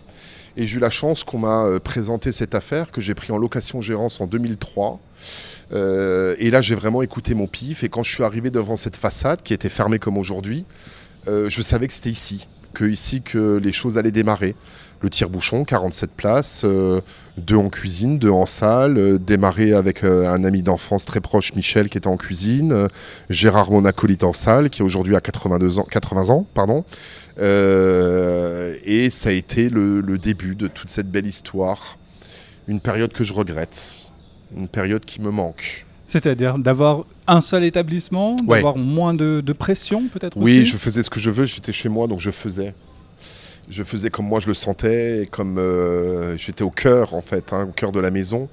Et 0.58 0.66
j'ai 0.66 0.76
eu 0.76 0.80
la 0.80 0.90
chance 0.90 1.24
qu'on 1.24 1.38
m'a 1.38 1.64
euh, 1.64 1.78
présenté 1.78 2.30
cette 2.30 2.54
affaire 2.54 2.90
que 2.90 3.00
j'ai 3.00 3.14
pris 3.14 3.32
en 3.32 3.38
location 3.38 3.80
gérance 3.80 4.20
en 4.20 4.26
2003. 4.26 5.00
et 5.72 6.50
là, 6.50 6.60
j'ai 6.60 6.74
vraiment 6.74 7.00
écouté 7.00 7.34
mon 7.34 7.46
pif. 7.46 7.84
Et 7.84 7.88
quand 7.88 8.02
je 8.02 8.14
suis 8.14 8.22
arrivé 8.22 8.50
devant 8.50 8.76
cette 8.76 8.96
façade 8.96 9.42
qui 9.42 9.54
était 9.54 9.70
fermée 9.70 9.98
comme 9.98 10.18
aujourd'hui, 10.18 10.66
euh, 11.28 11.48
je 11.48 11.62
savais 11.62 11.86
que 11.86 11.92
c'était 11.92 12.10
ici, 12.10 12.46
que 12.72 12.84
ici 12.84 13.22
que 13.22 13.56
les 13.56 13.72
choses 13.72 13.98
allaient 13.98 14.10
démarrer. 14.10 14.54
Le 15.00 15.10
tire-bouchon, 15.10 15.64
47 15.64 16.10
places, 16.12 16.62
euh, 16.64 17.00
deux 17.36 17.56
en 17.56 17.68
cuisine, 17.68 18.18
deux 18.18 18.30
en 18.30 18.46
salle, 18.46 18.96
euh, 18.96 19.18
démarrer 19.18 19.74
avec 19.74 20.02
un 20.02 20.44
ami 20.44 20.62
d'enfance 20.62 21.04
très 21.04 21.20
proche, 21.20 21.54
Michel, 21.54 21.90
qui 21.90 21.98
était 21.98 22.06
en 22.08 22.16
cuisine, 22.16 22.88
Gérard, 23.28 23.70
mon 23.70 23.84
acolyte 23.84 24.24
en 24.24 24.32
salle, 24.32 24.70
qui 24.70 24.82
aujourd'hui 24.82 25.16
a 25.16 25.20
82 25.20 25.78
ans, 25.78 25.86
80 25.90 26.30
ans. 26.30 26.46
Pardon. 26.54 26.84
et 27.38 29.08
ça 29.10 29.28
a 29.28 29.32
été 29.32 29.68
le 29.68 30.18
début 30.18 30.54
de 30.54 30.68
toute 30.68 30.90
cette 30.90 31.10
belle 31.10 31.26
histoire. 31.26 31.98
Une 32.66 32.80
période 32.80 33.12
que 33.12 33.24
je 33.24 33.34
regrette, 33.34 34.08
une 34.56 34.68
période 34.68 35.04
qui 35.04 35.20
me 35.20 35.30
manque. 35.30 35.84
C'est-à-dire 36.06 36.58
d'avoir 36.58 37.06
un 37.26 37.40
seul 37.40 37.64
établissement, 37.64 38.36
d'avoir 38.36 38.76
moins 38.76 39.14
de, 39.14 39.40
pression 39.52 40.08
peut-être 40.08 40.36
Oui, 40.36 40.64
je 40.64 40.76
faisais 40.76 41.02
ce 41.02 41.10
que 41.10 41.20
je 41.20 41.30
veux, 41.30 41.44
j'étais 41.44 41.72
chez 41.72 41.88
moi, 41.88 42.06
donc 42.06 42.20
je 42.20 42.30
faisais. 42.30 42.74
Je 43.70 43.82
faisais 43.82 44.10
comme 44.10 44.26
moi 44.26 44.40
je 44.40 44.48
le 44.48 44.54
sentais, 44.54 45.26
comme 45.30 45.56
euh, 45.58 46.36
j'étais 46.36 46.62
au 46.62 46.70
cœur 46.70 47.14
en 47.14 47.22
fait, 47.22 47.52
hein, 47.52 47.66
au 47.68 47.72
cœur 47.72 47.92
de 47.92 48.00
la 48.00 48.10
maison. 48.10 48.48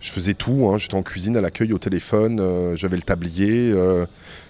Je 0.00 0.10
faisais 0.10 0.32
tout, 0.32 0.70
hein. 0.72 0.78
j'étais 0.78 0.94
en 0.94 1.02
cuisine, 1.02 1.36
à 1.36 1.40
l'accueil, 1.40 1.72
au 1.72 1.78
téléphone, 1.78 2.38
euh, 2.40 2.76
j'avais 2.76 2.96
le 2.96 3.02
tablier. 3.02 3.70
Euh, 3.72 4.06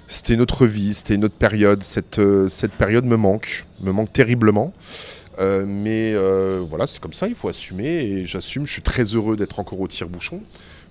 c'était 0.06 0.34
une 0.34 0.40
autre 0.40 0.66
vie, 0.66 0.94
c'était 0.94 1.14
une 1.14 1.24
autre 1.24 1.34
période. 1.34 1.82
Cette, 1.82 2.20
cette 2.48 2.72
période 2.72 3.04
me 3.04 3.16
manque, 3.16 3.66
me 3.80 3.90
manque 3.90 4.12
terriblement. 4.12 4.72
mais 5.38 6.14
voilà, 6.60 6.86
c'est 6.86 7.00
comme 7.00 7.12
ça, 7.12 7.26
il 7.26 7.34
faut 7.34 7.48
assumer 7.48 7.88
et 7.88 8.26
j'assume. 8.26 8.66
Je 8.66 8.72
suis 8.72 8.82
très 8.82 9.04
heureux 9.04 9.36
d'être 9.36 9.58
encore 9.58 9.80
au 9.80 9.88
tire-bouchon. 9.88 10.40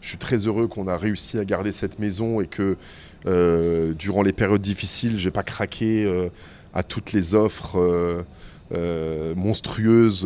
Je 0.07 0.11
suis 0.11 0.19
très 0.19 0.47
heureux 0.47 0.69
qu'on 0.69 0.87
a 0.87 0.97
réussi 0.97 1.37
à 1.37 1.43
garder 1.43 1.73
cette 1.73 1.99
maison 1.99 2.39
et 2.39 2.47
que 2.47 2.77
euh, 3.25 3.91
durant 3.91 4.23
les 4.23 4.31
périodes 4.31 4.61
difficiles, 4.61 5.17
j'ai 5.17 5.31
pas 5.31 5.43
craqué 5.43 6.05
euh, 6.05 6.29
à 6.73 6.81
toutes 6.81 7.11
les 7.11 7.35
offres 7.35 7.77
euh, 8.71 9.35
monstrueuses 9.35 10.25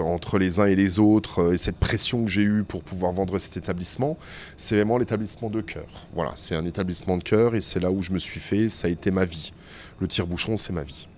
entre 0.00 0.38
les 0.38 0.58
uns 0.58 0.64
et 0.64 0.74
les 0.74 1.00
autres 1.00 1.52
et 1.52 1.58
cette 1.58 1.76
pression 1.76 2.24
que 2.24 2.30
j'ai 2.30 2.44
eue 2.44 2.64
pour 2.64 2.82
pouvoir 2.82 3.12
vendre 3.12 3.38
cet 3.38 3.58
établissement. 3.58 4.16
C'est 4.56 4.76
vraiment 4.76 4.96
l'établissement 4.96 5.50
de 5.50 5.60
cœur. 5.60 6.06
Voilà, 6.14 6.32
c'est 6.36 6.54
un 6.54 6.64
établissement 6.64 7.18
de 7.18 7.22
cœur 7.22 7.54
et 7.54 7.60
c'est 7.60 7.80
là 7.80 7.90
où 7.90 8.00
je 8.00 8.10
me 8.10 8.18
suis 8.18 8.40
fait. 8.40 8.70
Ça 8.70 8.86
a 8.86 8.90
été 8.90 9.10
ma 9.10 9.26
vie. 9.26 9.52
Le 10.00 10.08
tire-bouchon, 10.08 10.56
c'est 10.56 10.72
ma 10.72 10.82
vie. 10.82 11.08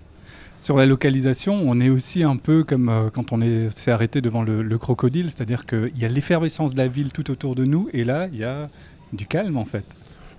Sur 0.57 0.75
la 0.75 0.87
localisation, 0.87 1.53
on 1.53 1.79
est 1.79 1.89
aussi 1.89 2.23
un 2.23 2.35
peu 2.35 2.63
comme 2.63 2.89
euh, 2.89 3.09
quand 3.11 3.31
on 3.31 3.69
s'est 3.69 3.91
arrêté 3.91 4.21
devant 4.21 4.41
le, 4.41 4.77
crocodile, 4.79 5.29
c'est-à-dire 5.29 5.67
qu'il 5.67 5.95
y 5.95 6.03
a 6.03 6.07
l'effervescence 6.07 6.73
de 6.73 6.79
la 6.79 6.87
ville 6.87 7.11
tout 7.11 7.29
autour 7.29 7.53
de 7.53 7.63
nous, 7.63 7.89
et 7.93 8.03
là, 8.03 8.27
il 8.33 8.39
y 8.39 8.43
a 8.43 8.67
du 9.13 9.27
calme 9.27 9.57
en 9.57 9.65
fait. 9.65 9.85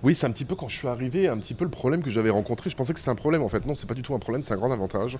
Oui, 0.01 0.15
c'est 0.15 0.25
un 0.25 0.31
petit 0.31 0.45
peu 0.45 0.55
quand 0.55 0.69
je 0.69 0.77
suis 0.77 0.87
arrivé, 0.87 1.27
un 1.27 1.37
petit 1.37 1.53
peu 1.53 1.65
le 1.65 1.69
problème 1.69 2.01
que 2.01 2.09
j'avais 2.09 2.29
rencontré. 2.29 2.69
Je 2.69 2.75
pensais 2.75 2.93
que 2.93 2.99
c'était 2.99 3.11
un 3.11 3.15
problème 3.15 3.41
en 3.41 3.49
fait. 3.49 3.65
Non, 3.65 3.75
c'est 3.75 3.87
pas 3.87 3.93
du 3.93 4.01
tout 4.01 4.13
un 4.13 4.19
problème, 4.19 4.41
c'est 4.43 4.53
un 4.53 4.57
grand 4.57 4.71
avantage. 4.71 5.17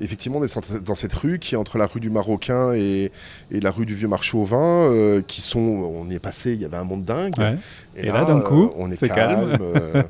Effectivement, 0.00 0.38
on 0.38 0.44
est 0.44 0.80
dans 0.82 0.94
cette 0.94 1.12
rue 1.12 1.38
qui 1.38 1.54
est 1.54 1.58
entre 1.58 1.76
la 1.76 1.86
rue 1.86 2.00
du 2.00 2.08
Marocain 2.08 2.72
et, 2.72 3.12
la 3.50 3.70
rue 3.70 3.84
du 3.84 3.94
Vieux 3.94 4.08
Marché 4.08 4.38
au 4.38 4.44
Vin, 4.44 4.88
euh, 4.90 5.20
qui 5.20 5.40
sont. 5.42 5.60
On 5.60 6.08
y 6.08 6.14
est 6.14 6.20
passé, 6.20 6.52
il 6.52 6.62
y 6.62 6.64
avait 6.64 6.78
un 6.78 6.84
monde 6.84 7.04
dingue. 7.04 7.34
Et, 7.96 8.06
là, 8.06 8.24
d'un 8.24 8.40
coup, 8.40 8.64
euh, 8.64 8.76
on 8.76 8.90
est, 8.90 9.08
calme. 9.08 9.58
Euh, 9.60 10.02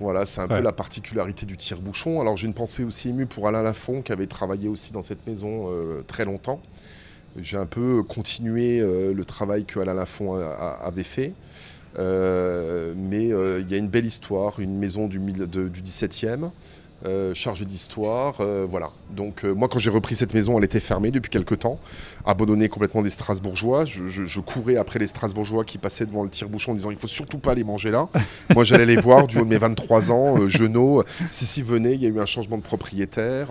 voilà, 0.00 0.26
c'est 0.26 0.40
un 0.40 0.48
peu 0.48 0.60
la 0.60 0.72
particularité 0.72 1.46
du 1.46 1.56
tire-bouchon. 1.56 2.20
Alors 2.20 2.36
j'ai 2.36 2.46
une 2.46 2.54
pensée 2.54 2.84
aussi 2.84 3.08
émue 3.08 3.26
pour 3.26 3.48
Alain 3.48 3.62
Lafont 3.62 4.02
qui 4.02 4.12
avait 4.12 4.26
travaillé 4.26 4.68
aussi 4.68 4.92
dans 4.92 5.02
cette 5.02 5.26
maison 5.26 5.68
très 6.06 6.26
longtemps. 6.26 6.60
J'ai 7.40 7.56
un 7.56 7.66
peu 7.66 8.02
continué 8.02 8.80
le 8.80 9.24
travail 9.24 9.64
que 9.64 9.80
Alain 9.80 9.94
Lafont 9.94 10.34
avait 10.34 11.04
fait. 11.04 11.32
Mais 11.98 13.28
il 13.28 13.66
y 13.70 13.74
a 13.74 13.78
une 13.78 13.88
belle 13.88 14.06
histoire, 14.06 14.60
une 14.60 14.78
maison 14.78 15.06
du, 15.06 15.18
du 15.18 15.82
17e. 15.82 16.50
Euh, 17.04 17.34
chargé 17.34 17.64
d'histoire, 17.64 18.36
euh, 18.38 18.64
voilà. 18.68 18.90
Donc 19.10 19.44
euh, 19.44 19.52
moi 19.52 19.66
quand 19.68 19.80
j'ai 19.80 19.90
repris 19.90 20.14
cette 20.14 20.34
maison, 20.34 20.56
elle 20.58 20.64
était 20.64 20.78
fermée 20.78 21.10
depuis 21.10 21.30
quelques 21.30 21.58
temps, 21.58 21.80
abandonnée 22.24 22.68
complètement 22.68 23.02
des 23.02 23.10
Strasbourgeois. 23.10 23.84
Je, 23.86 24.40
courais 24.40 24.76
après 24.76 25.00
les 25.00 25.08
Strasbourgeois 25.08 25.64
qui 25.64 25.78
passaient 25.78 26.06
devant 26.06 26.22
le 26.22 26.28
tire-bouchon 26.28 26.72
en 26.72 26.74
disant 26.76 26.92
il 26.92 26.96
faut 26.96 27.08
surtout 27.08 27.38
pas 27.38 27.52
aller 27.52 27.64
manger 27.64 27.90
là. 27.90 28.08
moi 28.54 28.62
j'allais 28.62 28.86
les 28.86 28.96
voir 28.96 29.26
du 29.26 29.38
haut 29.38 29.44
de 29.44 29.48
mes 29.48 29.58
23 29.58 30.12
ans, 30.12 30.46
Genot, 30.46 31.02
si 31.32 31.44
si 31.44 31.62
venez, 31.62 31.94
il 31.94 32.02
y 32.02 32.06
a 32.06 32.08
eu 32.08 32.20
un 32.20 32.26
changement 32.26 32.58
de 32.58 32.62
propriétaire. 32.62 33.48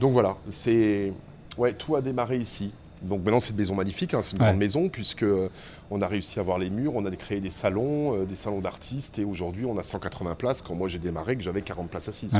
donc 0.00 0.12
voilà, 0.12 0.36
c'est 0.50 1.12
ouais 1.58 1.74
tout 1.74 1.94
a 1.94 2.00
démarré 2.00 2.38
ici. 2.38 2.72
Donc 3.02 3.24
maintenant 3.24 3.40
c'est 3.40 3.50
une 3.50 3.56
maison 3.56 3.74
magnifique, 3.74 4.14
hein, 4.14 4.20
c'est 4.22 4.32
une 4.32 4.38
grande 4.38 4.56
maison 4.56 4.88
puisque 4.88 5.24
euh, 5.24 5.48
on 5.90 6.00
a 6.02 6.06
réussi 6.06 6.38
à 6.38 6.42
voir 6.42 6.58
les 6.58 6.70
murs, 6.70 6.94
on 6.94 7.04
a 7.04 7.10
créé 7.10 7.40
des 7.40 7.50
salons, 7.50 8.14
euh, 8.14 8.24
des 8.24 8.36
salons 8.36 8.60
d'artistes 8.60 9.18
et 9.18 9.24
aujourd'hui 9.24 9.64
on 9.64 9.76
a 9.76 9.82
180 9.82 10.34
places 10.36 10.62
quand 10.62 10.74
moi 10.74 10.88
j'ai 10.88 10.98
démarré 10.98 11.36
que 11.36 11.42
j'avais 11.42 11.62
40 11.62 11.90
places 11.90 12.08
assises. 12.08 12.38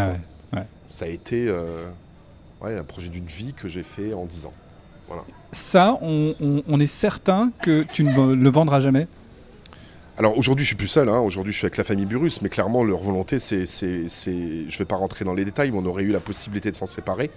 Ça 0.87 1.05
a 1.05 1.09
été 1.09 1.49
euh, 1.49 1.89
un 2.63 2.85
projet 2.85 3.09
d'une 3.09 3.27
vie 3.27 3.55
que 3.55 3.69
j'ai 3.69 3.83
fait 3.83 4.15
en 4.15 4.25
10 4.25 4.47
ans. 4.47 4.55
Ça, 5.51 5.99
on, 6.01 6.81
est 6.81 6.87
certain 6.87 7.53
que 7.61 7.83
tu 7.83 8.05
ne 8.05 8.35
le 8.35 8.51
vendras 8.51 8.81
jamais? 8.81 9.07
Alors 10.17 10.39
aujourd'hui, 10.39 10.65
je 10.65 10.69
suis 10.69 10.77
plus 10.77 10.89
seul. 10.89 11.09
Hein. 11.09 11.21
Aujourd'hui, 11.21 11.53
je 11.53 11.59
suis 11.59 11.67
avec 11.67 11.77
la 11.77 11.85
famille 11.85 12.07
Burus, 12.07 12.41
mais 12.43 12.49
clairement, 12.49 12.85
leur 12.85 13.01
volonté, 13.01 13.39
c'est, 13.39 13.67
je 13.67 14.31
ne 14.31 14.79
vais 14.79 14.85
pas 14.85 14.97
rentrer 14.97 15.25
dans 15.25 15.35
les 15.35 15.45
détails, 15.45 15.71
mais 15.71 15.79
on 15.79 15.87
aurait 15.87 16.05
eu 16.05 16.13
la 16.13 16.21
possibilité 16.21 16.71
de 16.71 16.77
s'en 16.77 16.87
séparer. 16.87 17.31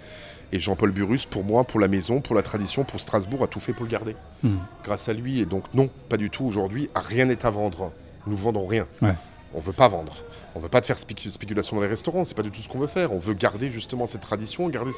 Et 0.52 0.60
Jean-Paul 0.60 0.92
Burus, 0.92 1.26
pour 1.26 1.44
moi, 1.44 1.64
pour 1.64 1.80
la 1.80 1.88
maison, 1.88 2.20
pour 2.20 2.36
la 2.36 2.42
tradition, 2.42 2.84
pour 2.84 3.00
Strasbourg, 3.00 3.42
a 3.42 3.46
tout 3.46 3.60
fait 3.60 3.72
pour 3.72 3.84
le 3.84 3.90
garder. 3.90 4.14
Hmm. 4.42 4.56
Grâce 4.84 5.08
à 5.08 5.12
lui. 5.12 5.40
Et 5.40 5.46
donc, 5.46 5.64
non, 5.74 5.90
pas 6.08 6.16
du 6.16 6.30
tout 6.30 6.44
aujourd'hui. 6.44 6.88
Rien 6.94 7.26
n'est 7.26 7.44
à 7.44 7.50
vendre. 7.50 7.92
Nous 8.26 8.36
vendons 8.36 8.66
rien. 8.66 8.86
On 9.54 9.58
ne 9.58 9.62
veut 9.62 9.72
pas 9.72 9.88
vendre. 9.88 10.14
On 10.54 10.58
ne 10.58 10.64
veut 10.64 10.68
pas 10.68 10.80
te 10.80 10.86
faire 10.86 10.98
spéculation 10.98 11.76
dans 11.76 11.82
les 11.82 11.88
restaurants. 11.88 12.24
C'est 12.24 12.36
pas 12.36 12.42
du 12.42 12.50
tout 12.50 12.60
ce 12.60 12.68
qu'on 12.68 12.78
veut 12.78 12.86
faire. 12.86 13.12
On 13.12 13.18
veut 13.18 13.34
garder 13.34 13.70
justement 13.70 14.06
cette 14.06 14.20
tradition, 14.20 14.68
garder 14.68 14.92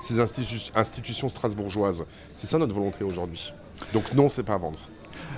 ces, 0.00 0.20
institutions 0.20 1.28
strasbourgeoises. 1.28 2.04
C'est 2.34 2.46
ça 2.46 2.58
notre 2.58 2.74
volonté 2.74 3.04
aujourd'hui. 3.04 3.52
Donc 3.92 4.12
non, 4.14 4.28
c'est 4.28 4.42
pas 4.42 4.54
à 4.54 4.58
vendre. 4.58 4.78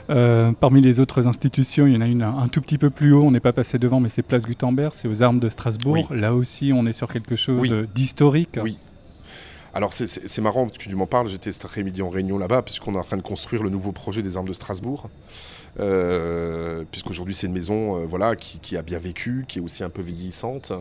Euh, 0.08 0.52
parmi 0.58 0.80
les 0.80 0.98
autres 0.98 1.26
institutions, 1.26 1.86
il 1.86 1.94
y 1.94 1.96
en 1.96 2.00
a 2.00 2.06
une 2.06 2.22
un, 2.22 2.48
tout 2.48 2.60
petit 2.60 2.78
peu 2.78 2.90
plus 2.90 3.12
haut, 3.12 3.22
on 3.22 3.30
n'est 3.30 3.40
pas 3.40 3.52
passé 3.52 3.78
devant, 3.78 4.00
mais 4.00 4.08
c'est 4.08 4.22
Place 4.22 4.44
Gutenberg, 4.44 4.92
c'est 4.92 5.06
aux 5.06 5.22
Armes 5.22 5.38
de 5.38 5.48
Strasbourg. 5.48 6.08
Là 6.10 6.34
aussi, 6.34 6.72
on 6.74 6.84
est 6.86 6.92
sur 6.92 7.08
quelque 7.08 7.36
chose 7.36 7.70
d'historique. 7.94 8.58
Oui, 8.62 8.78
alors 9.72 9.92
c'est 9.92 10.40
marrant 10.40 10.68
que 10.68 10.76
tu 10.76 10.94
m'en 10.94 11.06
parles, 11.06 11.28
j'étais 11.28 11.52
cet 11.52 11.64
après-midi 11.64 12.02
en 12.02 12.08
réunion 12.08 12.38
là-bas, 12.38 12.62
puisqu'on 12.62 12.94
est 12.94 12.98
en 12.98 13.04
train 13.04 13.16
de 13.16 13.22
construire 13.22 13.62
le 13.62 13.70
nouveau 13.70 13.92
projet 13.92 14.22
des 14.22 14.36
armes 14.36 14.48
de 14.48 14.52
Strasbourg. 14.52 15.08
Euh, 15.78 16.82
puisqu'aujourd'hui 16.90 17.34
c'est 17.34 17.46
une 17.46 17.52
maison 17.52 17.96
euh, 17.96 18.06
voilà, 18.06 18.34
qui, 18.34 18.76
a 18.76 18.82
bien 18.82 18.98
vécu, 18.98 19.44
qui 19.46 19.58
est 19.60 19.62
aussi 19.62 19.84
un 19.84 19.90
peu 19.90 20.02
vieillissante. 20.02 20.72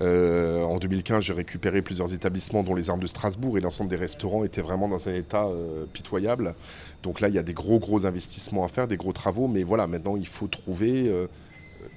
Euh, 0.00 0.62
en 0.62 0.78
2015 0.78 1.24
j'ai 1.24 1.32
récupéré 1.32 1.82
plusieurs 1.82 2.14
établissements 2.14 2.62
dont 2.62 2.76
les 2.76 2.90
armes 2.90 3.00
de 3.00 3.08
Strasbourg 3.08 3.58
et 3.58 3.60
l'ensemble 3.60 3.90
des 3.90 3.96
restaurants 3.96 4.44
étaient 4.44 4.62
vraiment 4.62 4.88
dans 4.88 5.08
un 5.08 5.14
état 5.14 5.46
pitoyable. 5.92 6.54
Donc 7.02 7.20
là 7.20 7.28
il 7.28 7.34
y 7.34 7.38
a 7.38 7.42
des 7.42 7.54
gros 7.54 7.78
gros 7.80 8.06
investissements 8.06 8.64
à 8.64 8.68
faire, 8.68 8.86
des 8.86 8.96
gros 8.96 9.12
travaux, 9.12 9.48
mais 9.48 9.64
voilà 9.64 9.86
maintenant 9.86 10.16
il 10.16 10.28
faut 10.28 10.46
trouver 10.46 11.12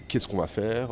qu'est-ce 0.08 0.28
qu'on 0.28 0.38
va 0.38 0.48
faire. 0.48 0.90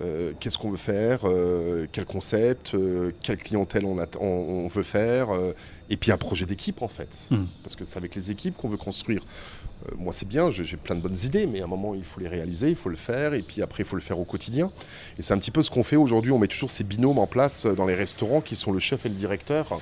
Euh, 0.00 0.32
qu'est-ce 0.40 0.56
qu'on 0.58 0.70
veut 0.70 0.76
faire, 0.76 1.20
euh, 1.24 1.86
quel 1.92 2.06
concept, 2.06 2.74
euh, 2.74 3.12
quelle 3.22 3.36
clientèle 3.36 3.84
on, 3.84 3.98
on, 4.20 4.68
veut 4.68 4.82
faire, 4.82 5.28
et 5.90 5.96
puis 5.96 6.12
un 6.12 6.16
projet 6.16 6.46
d'équipe 6.46 6.82
en 6.82 6.88
fait. 6.88 7.28
Hmm. 7.30 7.44
Parce 7.62 7.76
que 7.76 7.84
c'est 7.84 7.98
avec 7.98 8.14
les 8.14 8.30
équipes 8.30 8.56
qu'on 8.56 8.68
veut 8.68 8.76
construire. 8.76 9.22
moi 9.98 10.12
c'est 10.12 10.26
bien, 10.26 10.50
j'ai 10.50 10.76
plein 10.76 10.94
de 10.94 11.00
bonnes 11.00 11.18
idées, 11.24 11.46
mais 11.46 11.60
à 11.60 11.64
un 11.64 11.68
moment 11.68 11.94
il 11.94 12.04
faut 12.04 12.20
les 12.20 12.28
réaliser, 12.28 12.70
il 12.70 12.76
faut 12.76 12.88
le 12.88 12.96
faire, 12.96 13.34
et 13.34 13.42
puis 13.42 13.62
après 13.62 13.82
il 13.82 13.86
faut 13.86 13.96
le 13.96 14.02
faire 14.02 14.18
au 14.18 14.24
quotidien. 14.24 14.72
Et 15.18 15.22
c'est 15.22 15.34
un 15.34 15.38
petit 15.38 15.50
peu 15.50 15.62
ce 15.62 15.70
qu'on 15.70 15.84
fait 15.84 15.96
aujourd'hui, 15.96 16.32
on 16.32 16.38
met 16.38 16.48
toujours 16.48 16.70
ces 16.70 16.84
binômes 16.84 17.18
en 17.18 17.26
place 17.26 17.66
dans 17.66 17.86
les 17.86 17.94
restaurants 17.94 18.40
qui 18.40 18.56
sont 18.56 18.72
le 18.72 18.78
chef 18.78 19.04
et 19.06 19.08
le 19.08 19.14
directeur 19.14 19.80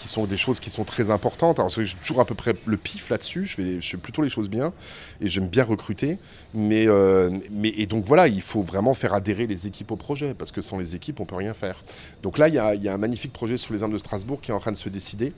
qui 0.00 0.08
sont 0.08 0.24
des 0.24 0.36
choses 0.36 0.60
qui 0.60 0.70
sont 0.70 0.84
très 0.84 1.10
importantes. 1.10 1.58
Alors 1.58 1.70
j'ai 1.70 1.84
toujours 2.00 2.20
à 2.20 2.24
peu 2.24 2.34
près 2.34 2.54
le 2.64 2.76
pif 2.76 3.10
là-dessus, 3.10 3.46
je 3.46 3.54
fais, 3.54 3.80
je 3.80 3.90
fais 3.90 3.96
plutôt 3.98 4.22
les 4.22 4.30
choses 4.30 4.48
bien 4.48 4.72
et 5.20 5.28
j'aime 5.28 5.46
bien 5.46 5.64
recruter. 5.64 6.18
Mais, 6.54 6.86
euh, 6.88 7.30
mais, 7.52 7.68
et 7.76 7.86
donc 7.86 8.04
voilà, 8.04 8.26
il 8.26 8.42
faut 8.42 8.62
vraiment 8.62 8.94
faire 8.94 9.12
adhérer 9.14 9.46
les 9.46 9.66
équipes 9.66 9.92
au 9.92 9.96
projet 9.96 10.34
parce 10.34 10.50
que 10.50 10.62
sans 10.62 10.78
les 10.78 10.96
équipes, 10.96 11.20
on 11.20 11.26
peut 11.26 11.36
rien 11.36 11.54
faire. 11.54 11.76
Donc 12.22 12.38
là, 12.38 12.48
il 12.48 12.54
y 12.54 12.58
a, 12.58 12.74
y 12.74 12.88
a, 12.88 12.94
un 12.94 12.98
magnifique 12.98 13.32
projet 13.32 13.56
sur 13.56 13.74
les 13.74 13.82
armes 13.82 13.92
de 13.92 13.98
Strasbourg 13.98 14.40
qui 14.40 14.50
est 14.50 14.54
en 14.54 14.60
train 14.60 14.72
de 14.72 14.76
se 14.76 14.88
décider. 14.88 15.32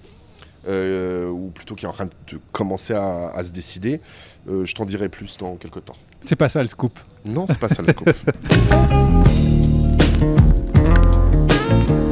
Euh, 0.69 1.29
ou 1.29 1.51
plutôt 1.51 1.75
qui 1.75 1.87
est 1.87 1.89
en 1.89 1.93
train 1.93 2.07
de 2.07 2.39
commencer 2.53 2.95
à, 2.95 3.43
se 3.43 3.51
décider. 3.51 4.01
Euh, 4.47 4.65
je 4.65 4.75
t'en 4.77 4.85
dirai 4.85 5.09
plus 5.09 5.37
dans 5.39 5.57
quelques 5.57 5.85
temps. 5.85 5.97
C'est 6.21 6.37
pas 6.37 6.49
ça 6.49 6.63
le 6.63 6.69
scoop. 6.69 6.97
Non, 7.25 7.47
c'est 7.49 7.59
pas 7.59 7.69
ça 7.69 7.83
le 7.83 7.89
scoop. 7.89 8.15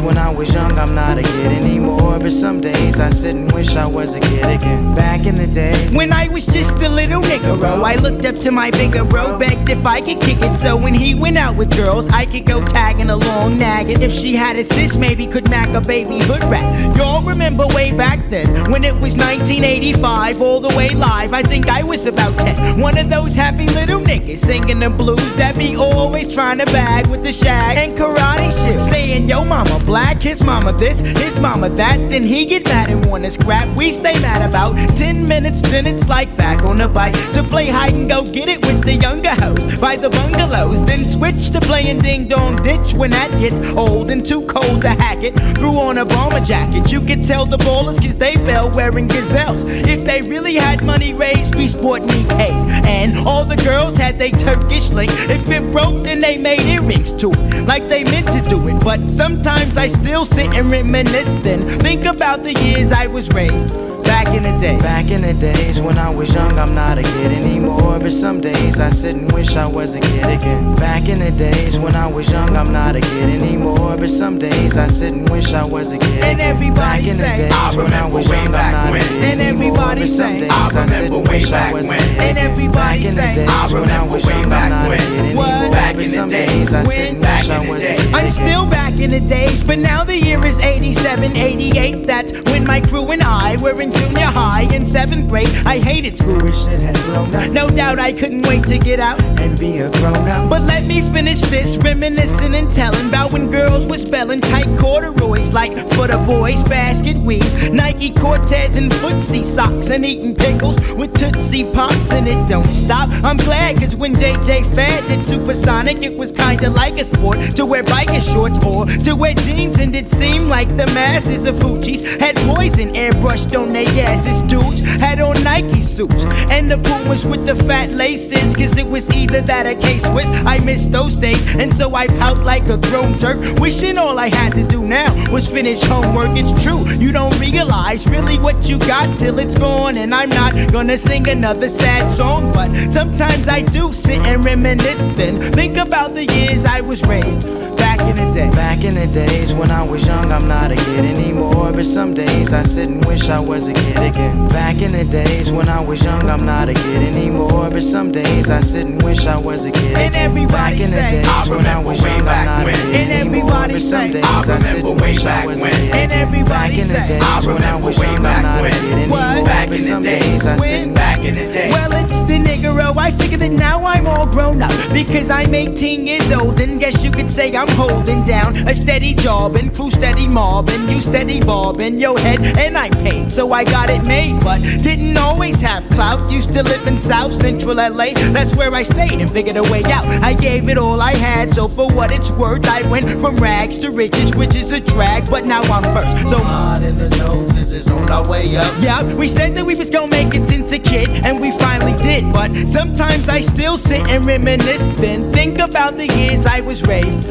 when 0.00 0.18
I 0.18 0.30
was 0.30 0.52
young, 0.52 0.72
I'm 0.78 0.94
not 0.94 1.18
a 1.18 1.22
kid 1.22 1.52
anymore. 1.64 2.18
But 2.18 2.32
some 2.32 2.60
days 2.60 3.00
I 3.00 3.10
sit 3.10 3.34
and 3.34 3.50
wish 3.52 3.76
I 3.76 3.88
was 3.88 4.14
a 4.14 4.20
kid 4.20 4.44
again. 4.44 4.94
Back 4.94 5.26
in 5.26 5.34
the 5.34 5.46
day, 5.46 5.88
when 5.94 6.12
I 6.12 6.28
was 6.28 6.46
just 6.46 6.74
a 6.74 6.88
little 6.88 7.22
nigga, 7.22 7.58
bro, 7.58 7.82
I 7.82 7.94
looked 7.96 8.24
up 8.24 8.34
to 8.36 8.50
my 8.50 8.70
bigger 8.70 9.04
bro, 9.04 9.38
begged 9.38 9.68
if 9.68 9.86
I 9.86 10.00
could 10.00 10.20
kick 10.20 10.38
it. 10.40 10.56
So 10.58 10.76
when 10.76 10.94
he 10.94 11.14
went 11.14 11.36
out 11.36 11.56
with 11.56 11.70
girls, 11.76 12.08
I 12.08 12.26
could 12.26 12.46
go 12.46 12.64
tagging 12.66 13.10
along, 13.10 13.58
nagging. 13.58 14.02
If 14.02 14.12
she 14.12 14.34
had 14.34 14.56
a 14.56 14.64
sis, 14.64 14.96
maybe 14.96 15.26
could 15.26 15.48
mac 15.50 15.68
a 15.74 15.80
baby 15.80 16.18
hood 16.20 16.44
rat. 16.44 16.96
Y'all 16.96 17.22
remember 17.22 17.66
way 17.68 17.92
back 17.96 18.28
then 18.28 18.48
when 18.70 18.84
it 18.84 18.94
was 18.94 19.16
1985, 19.16 20.42
all 20.42 20.60
the 20.60 20.74
way 20.76 20.90
live. 20.90 21.32
I 21.32 21.42
think 21.42 21.68
I 21.68 21.82
was 21.82 22.06
about 22.06 22.38
10. 22.38 22.80
One 22.80 22.98
of 22.98 23.08
those 23.10 23.34
happy 23.34 23.66
little 23.66 24.00
niggas 24.00 24.38
singing 24.38 24.80
the 24.80 24.90
blues 24.90 25.34
that 25.34 25.56
be 25.56 25.76
always 25.76 26.32
trying 26.32 26.58
to 26.58 26.66
bag 26.66 27.06
with 27.08 27.22
the 27.22 27.32
shag 27.32 27.76
and 27.76 27.96
karate 27.96 28.50
shit. 28.64 28.80
Saying, 28.82 29.28
yo, 29.28 29.44
mama, 29.44 29.82
black, 29.90 30.22
his 30.22 30.40
mama 30.44 30.72
this, 30.74 31.00
his 31.00 31.40
mama 31.40 31.68
that. 31.68 31.98
Then 32.10 32.22
he 32.22 32.46
get 32.46 32.64
mad 32.66 32.90
and 32.90 33.04
wanna 33.06 33.28
scrap. 33.28 33.66
We 33.76 33.90
stay 33.90 34.20
mad 34.20 34.48
about 34.48 34.76
10 34.96 35.26
minutes, 35.26 35.62
then 35.62 35.84
it's 35.84 36.08
like 36.08 36.30
back 36.36 36.62
on 36.62 36.76
the 36.76 36.86
bike 36.86 37.16
to 37.32 37.42
play 37.42 37.66
hide 37.66 37.94
and 37.94 38.08
go 38.08 38.22
get 38.22 38.48
it 38.48 38.64
with 38.64 38.84
the 38.84 38.94
younger 38.94 39.34
hoes 39.42 39.80
by 39.80 39.96
the 39.96 40.08
bungalows. 40.08 40.84
Then 40.86 41.10
switch 41.10 41.50
to 41.50 41.60
playing 41.60 41.98
ding 41.98 42.28
dong 42.28 42.54
ditch 42.62 42.94
when 42.94 43.10
that 43.10 43.30
gets 43.40 43.60
old 43.72 44.12
and 44.12 44.24
too 44.24 44.42
cold 44.46 44.82
to 44.82 44.90
hack 44.90 45.24
it. 45.24 45.34
Threw 45.58 45.74
on 45.74 45.98
a 45.98 46.04
bomber 46.04 46.44
jacket, 46.44 46.92
you 46.92 47.00
could 47.00 47.24
tell 47.24 47.44
the 47.44 47.58
ballers 47.58 48.00
cause 48.00 48.14
they 48.14 48.34
fell 48.46 48.70
wearing 48.70 49.08
gazelles. 49.08 49.64
If 49.66 50.04
they 50.04 50.22
really 50.22 50.54
had 50.54 50.84
money 50.84 51.14
raised, 51.14 51.56
we 51.56 51.66
sport 51.66 52.02
case. 52.08 52.64
And 52.86 53.18
all 53.26 53.44
the 53.44 53.56
girls 53.56 53.98
had 53.98 54.20
they 54.20 54.30
Turkish 54.30 54.90
link. 54.90 55.10
If 55.28 55.50
it 55.50 55.64
broke, 55.72 56.04
then 56.04 56.20
they 56.20 56.38
made 56.38 56.60
earrings 56.60 57.10
to 57.22 57.30
it, 57.30 57.66
like 57.66 57.88
they 57.88 58.04
meant 58.04 58.28
to 58.28 58.40
do 58.48 58.68
it. 58.68 58.78
But 58.84 59.10
sometimes 59.10 59.76
I 59.80 59.88
still 59.88 60.26
sit 60.26 60.52
and 60.56 60.70
reminisce 60.70 61.42
then. 61.42 61.66
Think 61.80 62.04
about 62.04 62.44
the 62.44 62.52
years 62.52 62.92
I 62.92 63.06
was 63.06 63.30
raised. 63.30 63.89
Back 64.10 64.34
in 64.34 64.42
the 64.42 64.58
day. 64.58 64.76
Back 64.78 65.10
in 65.10 65.22
the 65.22 65.34
days 65.34 65.80
when 65.80 65.96
I 65.96 66.10
was 66.10 66.34
young, 66.34 66.58
I'm 66.58 66.74
not 66.74 66.98
a 66.98 67.02
kid 67.02 67.30
anymore. 67.30 67.98
But 68.00 68.12
some 68.12 68.40
days 68.40 68.80
I 68.80 68.90
sit 68.90 69.14
and 69.14 69.30
wish 69.30 69.54
I 69.54 69.68
was 69.68 69.94
a 69.94 70.00
kid 70.00 70.26
again. 70.26 70.74
Back 70.76 71.08
in 71.08 71.20
the 71.20 71.30
days 71.30 71.78
when 71.78 71.94
I 71.94 72.08
was 72.08 72.30
young, 72.30 72.50
I'm 72.56 72.72
not 72.72 72.96
a 72.96 73.00
kid 73.00 73.42
anymore. 73.42 73.96
But 73.96 74.10
some 74.10 74.38
days 74.38 74.76
I 74.76 74.88
sit 74.88 75.12
and 75.12 75.28
wish 75.30 75.52
I 75.54 75.64
was 75.64 75.92
a 75.92 75.98
kid. 75.98 76.24
And 76.24 76.40
everybody 76.40 76.80
Back 76.80 77.00
in 77.04 77.14
say, 77.14 77.42
the 77.42 77.48
days 77.54 77.76
when 77.76 77.92
I 77.92 78.06
was 78.08 78.28
young, 78.28 78.54
I'm 78.54 78.72
not 78.72 78.90
when. 78.90 79.00
a 79.00 79.04
kid 79.04 79.24
And 79.30 79.40
everybody 79.40 80.06
say, 80.08 80.48
I 80.48 80.68
remember 80.68 81.18
way 81.30 81.44
back 81.48 81.72
when. 81.72 81.84
And 81.86 82.38
everybody 82.38 83.04
say, 83.06 83.46
I 83.46 83.66
remember 83.72 84.14
way 84.14 84.42
back 84.50 84.88
when. 84.88 85.36
Back 85.70 85.94
in 85.94 86.10
the 86.10 86.26
days 86.28 86.72
when. 86.72 87.20
Back 87.20 87.48
in 87.48 87.68
the 87.68 87.78
days. 87.78 88.14
I'm 88.14 88.30
still 88.30 88.66
back 88.66 88.94
in 88.98 89.10
the 89.10 89.20
days, 89.20 89.62
but 89.62 89.78
now 89.78 90.02
the 90.02 90.16
year 90.16 90.44
is 90.44 90.58
87, 90.60 91.36
88. 91.36 92.06
That's 92.06 92.32
when 92.50 92.66
my 92.66 92.80
crew 92.80 93.10
and 93.12 93.22
I 93.22 93.56
were 93.62 93.80
in 93.80 93.90
junior 94.00 94.30
high 94.40 94.62
in 94.74 94.84
seventh 94.86 95.28
grade. 95.28 95.50
I 95.66 95.78
hated 95.78 96.16
school 96.16 96.44
and 96.44 96.54
shit 96.54 96.80
had 96.80 96.96
grown 97.04 97.34
up. 97.34 97.50
No 97.50 97.68
doubt 97.68 97.98
I 97.98 98.12
couldn't 98.12 98.46
wait 98.46 98.64
to 98.64 98.78
get 98.78 99.00
out 99.00 99.22
and 99.40 99.58
be 99.58 99.78
a 99.78 99.90
grown 99.98 100.28
up. 100.28 100.48
But 100.48 100.62
let 100.62 100.84
me 100.86 101.02
finish 101.02 101.40
this, 101.42 101.76
reminiscing 101.78 102.54
and 102.54 102.72
telling 102.72 103.08
about 103.08 103.32
when 103.32 103.50
girls 103.50 103.86
were 103.86 103.98
spelling 103.98 104.40
tight 104.40 104.68
corduroys 104.78 105.52
like 105.52 105.72
for 105.94 106.06
the 106.08 106.22
boys, 106.26 106.62
basket 106.64 107.16
weaves, 107.16 107.54
Nike 107.70 108.10
Cortez 108.14 108.76
and 108.76 108.90
footsie 108.92 109.44
socks, 109.44 109.90
and 109.90 110.04
eating 110.04 110.34
pickles 110.34 110.76
with 110.92 111.12
Tootsie 111.14 111.70
Pops, 111.72 112.12
and 112.12 112.26
it 112.26 112.48
don't 112.48 112.66
stop. 112.66 113.08
I'm 113.24 113.36
glad, 113.36 113.78
cause 113.78 113.96
when 113.96 114.14
JJ 114.14 114.74
Fad 114.74 115.06
did 115.08 115.26
Supersonic, 115.26 116.02
it 116.02 116.16
was 116.16 116.32
kinda 116.32 116.70
like 116.70 116.98
a 116.98 117.04
sport 117.04 117.38
to 117.56 117.66
wear 117.66 117.82
biker 117.82 118.22
shorts 118.32 118.58
or 118.64 118.86
to 118.86 119.14
wear 119.14 119.34
jeans, 119.34 119.78
and 119.78 119.94
it 119.94 120.10
seemed 120.10 120.48
like 120.48 120.68
the 120.76 120.86
masses 120.88 121.46
of 121.46 121.56
hoochies 121.56 122.02
had 122.18 122.36
poison 122.54 122.94
airbrushed 122.94 123.58
on 123.58 123.72
their 123.72 123.89
asses. 123.98 124.40
Dudes 124.42 124.80
had 124.80 125.20
on 125.20 125.42
Nike 125.42 125.80
suits, 125.80 126.24
and 126.50 126.70
the 126.70 126.76
boomers 126.76 127.26
with 127.26 127.46
the 127.46 127.54
fat 127.54 127.90
laces, 127.90 128.54
cause 128.56 128.76
it 128.76 128.86
was 128.86 129.08
either 129.10 129.40
that 129.42 129.66
or 129.66 129.74
K 129.80 129.98
Swiss. 129.98 130.28
I 130.46 130.58
missed 130.58 130.92
those 130.92 131.16
days, 131.16 131.44
and 131.56 131.72
so 131.72 131.94
I 131.94 132.06
pout 132.06 132.38
like 132.38 132.66
a 132.68 132.76
grown 132.76 133.18
jerk, 133.18 133.38
wishing 133.60 133.98
all 133.98 134.18
I 134.18 134.28
had 134.28 134.52
to 134.54 134.66
do 134.66 134.82
now 134.82 135.12
was 135.32 135.50
finish 135.50 135.82
homework. 135.82 136.30
It's 136.36 136.52
true, 136.62 136.88
you 136.98 137.12
don't 137.12 137.38
realize 137.38 138.06
really 138.08 138.38
what 138.38 138.68
you 138.68 138.78
got 138.78 139.18
till 139.18 139.38
it's 139.38 139.54
gone, 139.54 139.96
and 139.96 140.14
I'm 140.14 140.30
not 140.30 140.52
gonna 140.72 140.98
sing 140.98 141.28
another 141.28 141.68
sad 141.68 142.10
song, 142.10 142.52
but 142.52 142.70
sometimes 142.90 143.48
I 143.48 143.62
do 143.62 143.92
sit 143.92 144.18
and 144.26 144.44
reminisce, 144.44 144.98
then 145.16 145.40
think 145.52 145.76
about 145.76 146.14
the 146.14 146.26
years 146.26 146.64
I 146.64 146.80
was 146.80 147.02
raised 147.06 147.69
back 147.80 148.00
in 148.00 148.16
the 148.16 148.32
day. 148.32 148.50
Back 148.50 148.84
in 148.84 148.94
the 148.94 149.06
days 149.06 149.52
when 149.52 149.70
I 149.70 149.82
was 149.82 150.06
young, 150.06 150.30
I'm 150.30 150.46
not 150.46 150.70
a 150.70 150.76
kid 150.76 151.04
anymore. 151.04 151.72
But 151.72 151.86
some 151.86 152.14
days 152.14 152.52
I 152.52 152.62
sit 152.62 152.88
and 152.88 153.04
wish 153.06 153.28
I 153.28 153.40
was 153.40 153.68
a 153.68 153.72
kid 153.72 153.96
again. 153.96 154.48
Back 154.50 154.76
in 154.80 154.92
the 154.92 155.04
days 155.04 155.50
when 155.50 155.68
I 155.68 155.80
was 155.80 156.04
young, 156.04 156.22
I'm 156.28 156.44
not 156.44 156.68
a 156.68 156.74
kid 156.74 157.14
anymore. 157.14 157.70
But 157.70 157.82
some 157.82 158.12
days 158.12 158.50
I 158.50 158.60
sit 158.60 158.86
and 158.86 159.02
wish 159.02 159.26
I 159.26 159.38
was 159.40 159.64
a 159.64 159.70
kid. 159.70 159.96
And 159.96 160.14
everybody 160.14 160.50
Back 160.50 160.72
in 160.80 160.90
the 160.90 161.00
days 161.00 161.48
when 161.48 161.66
I 161.66 161.82
was 161.82 162.02
young, 162.02 162.28
I'm 162.28 162.46
not 162.46 162.68
a 162.68 162.72
kid 162.72 162.94
And 162.94 163.12
everybody 163.12 163.72
But 163.74 163.82
some 163.82 164.10
days 164.12 164.24
I 164.24 164.58
sit 164.60 164.84
and 164.84 165.00
wish 165.00 165.24
I 165.24 165.46
was 165.46 165.62
a 165.62 165.70
kid. 165.70 165.94
And 165.94 166.12
everybody 166.12 166.50
Back 166.50 166.72
in 166.72 166.88
the 166.88 166.94
days 166.94 167.46
when 167.46 167.62
I 167.62 167.76
was 167.76 167.98
young, 167.98 168.26
I'm 168.26 168.42
not 168.42 168.64
a 168.64 168.70
kid 168.70 168.92
anymore. 168.92 169.18
What? 169.18 169.68
But 169.70 169.80
some 169.80 170.02
days 170.02 170.46
I 170.46 170.56
sit 170.56 170.86
and 170.86 170.94
back 170.94 171.18
in 171.18 171.34
the 171.34 171.46
day. 171.52 171.70
Well, 171.70 171.90
it's 171.94 172.20
the 172.22 172.38
niggero. 172.38 172.96
I 172.96 173.10
figured 173.12 173.40
that 173.40 173.52
now 173.52 173.84
I'm 173.84 174.06
all 174.06 174.26
grown 174.26 174.62
up 174.62 174.72
because 174.92 175.30
I'm 175.30 175.54
18 175.54 176.06
years 176.06 176.30
old 176.32 176.60
and 176.60 176.80
guess 176.80 177.04
you 177.04 177.10
could 177.10 177.30
say 177.30 177.56
I'm 177.56 177.69
holding 177.76 178.24
down 178.24 178.56
a 178.68 178.74
steady 178.74 179.14
job 179.14 179.56
and 179.56 179.74
crew 179.74 179.90
steady 179.90 180.26
mobbing. 180.26 180.88
You 180.88 181.00
steady 181.00 181.40
bobbing 181.40 181.98
your 181.98 182.18
head 182.18 182.40
and 182.58 182.76
I'm 182.76 182.92
paid, 182.92 183.30
so 183.30 183.52
I 183.52 183.64
got 183.64 183.90
it 183.90 184.06
made. 184.06 184.40
But 184.42 184.60
didn't 184.82 185.16
always 185.16 185.60
have 185.62 185.88
clout. 185.90 186.30
Used 186.30 186.52
to 186.54 186.62
live 186.62 186.86
in 186.86 187.00
South 187.00 187.32
Central 187.32 187.74
LA. 187.74 188.12
That's 188.32 188.56
where 188.56 188.72
I 188.74 188.82
stayed 188.82 189.20
and 189.20 189.30
figured 189.30 189.56
a 189.56 189.62
way 189.64 189.82
out. 189.84 190.04
I 190.22 190.34
gave 190.34 190.68
it 190.68 190.78
all 190.78 191.00
I 191.00 191.14
had, 191.14 191.54
so 191.54 191.68
for 191.68 191.90
what 191.92 192.10
it's 192.12 192.30
worth, 192.30 192.66
I 192.66 192.88
went 192.90 193.08
from 193.20 193.36
rags 193.36 193.78
to 193.80 193.90
riches, 193.90 194.34
which 194.34 194.54
is 194.54 194.72
a 194.72 194.80
drag. 194.80 195.30
But 195.30 195.44
now 195.44 195.62
I'm 195.62 195.84
first, 195.94 196.28
so 196.28 196.38
Hard 196.38 196.82
in 196.82 196.98
the 196.98 197.10
noses 197.10 197.72
is 197.72 197.90
on 197.90 198.10
our 198.10 198.28
way 198.28 198.56
up. 198.56 198.72
yeah, 198.80 199.02
we 199.14 199.28
said 199.28 199.54
that 199.56 199.64
we 199.64 199.74
was 199.74 199.90
gonna 199.90 200.10
make 200.10 200.34
it 200.34 200.46
since 200.46 200.72
a 200.72 200.78
kid, 200.78 201.08
and 201.24 201.40
we 201.40 201.52
finally 201.52 201.96
did. 202.02 202.24
But 202.32 202.50
sometimes 202.66 203.28
I 203.28 203.40
still 203.40 203.76
sit 203.76 204.06
and 204.08 204.24
reminisce, 204.26 204.82
then 205.00 205.32
think 205.32 205.58
about 205.58 205.96
the 205.96 206.06
years 206.06 206.46
I 206.46 206.60
was 206.60 206.82
raised 206.86 207.28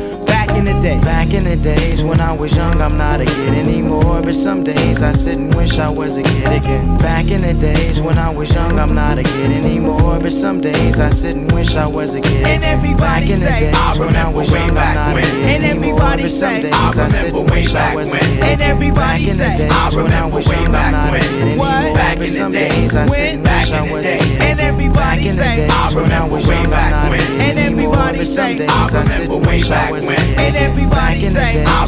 in 0.60 0.66
the 0.66 0.80
day. 0.82 0.99
Back 1.01 1.34
in 1.34 1.43
the 1.45 1.55
days 1.55 2.03
when 2.03 2.20
I 2.20 2.34
was 2.34 2.55
young, 2.55 2.82
I'm 2.82 2.97
not 2.97 3.22
a 3.22 3.26
kid 3.26 3.53
anymore. 3.68 4.22
But 4.22 4.36
some 4.36 4.64
days 4.64 5.01
I 5.01 5.14
sit 5.14 5.38
and 5.38 5.53
wish 5.55 5.80
I 5.80 5.89
was 5.89 6.18
a 6.18 6.24
kid 6.24 6.47
again. 6.51 6.97
Back 6.99 7.32
in 7.32 7.41
the 7.41 7.53
days 7.53 8.01
when 8.01 8.18
I 8.18 8.30
was 8.30 8.53
young, 8.53 8.78
I'm 8.78 8.93
not 8.93 9.18
a 9.18 9.24
kid 9.24 9.51
anymore. 9.64 10.20
But 10.20 10.34
some 10.34 10.60
days 10.62 10.99
I 10.99 11.10
sit 11.12 11.36
and 11.36 11.51
wish 11.53 11.76
I 11.76 11.88
was 11.88 12.14
a 12.16 12.22
kid. 12.22 12.45
And 12.45 12.64
everybody 12.64 12.99
Back 12.99 13.24
in 13.24 13.39
the 13.39 13.47
say, 13.47 13.72
days 13.72 13.99
when 13.99 14.16
I 14.16 14.30
was 14.30 14.51
young, 14.51 14.70
I'm 14.78 14.95
not 14.95 15.18
a 15.18 15.22
kid 15.22 15.30
And 15.49 15.64
anymore. 15.64 16.01
everybody 16.01 16.24
But 16.24 16.32
some 16.32 16.55
say, 16.55 16.62
days 16.64 16.97
I 16.97 17.10
sit 17.10 17.34
and 17.34 17.49
wish 17.49 17.74
I 17.76 17.95
was 17.95 18.12
a 18.14 18.20
kid. 18.20 18.43
And 18.43 18.62
everybody 18.62 18.99
Back 18.99 19.22
in 19.32 19.38
the 19.38 19.49
days 19.57 19.95
when 19.95 20.12
I 20.12 20.26
was 20.26 20.47
young, 20.49 20.76
I'm 20.76 20.91
not 20.91 21.14
a 21.16 21.20
kid 21.20 21.41
anymore. 21.47 21.95
But 22.20 22.30
some 22.30 22.51
days 22.51 22.95
I 22.95 23.05
sit 23.05 23.36
and 23.36 23.43
wish 23.43 23.72
I 23.72 23.91
was 23.91 24.05
a 24.05 24.18
kid. 24.20 24.41
And 24.41 24.60
everybody 24.60 24.99
Back 24.99 25.20
in 25.20 25.36
the 25.36 25.43
say, 25.43 25.55
days 25.68 25.95
when 25.95 26.12
I 26.12 26.28
was 26.28 26.47
young, 26.47 26.74
I'm 26.74 26.91
not 26.91 27.14
a 27.14 27.18
kid 27.18 27.30
And 27.39 27.60
anymore. 27.60 27.95
everybody 27.95 28.18
But 28.20 28.28
some 28.28 28.51
say, 28.51 28.57
days 28.68 28.95
I 28.95 29.05
sit 29.05 29.30
and 29.30 29.45
wish 29.47 29.72
I 29.72 29.91
was 29.91 30.07
a 30.07 30.16
kid. 30.16 30.48
And 30.49 30.57
everybody 30.57 31.29
say, 31.29 31.63
I 31.63 31.85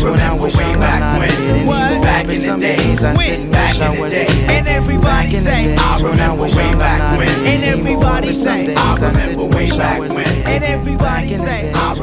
days. 2.59 3.03
And 3.03 4.67
everybody 4.67 5.39
say, 5.39 5.75
I 5.75 5.97
And 7.47 7.63
everybody 7.65 8.33
say, 8.33 8.75
I. 8.75 8.95
And 10.45 10.63
everybody 10.63 11.33
say, 11.37 11.71
I 11.73 11.93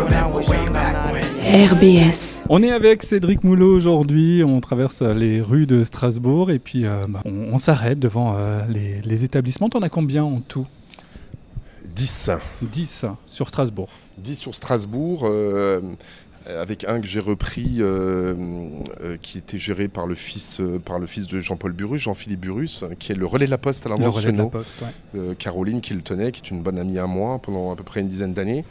RBS. 1.71 2.43
On 2.49 2.63
est 2.65 2.73
avec 2.73 3.05
Cédric 3.05 3.45
Moulot 3.45 3.77
aujourd'hui, 3.77 4.43
on 4.45 4.61
traverse 4.61 5.03
les 5.03 5.41
rues 5.41 5.67
de 5.67 5.85
Strasbourg 5.85 6.51
et 6.51 6.59
puis 6.59 6.87
euh, 6.87 7.07
bah, 7.09 7.23
on, 7.25 7.53
on 7.53 7.59
s'arrête 7.59 8.01
devant 8.01 8.35
euh, 8.37 8.65
les, 8.69 9.01
les 9.03 9.25
établissements. 9.25 9.69
T'en 9.69 9.83
as 9.83 9.89
combien 9.91 10.25
en 10.25 10.41
tout? 10.41 10.67
10. 11.99 12.31
10 12.63 13.07
sur 13.27 13.49
Strasbourg. 13.49 13.91
10 14.19 14.37
sur 14.37 14.55
Strasbourg, 14.55 15.23
euh, 15.25 15.81
avec 16.49 16.85
un 16.85 17.01
que 17.01 17.07
j'ai 17.07 17.21
repris, 17.21 17.77
euh, 17.81 18.35
euh, 19.03 19.17
qui 19.21 19.39
était 19.39 19.59
géré 19.59 19.89
par 19.89 20.07
le 20.07 20.15
fils, 20.15 20.61
euh, 20.61 20.79
par 20.79 20.99
le 20.99 21.07
fils 21.07 21.27
de 21.27 21.41
Jean-Paul 21.41 21.73
Burus, 21.73 22.01
Jean-Philippe 22.03 22.41
Burus, 22.41 22.85
qui 22.99 23.13
est 23.13 23.15
le 23.15 23.27
relais 23.27 23.47
de 23.47 23.51
la 23.51 23.59
Poste 23.59 23.85
à 23.87 23.89
Le 23.91 24.09
relais 24.09 24.33
de 24.33 24.39
la 24.39 24.47
poste, 24.47 24.81
ouais. 24.83 25.21
Euh, 25.21 25.35
Caroline 25.35 25.81
qui 25.81 25.95
le 25.95 26.03
tenait, 26.03 26.33
qui 26.33 26.41
est 26.43 26.51
une 26.51 26.63
bonne 26.63 26.79
amie 26.79 26.99
à 26.99 27.07
moi 27.07 27.39
pendant 27.39 27.73
à 27.73 27.77
peu 27.77 27.83
près 27.83 28.01
une 28.01 28.09
dizaine 28.09 28.33
d'années. 28.35 28.65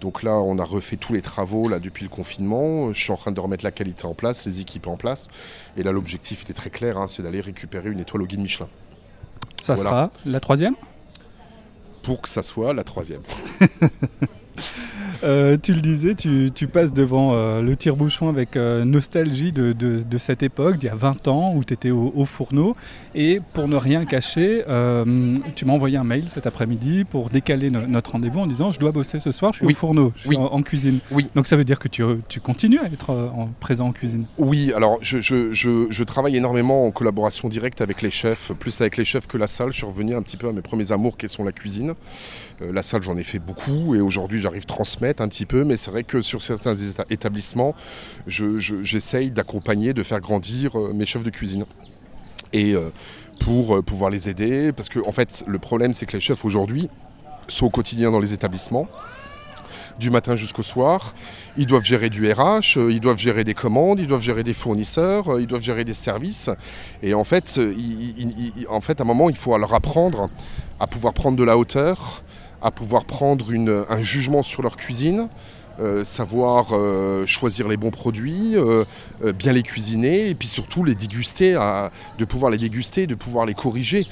Donc 0.00 0.22
là, 0.22 0.32
on 0.38 0.58
a 0.58 0.64
refait 0.64 0.96
tous 0.96 1.12
les 1.12 1.22
travaux 1.22 1.68
là 1.68 1.78
depuis 1.78 2.04
le 2.04 2.08
confinement. 2.10 2.92
Je 2.92 3.00
suis 3.00 3.12
en 3.12 3.16
train 3.16 3.32
de 3.32 3.40
remettre 3.40 3.64
la 3.64 3.70
qualité 3.70 4.06
en 4.06 4.14
place, 4.14 4.46
les 4.46 4.60
équipes 4.60 4.86
en 4.86 4.96
place. 4.96 5.28
Et 5.76 5.82
là, 5.82 5.92
l'objectif, 5.92 6.42
il 6.46 6.50
est 6.50 6.54
très 6.54 6.70
clair, 6.70 6.98
hein, 6.98 7.06
c'est 7.06 7.22
d'aller 7.22 7.40
récupérer 7.40 7.90
une 7.90 8.00
étoile 8.00 8.22
au 8.22 8.26
guide 8.26 8.40
Michelin 8.40 8.68
Ça 9.60 9.74
Voilà. 9.74 9.90
sera 9.90 10.10
la 10.24 10.40
troisième? 10.40 10.74
Pour 12.02 12.22
que 12.22 12.28
ça 12.30 12.42
soit 12.42 12.72
la 12.72 12.82
troisième. 12.82 13.20
Euh, 15.22 15.58
tu 15.62 15.74
le 15.74 15.82
disais, 15.82 16.14
tu, 16.14 16.50
tu 16.54 16.66
passes 16.66 16.94
devant 16.94 17.34
euh, 17.34 17.60
le 17.60 17.76
tire-bouchon 17.76 18.30
avec 18.30 18.56
euh, 18.56 18.86
nostalgie 18.86 19.52
de, 19.52 19.74
de- 19.74 20.02
de 20.02 20.18
cette 20.18 20.42
époque, 20.42 20.78
d'il 20.78 20.86
y 20.86 20.88
a 20.88 20.94
20 20.94 21.28
ans, 21.28 21.52
où 21.54 21.62
tu 21.62 21.74
étais 21.74 21.90
au, 21.90 22.10
au 22.16 22.24
fourneau. 22.24 22.74
Et 23.14 23.38
pour 23.52 23.68
ne 23.68 23.76
rien 23.76 24.06
cacher, 24.06 24.64
tu 25.56 25.64
m'as 25.66 25.72
envoyé 25.74 25.98
un 25.98 26.04
mail 26.04 26.24
cet 26.30 26.46
après-midi 26.46 27.04
pour 27.04 27.28
décaler 27.28 27.68
no- 27.68 27.86
notre 27.86 28.12
rendez-vous 28.12 28.40
en 28.40 28.46
disant 28.46 28.72
Je 28.72 28.78
dois 28.78 28.92
bosser 28.92 29.20
ce 29.20 29.30
soir, 29.30 29.52
je 29.52 29.58
suis 29.58 29.66
Oui. 29.66 29.74
au 29.74 29.76
fourneau, 29.76 30.12
je 30.16 30.20
suis 30.20 30.28
Oui. 30.30 30.36
en, 30.38 30.44
en 30.46 30.62
cuisine. 30.62 31.00
Oui. 31.10 31.26
Donc 31.34 31.48
ça 31.48 31.56
veut 31.58 31.64
dire 31.64 31.78
que 31.80 31.88
tu, 31.88 32.02
tu 32.30 32.40
continues 32.40 32.78
à 32.78 32.86
être 32.86 33.10
en- 33.10 33.50
présent 33.60 33.88
en 33.88 33.92
cuisine. 33.92 34.24
Oui, 34.38 34.72
alors 34.74 35.00
je, 35.02 35.20
je- 35.20 35.52
je- 35.52 35.88
je 35.90 36.04
travaille 36.04 36.36
énormément 36.38 36.86
en 36.86 36.92
collaboration 36.92 37.50
directe 37.50 37.82
avec 37.82 38.00
les 38.00 38.10
chefs, 38.10 38.52
plus 38.58 38.80
avec 38.80 38.96
les 38.96 39.04
chefs 39.04 39.26
que 39.26 39.36
la 39.36 39.48
salle. 39.48 39.70
Je 39.72 39.76
suis 39.76 39.86
revenu 39.86 40.14
un 40.14 40.22
petit 40.22 40.38
peu 40.38 40.48
à 40.48 40.52
mes 40.54 40.62
premiers 40.62 40.92
amours 40.92 41.18
qui 41.18 41.28
sont 41.28 41.44
la 41.44 41.52
cuisine. 41.52 41.92
La 42.60 42.82
salle, 42.82 43.02
j'en 43.02 43.16
ai 43.16 43.22
fait 43.22 43.38
beaucoup 43.38 43.94
et 43.94 44.00
aujourd'hui, 44.00 44.38
j'arrive 44.50 44.66
transmettre 44.66 45.22
un 45.22 45.28
petit 45.28 45.46
peu, 45.46 45.62
mais 45.64 45.76
c'est 45.76 45.92
vrai 45.92 46.02
que 46.02 46.22
sur 46.22 46.42
certains 46.42 46.76
établissements, 47.08 47.72
je- 48.26 48.58
je- 48.58 48.82
j'essaye 48.82 49.30
d'accompagner, 49.30 49.92
de 49.94 50.02
faire 50.02 50.18
grandir 50.20 50.76
euh, 50.76 50.92
mes 50.92 51.06
chefs 51.06 51.22
de 51.22 51.30
cuisine. 51.30 51.64
Et 52.52 52.74
euh, 52.74 52.90
pour 53.38 53.76
euh, 53.76 53.82
pouvoir 53.82 54.10
les 54.10 54.28
aider, 54.28 54.72
parce 54.72 54.88
que 54.88 54.98
en 55.06 55.12
fait, 55.12 55.44
le 55.46 55.60
problème, 55.60 55.94
c'est 55.94 56.04
que 56.04 56.14
les 56.16 56.20
chefs 56.20 56.44
aujourd'hui 56.44 56.88
sont 57.46 57.66
au 57.66 57.70
quotidien 57.70 58.10
dans 58.10 58.18
les 58.18 58.32
établissements 58.32 58.88
du 60.00 60.10
matin 60.10 60.34
jusqu'au 60.34 60.62
soir. 60.62 61.14
Ils 61.56 61.66
doivent 61.66 61.84
gérer 61.84 62.10
du 62.10 62.28
RH, 62.32 62.76
ils 62.90 62.98
doivent 63.00 63.18
gérer 63.18 63.44
des 63.44 63.54
commandes, 63.54 64.00
ils 64.00 64.06
doivent 64.08 64.20
gérer 64.22 64.42
des 64.42 64.54
fournisseurs, 64.54 65.38
ils 65.38 65.46
doivent 65.46 65.62
gérer 65.62 65.84
des 65.84 65.94
services. 65.94 66.50
Et 67.04 67.14
en 67.14 67.22
fait, 67.22 67.60
en 68.68 68.80
fait, 68.80 69.00
à 69.00 69.04
un 69.04 69.06
moment, 69.06 69.30
il 69.30 69.36
faut 69.36 69.56
leur 69.56 69.74
apprendre 69.74 70.28
à 70.80 70.86
pouvoir 70.88 71.12
prendre 71.14 71.36
de 71.36 71.44
la 71.44 71.56
hauteur, 71.58 72.24
à 72.62 72.70
pouvoir 72.70 73.04
prendre 73.04 73.50
une- 73.52 73.84
un 73.88 74.02
jugement 74.02 74.42
sur 74.42 74.62
leur 74.62 74.76
cuisine. 74.76 75.28
euh, 75.78 76.04
savoir 76.04 76.72
euh, 76.72 77.24
choisir 77.24 77.66
les 77.66 77.78
bons 77.78 77.90
produits, 77.92 78.54
euh, 78.54 78.84
bien 79.32 79.52
les 79.52 79.62
cuisiner 79.62 80.28
et 80.28 80.34
puis 80.34 80.46
surtout 80.46 80.84
les 80.84 80.94
déguster, 80.94 81.54
de 82.18 82.24
pouvoir 82.26 82.50
les 82.50 82.58
déguster, 82.58 83.06
de 83.06 83.14
pouvoir 83.14 83.46
les 83.46 83.54
corriger 83.54 84.06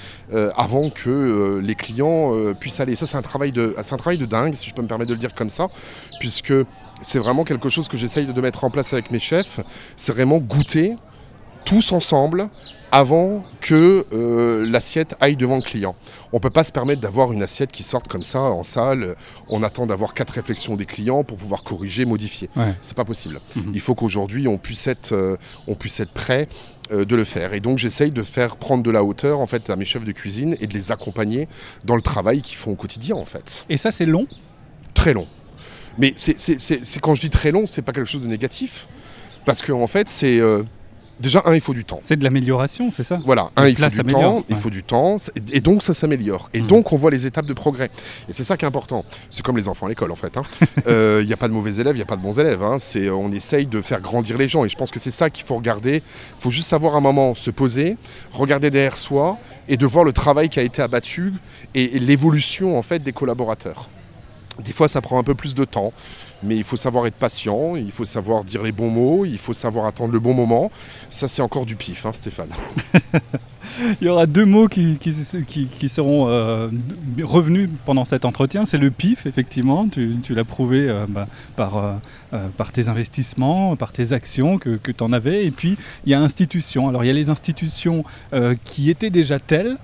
avant 0.56 0.88
que 0.88 1.60
les 1.62 1.74
clients 1.74 2.32
puissent 2.58 2.80
aller. 2.80 2.96
Ça 2.96 3.04
c'est 3.04 3.18
un 3.18 3.22
travail 3.22 3.52
de, 3.52 3.76
c'est 3.82 3.92
un 3.92 3.98
travail 3.98 4.16
de 4.16 4.24
dingue 4.24 4.54
si 4.54 4.70
je 4.70 4.74
peux 4.74 4.80
me 4.80 4.88
permettre 4.88 5.10
de 5.10 5.14
le 5.14 5.20
dire 5.20 5.34
comme 5.34 5.50
ça, 5.50 5.68
puisque 6.20 6.54
c'est 7.02 7.18
vraiment 7.18 7.44
quelque 7.44 7.68
chose 7.68 7.86
que 7.86 7.98
j'essaye 7.98 8.24
de 8.24 8.40
mettre 8.40 8.64
en 8.64 8.70
place 8.70 8.94
avec 8.94 9.10
mes 9.10 9.20
chefs. 9.20 9.60
C'est 9.98 10.12
vraiment 10.12 10.38
goûter 10.38 10.96
tous 11.66 11.92
ensemble 11.92 12.48
avant 12.92 13.44
que 13.60 14.06
euh, 14.12 14.66
l'assiette 14.66 15.14
aille 15.20 15.36
devant 15.36 15.56
le 15.56 15.62
client. 15.62 15.94
On 16.32 16.36
ne 16.36 16.40
peut 16.40 16.50
pas 16.50 16.64
se 16.64 16.72
permettre 16.72 17.00
d'avoir 17.00 17.32
une 17.32 17.42
assiette 17.42 17.70
qui 17.70 17.82
sorte 17.82 18.08
comme 18.08 18.22
ça 18.22 18.40
en 18.40 18.64
salle. 18.64 19.14
On 19.48 19.62
attend 19.62 19.86
d'avoir 19.86 20.14
quatre 20.14 20.30
réflexions 20.30 20.76
des 20.76 20.86
clients 20.86 21.24
pour 21.24 21.36
pouvoir 21.36 21.62
corriger, 21.62 22.04
modifier. 22.04 22.48
Ouais. 22.56 22.74
C'est 22.80 22.96
pas 22.96 23.04
possible. 23.04 23.40
Mhm. 23.56 23.72
Il 23.74 23.80
faut 23.80 23.94
qu'aujourd'hui 23.94 24.48
on 24.48 24.58
puisse 24.58 24.86
être, 24.86 25.12
euh, 25.12 25.36
on 25.66 25.74
puisse 25.74 26.00
être 26.00 26.12
prêt 26.12 26.48
euh, 26.92 27.04
de 27.04 27.16
le 27.16 27.24
faire. 27.24 27.52
Et 27.52 27.60
donc 27.60 27.78
j'essaye 27.78 28.10
de 28.10 28.22
faire 28.22 28.56
prendre 28.56 28.82
de 28.82 28.90
la 28.90 29.04
hauteur 29.04 29.40
en 29.40 29.46
fait 29.46 29.68
à 29.70 29.76
mes 29.76 29.84
chefs 29.84 30.04
de 30.04 30.12
cuisine 30.12 30.56
et 30.60 30.66
de 30.66 30.74
les 30.74 30.90
accompagner 30.90 31.48
dans 31.84 31.96
le 31.96 32.02
travail 32.02 32.40
qu'ils 32.40 32.56
font 32.56 32.72
au 32.72 32.76
quotidien 32.76 33.16
en 33.16 33.26
fait. 33.26 33.66
Et 33.68 33.76
ça, 33.76 33.90
c'est 33.90 34.06
long? 34.06 34.26
Très 34.94 35.12
long. 35.12 35.26
Mais 35.98 36.14
c'est, 36.16 37.00
quand 37.00 37.14
je 37.16 37.20
dis 37.20 37.30
très 37.30 37.50
long, 37.50 37.66
c'est 37.66 37.82
pas 37.82 37.92
quelque 37.92 38.06
chose 38.06 38.22
de 38.22 38.26
négatif. 38.26 38.86
Parce 39.44 39.62
qu'en 39.62 39.80
en 39.80 39.86
fait, 39.88 40.08
c'est, 40.08 40.40
Déjà, 41.20 41.42
un, 41.46 41.54
il 41.54 41.60
faut 41.60 41.74
du 41.74 41.84
temps. 41.84 41.98
C'est 42.02 42.16
de 42.16 42.22
l'amélioration, 42.22 42.90
c'est 42.90 43.02
ça 43.02 43.20
Voilà, 43.24 43.50
un, 43.56 43.66
il 43.66 43.76
faut 43.76 43.88
du 43.88 44.12
temps, 44.12 44.44
il 44.48 44.56
faut 44.56 44.70
du 44.70 44.82
temps, 44.84 45.16
et 45.52 45.60
donc 45.60 45.82
ça 45.82 45.92
s'améliore. 45.92 46.48
Et 46.54 46.62
hmm. 46.62 46.66
donc 46.66 46.92
on 46.92 46.96
voit 46.96 47.10
les 47.10 47.26
étapes 47.26 47.46
de 47.46 47.52
progrès. 47.52 47.90
Et 48.28 48.32
c'est 48.32 48.44
ça 48.44 48.56
qui 48.56 48.64
est 48.64 48.68
important. 48.68 49.04
C'est 49.30 49.42
comme 49.42 49.56
les 49.56 49.66
enfants 49.66 49.86
à 49.86 49.88
l'école 49.88 50.12
en 50.12 50.16
fait. 50.16 50.36
Hein. 50.36 50.44
Euh, 50.86 51.20
il 51.22 51.26
n'y 51.26 51.32
a 51.32 51.36
pas 51.36 51.48
de 51.48 51.52
mauvais 51.52 51.74
élèves, 51.80 51.96
il 51.96 51.98
n'y 51.98 52.02
a 52.02 52.06
pas 52.06 52.16
de 52.16 52.22
bons 52.22 52.38
élèves. 52.38 52.62
Hein. 52.62 52.78
C'est, 52.78 53.10
on 53.10 53.30
essaye 53.32 53.66
de 53.66 53.80
faire 53.80 54.00
grandir 54.00 54.38
les 54.38 54.48
gens. 54.48 54.64
Et 54.64 54.68
je 54.68 54.76
pense 54.76 54.90
que 54.90 54.98
c'est 54.98 55.10
ça 55.10 55.28
qu'il 55.28 55.44
faut 55.44 55.56
regarder. 55.56 55.96
Il 55.96 56.40
faut 56.40 56.50
juste 56.50 56.68
savoir 56.68 56.94
un 56.94 57.00
moment 57.00 57.34
se 57.34 57.50
poser, 57.50 57.96
regarder 58.32 58.70
derrière 58.70 58.96
soi 58.96 59.36
et 59.68 59.76
de 59.76 59.86
voir 59.86 60.04
le 60.04 60.12
travail 60.12 60.48
qui 60.48 60.60
a 60.60 60.62
été 60.62 60.80
abattu 60.80 61.34
et 61.74 61.98
l'évolution 61.98 62.78
en 62.78 62.82
fait 62.82 63.02
des 63.02 63.12
collaborateurs. 63.12 63.88
Des 64.64 64.72
fois, 64.72 64.88
ça 64.88 65.00
prend 65.00 65.18
un 65.18 65.22
peu 65.22 65.34
plus 65.34 65.54
de 65.54 65.64
temps. 65.64 65.92
Mais 66.42 66.56
il 66.56 66.64
faut 66.64 66.76
savoir 66.76 67.06
être 67.06 67.16
patient, 67.16 67.74
il 67.76 67.90
faut 67.90 68.04
savoir 68.04 68.44
dire 68.44 68.62
les 68.62 68.72
bons 68.72 68.90
mots, 68.90 69.24
il 69.24 69.38
faut 69.38 69.54
savoir 69.54 69.86
attendre 69.86 70.12
le 70.12 70.20
bon 70.20 70.34
moment. 70.34 70.70
Ça, 71.10 71.26
c'est 71.26 71.42
encore 71.42 71.66
du 71.66 71.76
pif, 71.76 72.06
hein, 72.06 72.12
Stéphane. 72.12 72.50
il 74.00 74.06
y 74.06 74.08
aura 74.08 74.26
deux 74.26 74.44
mots 74.44 74.68
qui, 74.68 74.98
qui, 74.98 75.88
seront 75.88 76.28
euh, 76.28 76.68
revenus 77.22 77.68
pendant 77.84 78.04
cet 78.04 78.24
entretien. 78.24 78.66
C'est 78.66 78.78
le 78.78 78.90
pif, 78.90 79.26
effectivement. 79.26 79.88
Tu, 79.88 80.34
l'as 80.34 80.44
prouvé 80.44 80.88
euh, 80.88 81.06
bah, 81.08 81.26
par, 81.56 81.76
euh, 81.76 82.48
par 82.56 82.72
tes 82.72 82.88
investissements, 82.88 83.76
par 83.76 83.92
tes 83.92 84.12
actions 84.12 84.58
que, 84.58 84.70
que 84.76 84.92
tu 84.92 85.02
en 85.02 85.12
avais. 85.12 85.44
Et 85.44 85.50
puis, 85.50 85.76
il 86.04 86.10
y 86.10 86.14
a 86.14 86.20
institutions. 86.20 86.88
Alors, 86.88 87.04
il 87.04 87.06
y 87.06 87.10
a 87.10 87.14
les 87.14 87.30
institutions 87.30 88.04
qui 88.64 88.90
étaient 88.90 89.10
déjà 89.10 89.38
telles, 89.38 89.76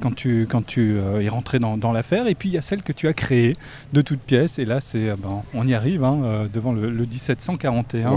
quand 0.00 0.14
tu, 0.14 0.46
quand 0.48 0.64
tu 0.64 0.96
es 1.20 1.28
rentré 1.28 1.58
dans, 1.58 1.92
l'affaire. 1.92 2.26
Et 2.26 2.34
puis 2.34 2.48
il 2.48 2.52
y 2.52 2.58
a 2.58 2.62
celle 2.62 2.82
que 2.82 2.92
tu 2.92 3.08
as 3.08 3.12
créée 3.12 3.56
de 3.92 4.02
toutes 4.02 4.20
pièces. 4.20 4.58
Et 4.58 4.64
là, 4.64 4.80
c'est, 4.80 5.10
ben, 5.16 5.42
on 5.54 5.66
y 5.66 5.74
arrive 5.74 6.04
hein, 6.04 6.46
devant 6.52 6.72
le, 6.72 6.90
1741 6.90 8.12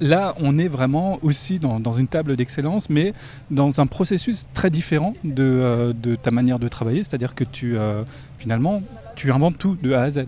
là, 0.00 0.34
on 0.40 0.58
est 0.58 0.68
vraiment 0.68 1.18
aussi 1.22 1.58
dans, 1.58 1.92
une 1.92 2.08
table 2.08 2.36
d'excellence, 2.36 2.90
mais 2.90 3.12
dans 3.50 3.80
un 3.80 3.86
processus 3.86 4.46
très 4.54 4.70
différent 4.70 5.14
de, 5.24 5.42
euh, 5.42 5.92
ta 6.22 6.30
manière 6.30 6.58
de 6.58 6.68
travailler, 6.68 6.98
c'est-à-dire 7.04 7.34
que 7.34 7.44
tu, 7.44 7.76
euh, 7.76 8.02
finalement, 8.38 8.82
tu 9.16 9.32
inventes 9.32 9.58
tout 9.58 9.76
de 9.82 9.92
A 9.92 10.02
à 10.02 10.10
Z. 10.10 10.26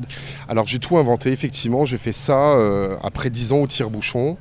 Alors 0.49 0.67
j'ai 0.67 0.79
tout 0.79 0.99
inventé, 0.99 1.31
effectivement, 1.33 1.85
j'ai 1.85 1.99
fait 1.99 2.13
ça 2.13 2.53
euh, 2.57 2.97
après 3.03 3.31
10 3.31 3.53
ans 3.53 3.59
au 3.59 3.67
tire-bouchon, 3.67 4.37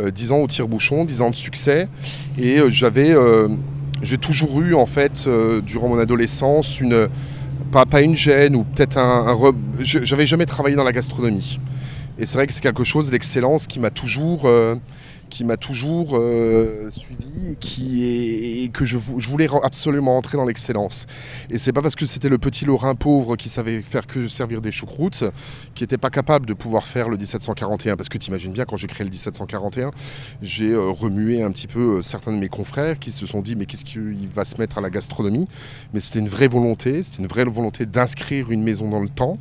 10 0.00 0.32
ans 0.32 0.38
au 0.38 0.46
tire-bouchon, 0.46 1.04
10 1.04 1.20
ans 1.20 1.30
de 1.30 1.36
succès, 1.36 1.88
et 2.38 2.58
j'avais, 2.68 3.14
j'ai 4.02 4.18
toujours 4.18 4.60
eu, 4.60 4.74
en 4.74 4.86
fait, 4.86 5.28
durant 5.64 5.88
mon 5.88 5.98
adolescence, 5.98 6.80
une... 6.80 7.08
Pas, 7.72 8.00
une 8.00 8.16
gêne 8.16 8.56
ou 8.56 8.64
peut-être 8.64 8.98
un, 8.98 9.28
un 9.28 9.52
j'avais 9.78 10.26
jamais 10.26 10.44
travaillé 10.44 10.74
dans 10.74 10.82
la 10.82 10.90
gastronomie. 10.90 11.60
Et 12.20 12.26
c'est 12.26 12.36
vrai 12.36 12.46
que 12.46 12.52
c'est 12.52 12.60
quelque 12.60 12.84
chose, 12.84 13.10
l'excellence, 13.10 13.66
qui 13.66 13.80
m'a 13.80 13.88
toujours, 13.88 14.42
euh, 14.44 14.76
qui 15.30 15.42
m'a 15.42 15.56
toujours 15.56 16.18
euh, 16.18 16.90
suivi 16.90 17.56
qui 17.60 18.04
est, 18.04 18.64
et 18.64 18.68
que 18.68 18.84
je, 18.84 18.98
voulais 18.98 19.48
absolument 19.62 20.18
entrer 20.18 20.36
dans 20.36 20.44
l'excellence. 20.44 21.06
Et 21.48 21.56
c'est 21.56 21.72
pas 21.72 21.80
parce 21.80 21.94
que 21.94 22.04
c'était 22.04 22.28
le 22.28 22.36
petit 22.36 22.66
Lorrain 22.66 22.94
pauvre 22.94 23.36
qui 23.36 23.48
savait 23.48 23.80
faire 23.80 24.06
que 24.06 24.28
servir 24.28 24.60
des 24.60 24.70
choucroutes, 24.70 25.24
qui 25.74 25.82
n'était 25.82 25.96
pas 25.96 26.10
capable 26.10 26.44
de 26.44 26.52
pouvoir 26.52 26.86
faire 26.86 27.08
le 27.08 27.16
1741. 27.16 27.96
Parce 27.96 28.10
que 28.10 28.18
tu 28.18 28.28
imagines 28.28 28.52
bien, 28.52 28.66
quand 28.66 28.76
j'ai 28.76 28.86
créé 28.86 29.04
le 29.04 29.10
1741, 29.10 29.90
j'ai 30.42 30.72
euh, 30.72 30.90
remué 30.90 31.42
un 31.42 31.50
petit 31.50 31.68
peu 31.68 32.02
certains 32.02 32.34
de 32.34 32.38
mes 32.38 32.50
confrères 32.50 32.98
qui 32.98 33.12
se 33.12 33.24
sont 33.24 33.40
dit 33.40 33.56
mais 33.56 33.64
qu'est-ce 33.64 33.86
qu'il 33.86 34.28
va 34.34 34.44
se 34.44 34.58
mettre 34.58 34.76
à 34.76 34.82
la 34.82 34.90
gastronomie? 34.90 35.48
Mais 35.94 36.00
c'était 36.00 36.18
une 36.18 36.28
vraie 36.28 36.48
volonté, 36.48 37.02
c'était 37.02 37.22
une 37.22 37.28
vraie 37.28 37.44
volonté 37.44 37.86
d'inscrire 37.86 38.50
une 38.50 38.62
maison 38.62 38.90
dans 38.90 39.00
le 39.00 39.08
temps. 39.08 39.38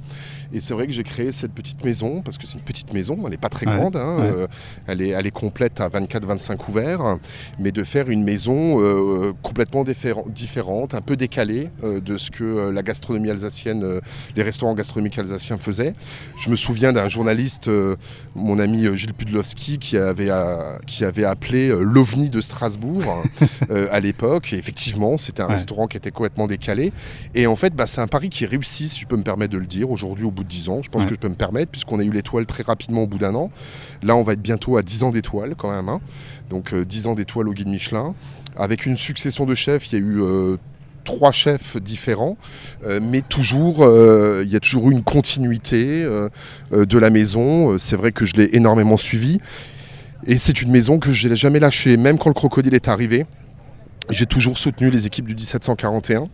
Et 0.52 0.62
c'est 0.62 0.74
vrai 0.74 0.88
que 0.88 0.94
j'ai 0.94 1.04
créé 1.04 1.32
cette 1.32 1.54
petite 1.54 1.84
maison, 1.84 2.22
parce 2.22 2.38
que 2.38 2.48
c'est 2.48 2.58
une 2.58 2.64
petite 2.64 2.94
maison, 2.94 3.18
elle 3.24 3.32
n'est 3.32 3.38
pas 3.38 3.50
très 3.50 3.66
grande, 3.66 3.96
hein, 3.96 4.18
euh, 4.22 4.48
elle, 4.88 5.02
est, 5.02 5.10
elle 5.10 5.28
est 5.28 5.32
complète 5.32 5.80
à 5.80 5.90
24-25 5.90 6.58
couverts, 6.58 7.18
mais 7.60 7.72
de 7.72 7.84
faire 7.84 8.10
une 8.10 8.24
maison 8.24 8.82
euh, 8.82 9.34
complètement 9.44 9.84
différente, 9.84 10.94
un 10.96 11.02
peu 11.02 11.16
décalée 11.16 11.70
euh, 11.84 12.00
de 12.00 12.18
ce 12.18 12.32
que 12.32 12.70
la 12.70 12.82
gastronomie 12.82 13.30
alsacienne, 13.30 14.00
les 14.36 14.44
restaurants 14.44 14.74
gastronomiques 14.74 15.20
alsaciens 15.20 15.58
faisaient. 15.58 15.94
Je 16.38 16.50
me 16.50 16.56
souviens 16.56 16.94
d'un 16.94 17.10
journaliste, 17.10 17.70
mon 18.36 18.60
ami 18.60 18.88
Gilles 18.98 19.14
Pudlowski, 19.14 19.78
qui 19.78 19.98
avait, 19.98 20.30
qui 20.88 21.06
avait 21.06 21.26
appelé 21.26 21.70
l'OVNI 21.70 22.30
de 22.30 22.42
Strasbourg 22.42 23.24
à 23.70 24.00
l'époque. 24.00 24.54
Et 24.54 24.58
effectivement, 24.58 25.18
c'était 25.18 25.42
un 25.42 25.48
restaurant 25.48 25.88
qui 25.88 25.98
était 25.98 26.12
complètement 26.12 26.48
décalé. 26.48 26.92
Et 27.36 27.48
en 27.48 27.56
fait, 27.56 27.76
bah, 27.76 27.88
c'est 27.88 28.02
un 28.02 28.08
pari 28.08 28.30
qui 28.30 28.46
réussit, 28.46 28.90
si 28.90 29.02
je 29.02 29.08
peux 29.08 29.18
me 29.18 29.24
permettre 29.24 29.54
de 29.54 29.58
le 29.58 29.66
dire, 29.66 29.92
aujourd'hui 29.92 30.26
au 30.26 30.32
de 30.44 30.48
10 30.48 30.70
ans. 30.70 30.82
Je 30.82 30.90
pense 30.90 31.06
que 31.06 31.14
je 31.14 31.20
peux 31.20 31.30
me 31.30 31.36
permettre, 31.36 31.72
puisqu'on 31.72 32.00
a 32.00 32.04
eu 32.04 32.12
l'étoile 32.12 32.46
très 32.46 32.64
rapidement 32.64 33.04
au 33.04 33.08
bout 33.08 33.18
d'un 33.18 33.36
an. 33.36 33.52
Là, 34.04 34.16
on 34.16 34.24
va 34.24 34.34
être 34.34 34.42
bientôt 34.42 34.78
à 34.78 34.82
10 34.82 35.04
ans 35.04 35.12
d'étoile 35.12 35.56
quand 35.58 35.72
même. 35.72 35.90
Hein. 35.90 36.02
Donc 36.50 36.74
10 36.74 37.06
euh, 37.06 37.10
ans 37.10 37.16
d'étoile 37.16 37.48
au 37.48 37.54
guide 37.54 37.68
Michelin. 37.68 38.14
Avec 38.56 38.86
une 38.86 38.98
succession 38.98 39.46
de 39.46 39.56
chefs, 39.56 39.92
il 39.92 40.00
y 40.00 40.02
a 40.02 40.06
eu 40.06 40.22
euh, 40.22 40.58
trois 41.04 41.32
chefs 41.32 41.78
différents, 41.78 42.38
euh, 42.86 43.00
mais 43.02 43.22
toujours, 43.22 43.78
il 44.44 44.50
y 44.50 44.56
a 44.56 44.60
toujours 44.60 44.90
eu 44.90 44.94
une 44.94 45.04
continuité 45.04 46.06
de 46.72 46.98
la 46.98 47.10
maison. 47.10 47.78
C'est 47.78 47.96
vrai 47.96 48.12
que 48.12 48.26
je 48.26 48.36
l'ai 48.36 48.50
énormément 48.56 48.98
suivi. 48.98 49.40
Et 50.26 50.38
c'est 50.38 50.62
une 50.62 50.72
maison 50.72 51.00
que 51.00 51.12
je 51.12 51.28
n'ai 51.30 51.36
jamais 51.36 51.60
lâchée, 51.60 51.96
même 51.96 52.18
quand 52.18 52.30
le 52.30 52.34
crocodile 52.34 52.74
est 52.74 52.90
arrivé. 52.90 53.26
J'ai 54.10 54.26
toujours 54.26 54.58
soutenu 54.58 54.90
les 54.90 55.06
équipes 55.06 55.28
du 55.28 55.36
1741. 55.36 56.28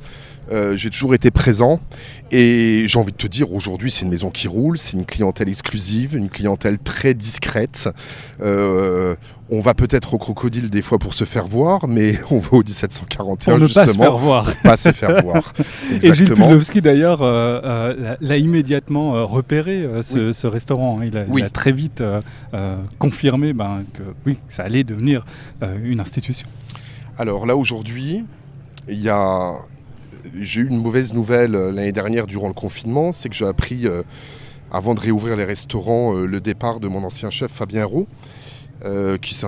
Euh, 0.51 0.75
j'ai 0.75 0.91
toujours 0.91 1.15
été 1.15 1.31
présent 1.31 1.79
et 2.31 2.83
j'ai 2.85 2.99
envie 2.99 3.11
de 3.11 3.17
te 3.17 3.25
dire 3.25 3.51
aujourd'hui 3.51 3.89
c'est 3.89 4.03
une 4.03 4.11
maison 4.11 4.29
qui 4.29 4.47
roule, 4.47 4.77
c'est 4.77 4.93
une 4.93 5.05
clientèle 5.05 5.49
exclusive, 5.49 6.15
une 6.15 6.29
clientèle 6.29 6.77
très 6.77 7.15
discrète. 7.15 7.89
Euh, 8.41 9.15
on 9.49 9.59
va 9.59 9.73
peut-être 9.73 10.13
au 10.13 10.17
crocodile 10.19 10.69
des 10.69 10.83
fois 10.83 10.99
pour 10.99 11.15
se 11.15 11.23
faire 11.23 11.47
voir, 11.47 11.87
mais 11.87 12.19
on 12.29 12.37
va 12.37 12.57
au 12.57 12.63
1741 12.63 13.57
pour 13.57 13.67
justement. 13.67 13.85
Pas 13.85 13.91
se 13.91 13.97
faire 13.97 14.17
voir. 14.17 14.53
Pas 14.63 14.77
se 14.77 14.91
faire 14.91 15.23
voir. 15.23 15.53
Et 16.01 16.13
Gilles 16.13 16.29
Pudlowski 16.33 16.81
d'ailleurs 16.81 17.21
euh, 17.23 18.15
l'a 18.21 18.37
immédiatement 18.37 19.25
repéré 19.25 19.87
ce, 20.01 20.45
restaurant. 20.45 21.01
Il 21.01 21.17
a, 21.17 21.49
très 21.49 21.71
vite 21.71 22.03
confirmé 22.99 23.53
ben, 23.53 23.83
que 23.93 24.03
oui, 24.27 24.37
ça 24.47 24.63
allait 24.63 24.83
devenir 24.83 25.25
une 25.83 25.99
institution. 25.99 26.47
Alors 27.17 27.45
là 27.45 27.55
aujourd'hui, 27.55 28.25
j'ai 28.89 30.61
eu 30.61 30.67
une 30.67 30.81
mauvaise 30.81 31.13
nouvelle 31.13 31.55
euh, 31.55 31.71
l'année 31.71 31.93
dernière 31.93 32.27
durant 32.27 32.49
le 32.49 32.53
confinement, 32.53 33.13
c'est 33.13 33.29
que 33.29 33.35
j'ai 33.35 33.47
appris, 33.47 33.87
euh, 33.87 34.03
avant 34.69 34.95
de 34.95 34.99
réouvrir 34.99 35.37
les 35.37 35.45
restaurants, 35.45 36.13
euh, 36.13 36.25
le 36.25 36.41
départ 36.41 36.81
de 36.81 36.89
mon 36.89 37.05
ancien 37.05 37.29
chef 37.29 37.51
Fabien 37.51 37.85
Roux, 37.85 38.07
qui 39.21 39.33
s'est 39.33 39.47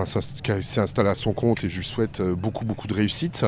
installé 0.79 1.09
à 1.09 1.13
son 1.13 1.33
compte 1.33 1.63
et 1.63 1.69
je 1.69 1.77
lui 1.77 1.85
souhaite 1.85 2.23
beaucoup, 2.23 2.65
beaucoup 2.65 2.87
de 2.87 2.93
réussite. 2.93 3.45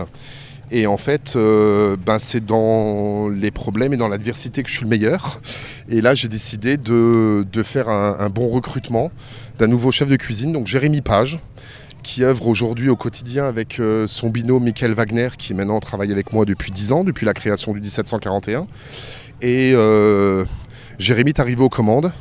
Et 0.69 0.85
en 0.85 0.97
fait, 0.97 1.35
ben 1.35 2.19
c'est 2.19 2.45
dans 2.45 3.27
les 3.29 3.49
problèmes 3.49 3.93
et 3.93 3.97
dans 3.97 4.09
l'adversité 4.09 4.61
que 4.61 4.69
je 4.69 4.75
suis 4.75 4.83
le 4.83 4.89
meilleur. 4.89 5.41
Et 5.87 6.01
là, 6.01 6.13
j'ai 6.13 6.27
décidé 6.27 6.77
de, 6.77 7.43
faire 7.63 7.89
un, 7.89 8.29
bon 8.29 8.49
recrutement 8.49 9.09
d'un 9.57 9.65
nouveau 9.65 9.89
chef 9.89 10.09
de 10.09 10.15
cuisine, 10.15 10.53
donc 10.53 10.67
Jérémy 10.67 11.01
Page, 11.01 11.39
qui 12.03 12.23
œuvre 12.23 12.47
aujourd'hui 12.47 12.89
au 12.89 12.95
quotidien 12.95 13.45
avec 13.45 13.79
euh, 13.79 14.07
son 14.07 14.29
binôme 14.29 14.63
Michael 14.63 14.93
Wagner, 14.93 15.29
qui 15.37 15.53
maintenant 15.53 15.79
travaille 15.79 16.11
avec 16.11 16.33
moi 16.33 16.45
depuis 16.45 16.71
10 16.71 16.91
ans, 16.91 17.03
depuis 17.03 17.25
la 17.25 17.33
création 17.33 17.73
du 17.73 17.79
1741. 17.79 18.67
Et 19.41 19.71
euh, 19.73 20.45
Jérémy 20.97 21.29
est 21.29 21.39
arrivé 21.39 21.61
aux 21.63 21.69
commandes. 21.69 22.11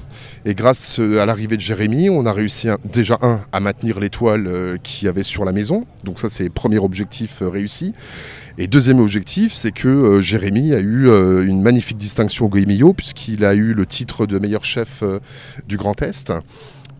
Et 0.45 0.55
grâce 0.55 1.01
euh, 1.01 1.21
à 1.21 1.27
l'arrivée 1.27 1.57
de 1.57 1.63
Jérémy, 1.63 2.11
on 2.11 2.27
a 2.27 2.33
réussi 2.33 2.69
déjà 2.85 3.19
un 3.23 3.41
à 3.53 3.61
maintenir 3.61 3.99
l'étoile 4.01 4.79
qu'il 4.83 5.07
y 5.07 5.09
avait 5.09 5.23
sur 5.23 5.45
la 5.45 5.53
maison. 5.53 5.85
Donc 6.05 6.21
ça 6.21 6.29
c'est 6.29 6.49
premier 6.49 6.79
objectif 6.79 7.39
réussi. 7.41 7.95
Et 8.61 8.67
deuxième 8.67 8.99
objectif, 8.99 9.53
c'est 9.53 9.71
que 9.71 10.21
Jérémy 10.21 10.75
a 10.75 10.81
eu 10.81 11.07
une 11.47 11.63
magnifique 11.63 11.97
distinction 11.97 12.47
au 12.47 12.49
Goemio, 12.49 12.93
puisqu'il 12.93 13.45
a 13.45 13.55
eu 13.55 13.73
le 13.73 13.87
titre 13.87 14.27
de 14.27 14.37
meilleur 14.41 14.65
chef 14.65 15.05
du 15.69 15.77
Grand 15.77 16.03
Est 16.03 16.33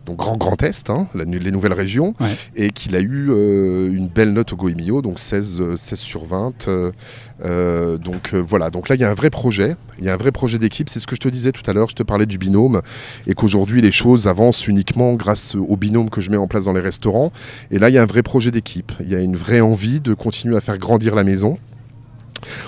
donc 0.09 0.17
Grand 0.17 0.37
Grand 0.37 0.61
Est, 0.63 0.89
hein, 0.89 1.07
les 1.13 1.51
nouvelles 1.51 1.73
régions, 1.73 2.15
et 2.55 2.71
qu'il 2.71 2.95
a 2.95 2.99
eu 2.99 3.27
euh, 3.29 3.91
une 3.93 4.07
belle 4.07 4.33
note 4.33 4.53
au 4.53 4.55
Goemio, 4.55 5.01
donc 5.03 5.19
16, 5.19 5.75
16 5.75 5.93
euh, 5.93 5.95
sur 5.95 6.25
20. 6.25 6.67
Euh, 7.45 7.97
donc 7.97 8.33
voilà, 8.33 8.69
donc 8.69 8.89
là 8.89 8.95
il 8.95 9.01
y 9.01 9.03
a 9.03 9.09
un 9.09 9.13
vrai 9.13 9.29
projet, 9.29 9.75
il 9.99 10.05
y 10.05 10.09
a 10.09 10.13
un 10.13 10.17
vrai 10.17 10.31
projet 10.31 10.57
d'équipe, 10.57 10.89
c'est 10.89 10.99
ce 10.99 11.07
que 11.07 11.15
je 11.15 11.21
te 11.21 11.29
disais 11.29 11.51
tout 11.51 11.61
à 11.69 11.73
l'heure, 11.73 11.87
je 11.89 11.95
te 11.95 12.03
parlais 12.03 12.25
du 12.25 12.37
binôme, 12.37 12.81
et 13.27 13.33
qu'aujourd'hui 13.33 13.81
les 13.81 13.91
choses 13.91 14.27
avancent 14.27 14.67
uniquement 14.67 15.13
grâce 15.13 15.55
au 15.55 15.77
binôme 15.77 16.09
que 16.09 16.21
je 16.21 16.31
mets 16.31 16.37
en 16.37 16.47
place 16.47 16.65
dans 16.65 16.73
les 16.73 16.81
restaurants, 16.81 17.31
et 17.71 17.79
là 17.79 17.89
il 17.89 17.95
y 17.95 17.97
a 17.97 18.01
un 18.01 18.07
vrai 18.07 18.23
projet 18.23 18.51
d'équipe, 18.51 18.91
il 18.99 19.09
y 19.09 19.15
a 19.15 19.19
une 19.19 19.35
vraie 19.35 19.61
envie 19.61 20.01
de 20.01 20.13
continuer 20.13 20.57
à 20.57 20.61
faire 20.61 20.77
grandir 20.77 21.15
la 21.15 21.23
maison. 21.23 21.57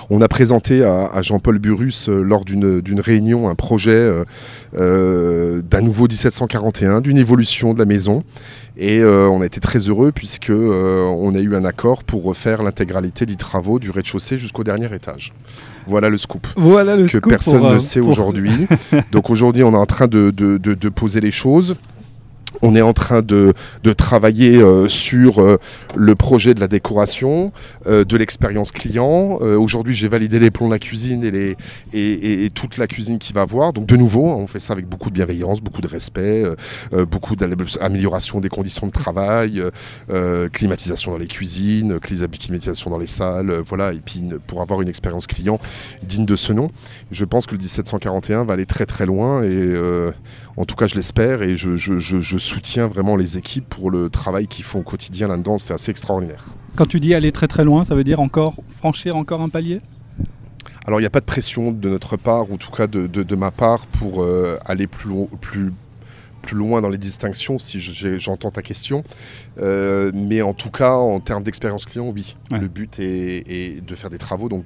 On 0.10 0.22
a 0.22 0.28
présenté 0.28 0.84
à, 0.84 1.22
Jean-Paul 1.22 1.60
Burus 1.60 2.10
euh, 2.10 2.22
lors 2.22 2.46
d'une 2.46 3.02
réunion 3.02 3.50
un 3.50 3.56
projet 3.56 3.92
euh, 3.92 4.24
euh, 4.78 5.62
d'un 5.62 5.82
nouveau 5.82 6.08
1741, 6.08 7.02
d'une 7.02 7.18
évolution 7.18 7.74
de 7.74 7.80
la 7.80 7.86
maison. 7.86 8.24
Et 8.78 9.04
on 9.04 9.42
a 9.42 9.46
été 9.46 9.60
très 9.60 9.80
heureux 9.80 10.12
puisque 10.12 10.50
on 10.50 11.36
a 11.36 11.40
eu 11.40 11.56
un 11.56 11.66
accord 11.66 12.04
pour 12.04 12.24
refaire 12.24 12.64
l'intégralité 12.64 13.26
des 13.26 13.36
travaux 13.36 13.80
du 13.80 13.92
rez-de-chaussée 13.92 14.38
jusqu'au 14.38 14.64
dernier 14.64 14.88
étage. 14.96 15.34
Voilà 15.88 16.10
le 16.10 16.18
scoop. 16.18 16.48
Voilà 16.56 16.96
le 16.96 17.06
que 17.06 17.20
personne 17.20 17.74
ne 17.74 17.80
sait 17.80 18.00
aujourd'hui. 18.00 18.68
Donc 19.12 19.30
aujourd'hui, 19.30 19.64
on 19.64 19.74
est 19.74 19.78
en 19.78 19.86
train 19.86 20.08
de, 20.08 20.90
poser 20.90 21.20
les 21.20 21.32
choses. 21.32 21.76
On 22.64 22.76
est 22.76 22.82
en 22.82 22.94
train 22.94 23.22
de, 23.22 23.54
travailler 23.98 24.58
euh, 24.58 24.88
sur 24.88 25.40
euh, 25.40 25.58
le 25.96 26.16
projet 26.16 26.54
de 26.54 26.60
la 26.60 26.68
décoration, 26.68 27.52
euh, 27.88 28.06
de 28.06 28.18
l'expérience 28.18 28.72
client. 28.72 29.40
Aujourd'hui, 29.42 29.94
j'ai 29.94 30.08
validé 30.08 30.40
les 30.40 30.52
plans 30.52 30.68
de 30.68 30.72
la 30.72 30.80
cuisine 30.80 31.24
et, 31.24 31.32
les, 31.32 31.58
et, 31.94 32.50
toute 32.52 32.78
la 32.78 32.88
cuisine 32.88 33.18
qui 33.20 33.34
va 33.34 33.42
avoir. 33.42 33.74
Donc 33.74 33.88
de 33.88 33.96
nouveau, 33.96 34.26
on 34.26 34.48
fait 34.48 34.60
ça 34.60 34.74
avec 34.74 34.88
beaucoup 34.88 35.10
de 35.10 35.16
bienveillance, 35.16 35.62
beaucoup 35.62 35.82
de 35.82 35.88
respect, 35.88 36.44
beaucoup 37.10 37.36
d'amélioration 37.36 38.40
des 38.40 38.50
conditions 38.50 38.88
de 38.88 38.92
travail, 38.92 39.62
climatisation 40.54 41.12
dans 41.12 41.18
les 41.18 41.28
cuisines, 41.28 42.00
climatisation 42.00 42.90
dans 42.90 42.98
les 42.98 43.08
salles, 43.08 43.52
voilà. 43.66 43.94
Et 43.94 44.00
puis 44.00 44.24
pour 44.48 44.62
avoir 44.62 44.82
une 44.82 44.90
expérience 44.90 45.28
client 45.28 45.60
digne 46.04 46.26
de 46.26 46.36
ce 46.36 46.54
nom, 46.54 46.70
je 47.12 47.26
pense 47.26 47.46
que 47.46 47.56
le 47.56 47.60
1741 47.60 48.46
va 48.46 48.54
aller 48.54 48.66
très 48.66 48.86
très 48.86 49.06
loin 49.06 49.44
et 49.44 49.76
en 50.58 50.66
tout 50.66 50.76
cas, 50.76 50.88
je 50.88 50.96
l'espère 50.96 51.42
et 51.42 51.56
je, 51.56 52.38
soutiens 52.38 52.88
vraiment 52.88 53.16
les 53.16 53.38
équipes 53.38 53.68
pour 53.68 53.92
le 53.92 54.10
travail 54.10 54.48
qu'ils 54.48 54.66
font 54.66 54.80
au 54.80 54.84
quotidien 54.84 55.28
là-dedans. 55.28 55.58
C'est 55.58 55.74
assez 55.74 55.92
extraordinaire. 55.92 56.46
Quand 56.76 56.86
tu 56.86 57.00
dis 57.00 57.14
aller 57.14 57.32
très 57.32 57.48
très 57.48 57.64
loin, 57.64 57.84
ça 57.84 57.96
veut 57.96 58.04
dire 58.04 58.20
encore 58.20 58.56
franchir 58.70 59.16
encore 59.16 59.42
un 59.42 59.50
palier? 59.50 59.82
Alors 60.86 61.00
il 61.00 61.04
n'y 61.04 61.08
a 61.08 61.12
pas 61.12 61.20
de 61.20 61.26
pression 61.26 61.72
de 61.72 61.90
notre 61.90 62.18
part, 62.18 62.50
ou 62.50 62.56
en 62.56 62.58
tout 62.58 62.72
cas 62.72 62.88
de, 62.88 63.36
ma 63.36 63.52
part, 63.52 63.86
pour 63.88 64.24
euh, 64.24 64.58
aller 64.66 64.88
plus, 64.88 65.28
plus, 65.40 65.74
plus 66.42 66.58
loin 66.58 66.82
dans 66.82 66.90
les 66.90 66.98
distinctions, 66.98 67.60
si 67.60 67.80
j'entends 67.80 68.52
ta 68.52 68.62
question. 68.62 69.04
Euh, 69.60 70.12
mais 70.14 70.42
en 70.42 70.54
tout 70.54 70.72
cas, 70.72 70.94
en 70.94 71.20
termes 71.20 71.44
d'expérience 71.44 71.86
client, 71.86 72.10
oui. 72.10 72.36
Le 72.50 72.68
but 72.68 73.00
est, 73.00 73.86
de 73.86 73.96
faire 73.96 74.10
des 74.10 74.18
travaux, 74.18 74.50
donc 74.50 74.66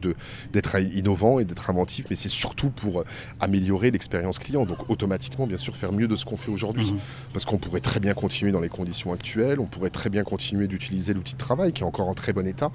d'être 0.52 0.80
innovant 0.80 1.40
et 1.40 1.46
d'être 1.46 1.70
inventif, 1.70 2.06
mais 2.10 2.16
c'est 2.16 2.30
surtout 2.30 2.70
pour 2.70 3.04
améliorer 3.40 3.92
l'expérience 3.92 4.40
client. 4.40 4.66
Donc 4.66 4.90
automatiquement, 4.90 5.48
bien 5.48 5.58
sûr, 5.58 5.76
faire 5.76 5.92
mieux 5.92 6.08
de 6.08 6.16
ce 6.16 6.26
qu'on 6.26 6.38
fait 6.38 6.52
aujourd'hui. 6.52 6.92
Mhm. 6.92 7.00
Parce 7.34 7.46
qu'on 7.46 7.58
pourrait 7.58 7.82
très 7.82 8.00
bien 8.00 8.14
continuer 8.14 8.52
dans 8.52 8.62
les 8.62 8.70
conditions 8.70 9.14
actuelles, 9.14 9.60
on 9.60 9.68
pourrait 9.68 9.90
très 9.90 10.10
bien 10.10 10.24
continuer 10.24 10.68
d'utiliser 10.68 11.14
l'outil 11.14 11.34
de 11.34 11.40
travail 11.40 11.74
qui 11.74 11.84
est 11.84 11.86
encore 11.86 12.08
en 12.08 12.14
très 12.14 12.34
bon 12.34 12.48
état. 12.48 12.72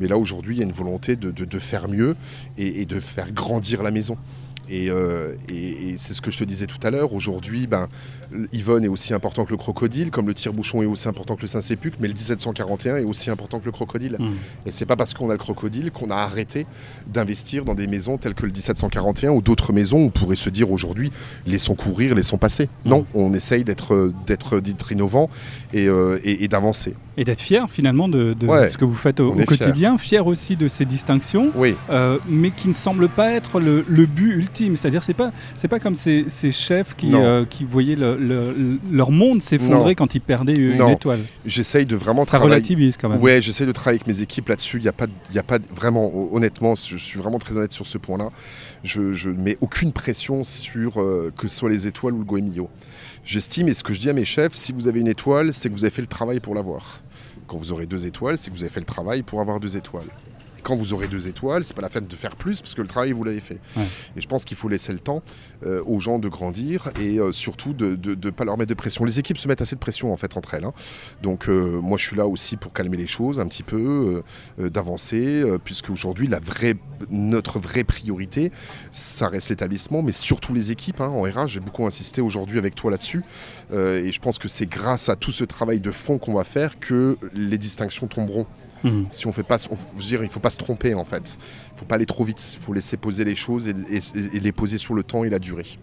Mais 0.00 0.08
là, 0.08 0.16
aujourd'hui, 0.16 0.56
il 0.56 0.58
y 0.58 0.62
a 0.62 0.64
une 0.64 0.72
volonté 0.72 1.16
de, 1.16 1.58
faire 1.58 1.88
mieux 1.88 2.16
et 2.56 2.84
de 2.84 3.00
faire 3.00 3.30
grandir 3.32 3.82
la 3.82 3.90
maison. 3.90 4.18
Euh, 4.70 5.34
et, 5.48 5.94
c'est 5.98 6.14
ce 6.14 6.22
que 6.22 6.30
je 6.30 6.38
te 6.38 6.44
disais 6.44 6.66
tout 6.66 6.78
à 6.82 6.90
l'heure. 6.90 7.12
Aujourd'hui, 7.12 7.66
ben, 7.66 7.88
Yvonne 8.52 8.84
est 8.84 8.88
aussi 8.88 9.14
important 9.14 9.44
que 9.44 9.50
le 9.50 9.56
crocodile, 9.56 10.10
comme 10.10 10.26
le 10.26 10.34
tire-bouchon 10.34 10.82
est 10.82 10.86
aussi 10.86 11.08
important 11.08 11.36
que 11.36 11.42
le 11.42 11.48
Saint-Sépulcre, 11.48 11.96
mais 12.00 12.08
le 12.08 12.14
1741 12.14 12.96
est 12.98 13.04
aussi 13.04 13.30
important 13.30 13.60
que 13.60 13.66
le 13.66 13.72
crocodile. 13.72 14.16
Mmh. 14.18 14.30
Et 14.66 14.70
c'est 14.70 14.86
pas 14.86 14.96
parce 14.96 15.14
qu'on 15.14 15.30
a 15.30 15.32
le 15.32 15.38
crocodile 15.38 15.90
qu'on 15.90 16.10
a 16.10 16.16
arrêté 16.16 16.66
d'investir 17.06 17.64
dans 17.64 17.74
des 17.74 17.86
maisons 17.86 18.18
telles 18.18 18.34
que 18.34 18.46
le 18.46 18.52
1741 18.52 19.30
ou 19.30 19.42
d'autres 19.42 19.72
maisons. 19.72 19.98
On 19.98 20.10
pourrait 20.10 20.36
se 20.36 20.50
dire 20.50 20.70
aujourd'hui, 20.70 21.12
laissons 21.46 21.74
courir, 21.74 22.14
laissons 22.14 22.38
passer. 22.38 22.64
Mmh. 22.84 22.88
Non, 22.88 23.06
on 23.14 23.34
essaye 23.34 23.64
d'être 23.64 24.12
d'être 24.26 24.92
innovant 24.92 25.30
euh, 25.74 26.18
et, 26.22 26.46
d'avancer. 26.48 26.94
Et 27.16 27.24
d'être 27.24 27.40
fier 27.40 27.68
finalement 27.68 28.08
de, 28.08 28.34
ce 28.40 28.76
que 28.76 28.84
vous 28.84 28.94
faites 28.94 29.20
au, 29.20 29.32
quotidien, 29.32 29.98
fier. 29.98 30.26
aussi 30.26 30.56
de 30.56 30.68
ces 30.68 30.84
distinctions, 30.84 31.50
oui. 31.56 31.74
Euh, 31.90 32.18
mais 32.28 32.50
qui 32.50 32.68
ne 32.68 32.72
semblent 32.72 33.08
pas 33.08 33.30
être 33.30 33.60
le, 33.60 33.82
but 34.06 34.32
ultime. 34.34 34.76
C'est-à-dire 34.76 35.02
c'est 35.02 35.14
pas 35.14 35.32
c'est 35.56 35.68
pas 35.68 35.80
comme 35.80 35.94
ces, 35.94 36.26
chefs 36.52 36.94
qui, 36.96 37.14
euh, 37.14 37.44
qui 37.44 37.64
voyaient 37.64 37.96
leur 38.90 39.10
monde 39.10 39.42
s'effondrer 39.42 39.94
quand 39.94 40.14
ils 40.14 40.20
perdaient 40.20 40.54
une 40.54 40.88
étoile. 40.88 41.20
J'essaye 41.44 41.86
de 41.86 41.96
vraiment 41.96 42.24
Ça 42.24 42.38
relativise 42.38 42.96
quand 42.96 43.08
même. 43.08 43.20
Ouais, 43.20 43.40
j'essaye 43.40 43.66
de 43.66 43.72
travailler 43.72 44.00
avec 44.00 44.06
mes 44.06 44.22
équipes 44.22 44.48
là-dessus. 44.48 44.78
Il 44.78 44.82
n'y 44.82 44.88
a 44.88 44.92
pas, 44.92 45.06
il 45.32 45.38
a 45.38 45.42
pas 45.42 45.58
vraiment, 45.74 46.10
honnêtement, 46.32 46.74
je 46.74 46.96
suis 46.96 47.18
vraiment 47.18 47.38
très 47.38 47.56
honnête 47.56 47.72
sur 47.72 47.86
ce 47.86 47.98
point-là. 47.98 48.28
Je, 48.82 49.00
ne 49.00 49.34
mets 49.34 49.56
aucune 49.60 49.92
pression 49.92 50.44
sur 50.44 50.94
que 50.94 51.48
ce 51.48 51.56
soit 51.56 51.70
les 51.70 51.86
étoiles 51.86 52.14
ou 52.14 52.18
le 52.18 52.24
Goemio. 52.24 52.68
J'estime, 53.24 53.68
et 53.68 53.74
ce 53.74 53.82
que 53.82 53.94
je 53.94 54.00
dis 54.00 54.10
à 54.10 54.12
mes 54.12 54.26
chefs, 54.26 54.54
si 54.54 54.72
vous 54.72 54.86
avez 54.86 55.00
une 55.00 55.08
étoile, 55.08 55.54
c'est 55.54 55.70
que 55.70 55.74
vous 55.74 55.84
avez 55.84 55.90
fait 55.90 56.02
le 56.02 56.08
travail 56.08 56.40
pour 56.40 56.54
l'avoir. 56.54 57.00
Quand 57.46 57.56
vous 57.56 57.72
aurez 57.72 57.86
deux 57.86 58.06
étoiles, 58.06 58.36
c'est 58.36 58.50
que 58.50 58.56
vous 58.56 58.62
avez 58.62 58.72
fait 58.72 58.80
le 58.80 58.86
travail 58.86 59.22
pour 59.22 59.40
avoir 59.40 59.60
deux 59.60 59.76
étoiles 59.76 60.08
quand 60.64 60.74
vous 60.74 60.92
aurez 60.92 61.06
deux 61.06 61.28
étoiles, 61.28 61.64
c'est 61.64 61.76
pas 61.76 61.82
la 61.82 61.88
peine 61.88 62.06
de 62.06 62.16
faire 62.16 62.34
plus 62.34 62.60
parce 62.60 62.74
que 62.74 62.82
le 62.82 62.88
travail 62.88 63.12
vous 63.12 63.22
l'avez 63.22 63.40
fait. 63.40 63.60
Et 64.16 64.20
je 64.20 64.26
pense 64.26 64.44
qu'il 64.44 64.56
faut 64.56 64.68
laisser 64.68 64.92
le 64.92 64.98
temps 64.98 65.22
euh, 65.64 65.82
aux 65.86 66.00
gens 66.00 66.18
de 66.18 66.28
grandir 66.28 66.90
et 67.00 67.20
euh, 67.20 67.30
surtout 67.30 67.72
de 67.72 67.96
ne 68.04 68.30
pas 68.30 68.44
leur 68.44 68.56
mettre 68.56 68.70
de 68.70 68.74
pression. 68.74 69.04
Les 69.04 69.18
équipes 69.18 69.38
se 69.38 69.46
mettent 69.46 69.62
assez 69.62 69.76
de 69.76 69.80
pression 69.80 70.12
en 70.12 70.16
fait 70.16 70.36
entre 70.36 70.54
elles. 70.54 70.64
Hein. 70.64 70.72
Donc 71.22 71.48
euh, 71.48 71.80
moi 71.80 71.98
je 71.98 72.06
suis 72.06 72.16
là 72.16 72.26
aussi 72.26 72.56
pour 72.56 72.72
calmer 72.72 72.96
les 72.96 73.06
choses 73.06 73.38
un 73.38 73.46
petit 73.46 73.62
peu, 73.62 74.22
d'avancer, 74.58 75.44
puisque 75.64 75.90
aujourd'hui 75.90 76.26
la 76.26 76.40
vraie, 76.40 76.74
notre 77.10 77.58
vraie 77.58 77.84
priorité, 77.84 78.50
ça 78.90 79.28
reste 79.28 79.50
l'établissement, 79.50 80.02
mais 80.02 80.12
surtout 80.12 80.54
les 80.54 80.70
équipes. 80.70 81.00
Hein, 81.00 81.08
en 81.08 81.22
RH, 81.22 81.48
j'ai 81.48 81.60
beaucoup 81.60 81.86
insisté 81.86 82.22
aujourd'hui 82.22 82.58
avec 82.58 82.74
toi 82.74 82.90
là-dessus. 82.90 83.22
et 83.72 84.10
je 84.10 84.20
pense 84.20 84.38
que 84.38 84.48
c'est 84.48 84.66
grâce 84.66 85.08
à 85.08 85.16
tout 85.16 85.32
ce 85.32 85.44
travail 85.44 85.80
de 85.80 85.90
fond 85.90 86.18
qu'on 86.18 86.34
va 86.34 86.44
faire 86.44 86.78
que 86.78 87.18
les 87.34 87.58
distinctions 87.58 88.06
tomberont. 88.06 88.46
Mhm. 88.84 89.06
Si 89.10 89.26
on 89.26 89.32
fait 89.32 89.42
pas, 89.42 89.56
dire, 89.96 90.22
il 90.22 90.28
faut 90.28 90.40
pas 90.40 90.50
se 90.50 90.58
tromper 90.58 90.94
en 90.94 91.04
fait. 91.04 91.38
Il 91.74 91.78
faut 91.78 91.84
pas 91.86 91.96
aller 91.96 92.06
trop 92.06 92.24
vite. 92.24 92.56
Il 92.58 92.62
faut 92.62 92.72
laisser 92.72 92.96
poser 92.96 93.24
les 93.24 93.34
choses 93.34 93.68
et, 93.68 93.74
les 94.38 94.52
poser 94.52 94.78
sur 94.78 94.94
le 94.94 95.02
temps 95.02 95.24
et 95.24 95.30
la 95.30 95.38
durée. 95.38 95.78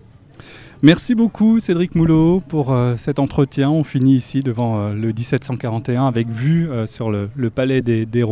Merci 0.83 1.13
beaucoup 1.13 1.59
Cédric 1.59 1.93
Moulot 1.93 2.41
pour 2.47 2.71
euh, 2.71 2.95
cet 2.97 3.19
entretien. 3.19 3.69
On 3.69 3.83
finit 3.83 4.15
ici 4.15 4.41
devant 4.41 4.79
euh, 4.79 4.93
le 4.95 5.09
1741 5.09 6.07
avec 6.07 6.27
vue 6.27 6.67
euh, 6.69 6.87
sur 6.87 7.11
le, 7.11 7.29
palais 7.53 7.83
des, 7.83 8.07
des. 8.07 8.25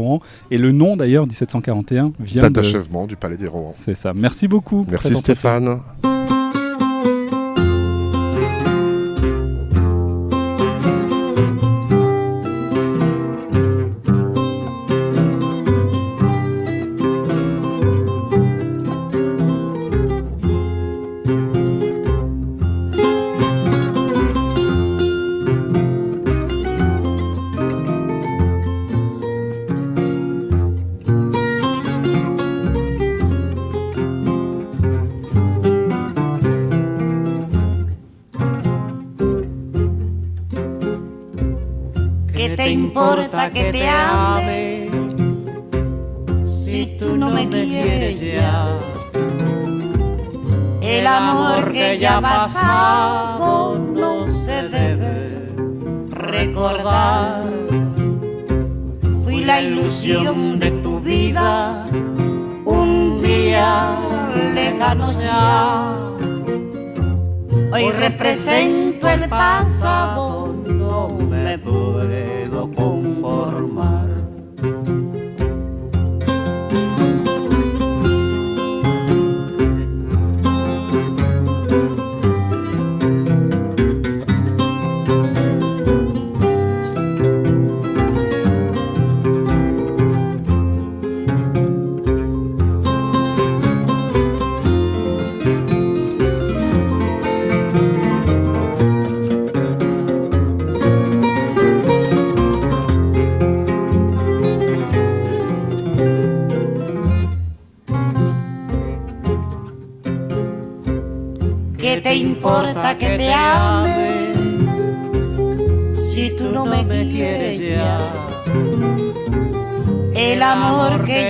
Et 0.50 0.58
le 0.58 0.72
nom 0.72 0.98
d'ailleurs 0.98 1.28
1741 1.28 2.14
vient 2.20 2.50
d'achèvement 2.50 3.06
du 3.06 3.16
palais 3.16 3.38
des 3.38 3.48
Rohan. 3.48 3.74
C'est 3.76 3.96
ça. 3.96 4.14
Merci 4.16 4.48
beaucoup. 4.48 4.84
Merci 4.90 5.16
Stéphane. 5.16 5.80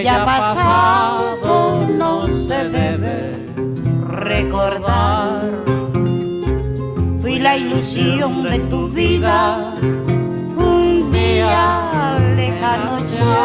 Ya 0.10 0.26
pasado 0.26 1.86
no 2.02 2.14
se 2.34 2.60
debe 2.70 3.18
recordar. 4.08 5.50
Fui 7.22 7.38
la 7.38 7.54
ilusión 7.58 8.44
de 8.44 8.58
tu 8.72 8.90
vida, 8.90 9.76
un 10.58 11.12
día 11.12 11.64
lejano 12.36 12.94
ya. 13.16 13.38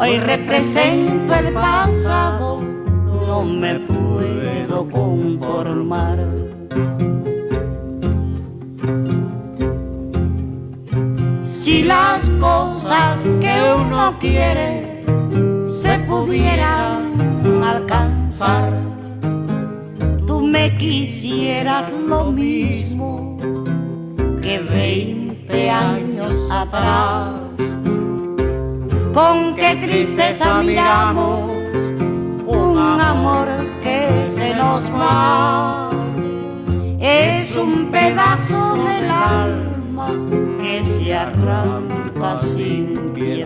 Hoy 0.00 0.18
represento 0.32 1.34
el 1.34 1.52
pasado, 1.52 2.35
que 13.40 13.54
uno 13.76 14.16
quiere 14.20 15.02
se 15.68 15.98
pudieran 16.00 17.12
alcanzar, 17.62 18.72
tú 20.26 20.40
me 20.40 20.76
quisieras 20.76 21.90
lo 21.92 22.30
mismo 22.30 23.36
que 24.42 24.60
20 24.60 25.70
años 25.70 26.40
atrás. 26.50 27.32
Con 29.12 29.56
qué 29.56 29.76
tristeza 29.76 30.62
miramos 30.62 31.56
un 32.46 32.78
amor 32.78 33.48
que 33.82 34.22
se 34.26 34.54
nos 34.54 34.90
va. 34.92 35.90
Es 37.00 37.56
un 37.56 37.90
pedazo 37.90 38.76
del 38.76 39.10
alma 39.10 40.10
que 40.60 40.84
se 40.84 41.14
arranca 41.14 42.38
sin 42.38 42.95
también. 43.16 43.45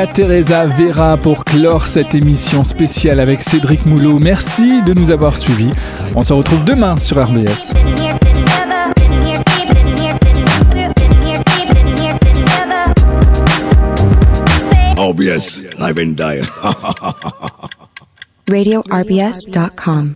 Maria 0.00 0.14
Teresa 0.14 0.66
Vera 0.66 1.18
pour 1.18 1.44
clore 1.44 1.86
cette 1.86 2.14
émission 2.14 2.64
spéciale 2.64 3.20
avec 3.20 3.42
Cédric 3.42 3.84
Moulot. 3.84 4.18
Merci 4.18 4.80
de 4.80 4.94
nous 4.98 5.10
avoir 5.10 5.36
suivis. 5.36 5.68
On 6.14 6.22
se 6.22 6.32
retrouve 6.32 6.64
demain 6.64 6.96
sur 6.96 7.22
RBS. 7.22 7.74
RBS, 14.96 15.60
live 15.78 15.98
and 15.98 16.14
die. 16.16 16.40
RadioRBS.com. 18.50 20.14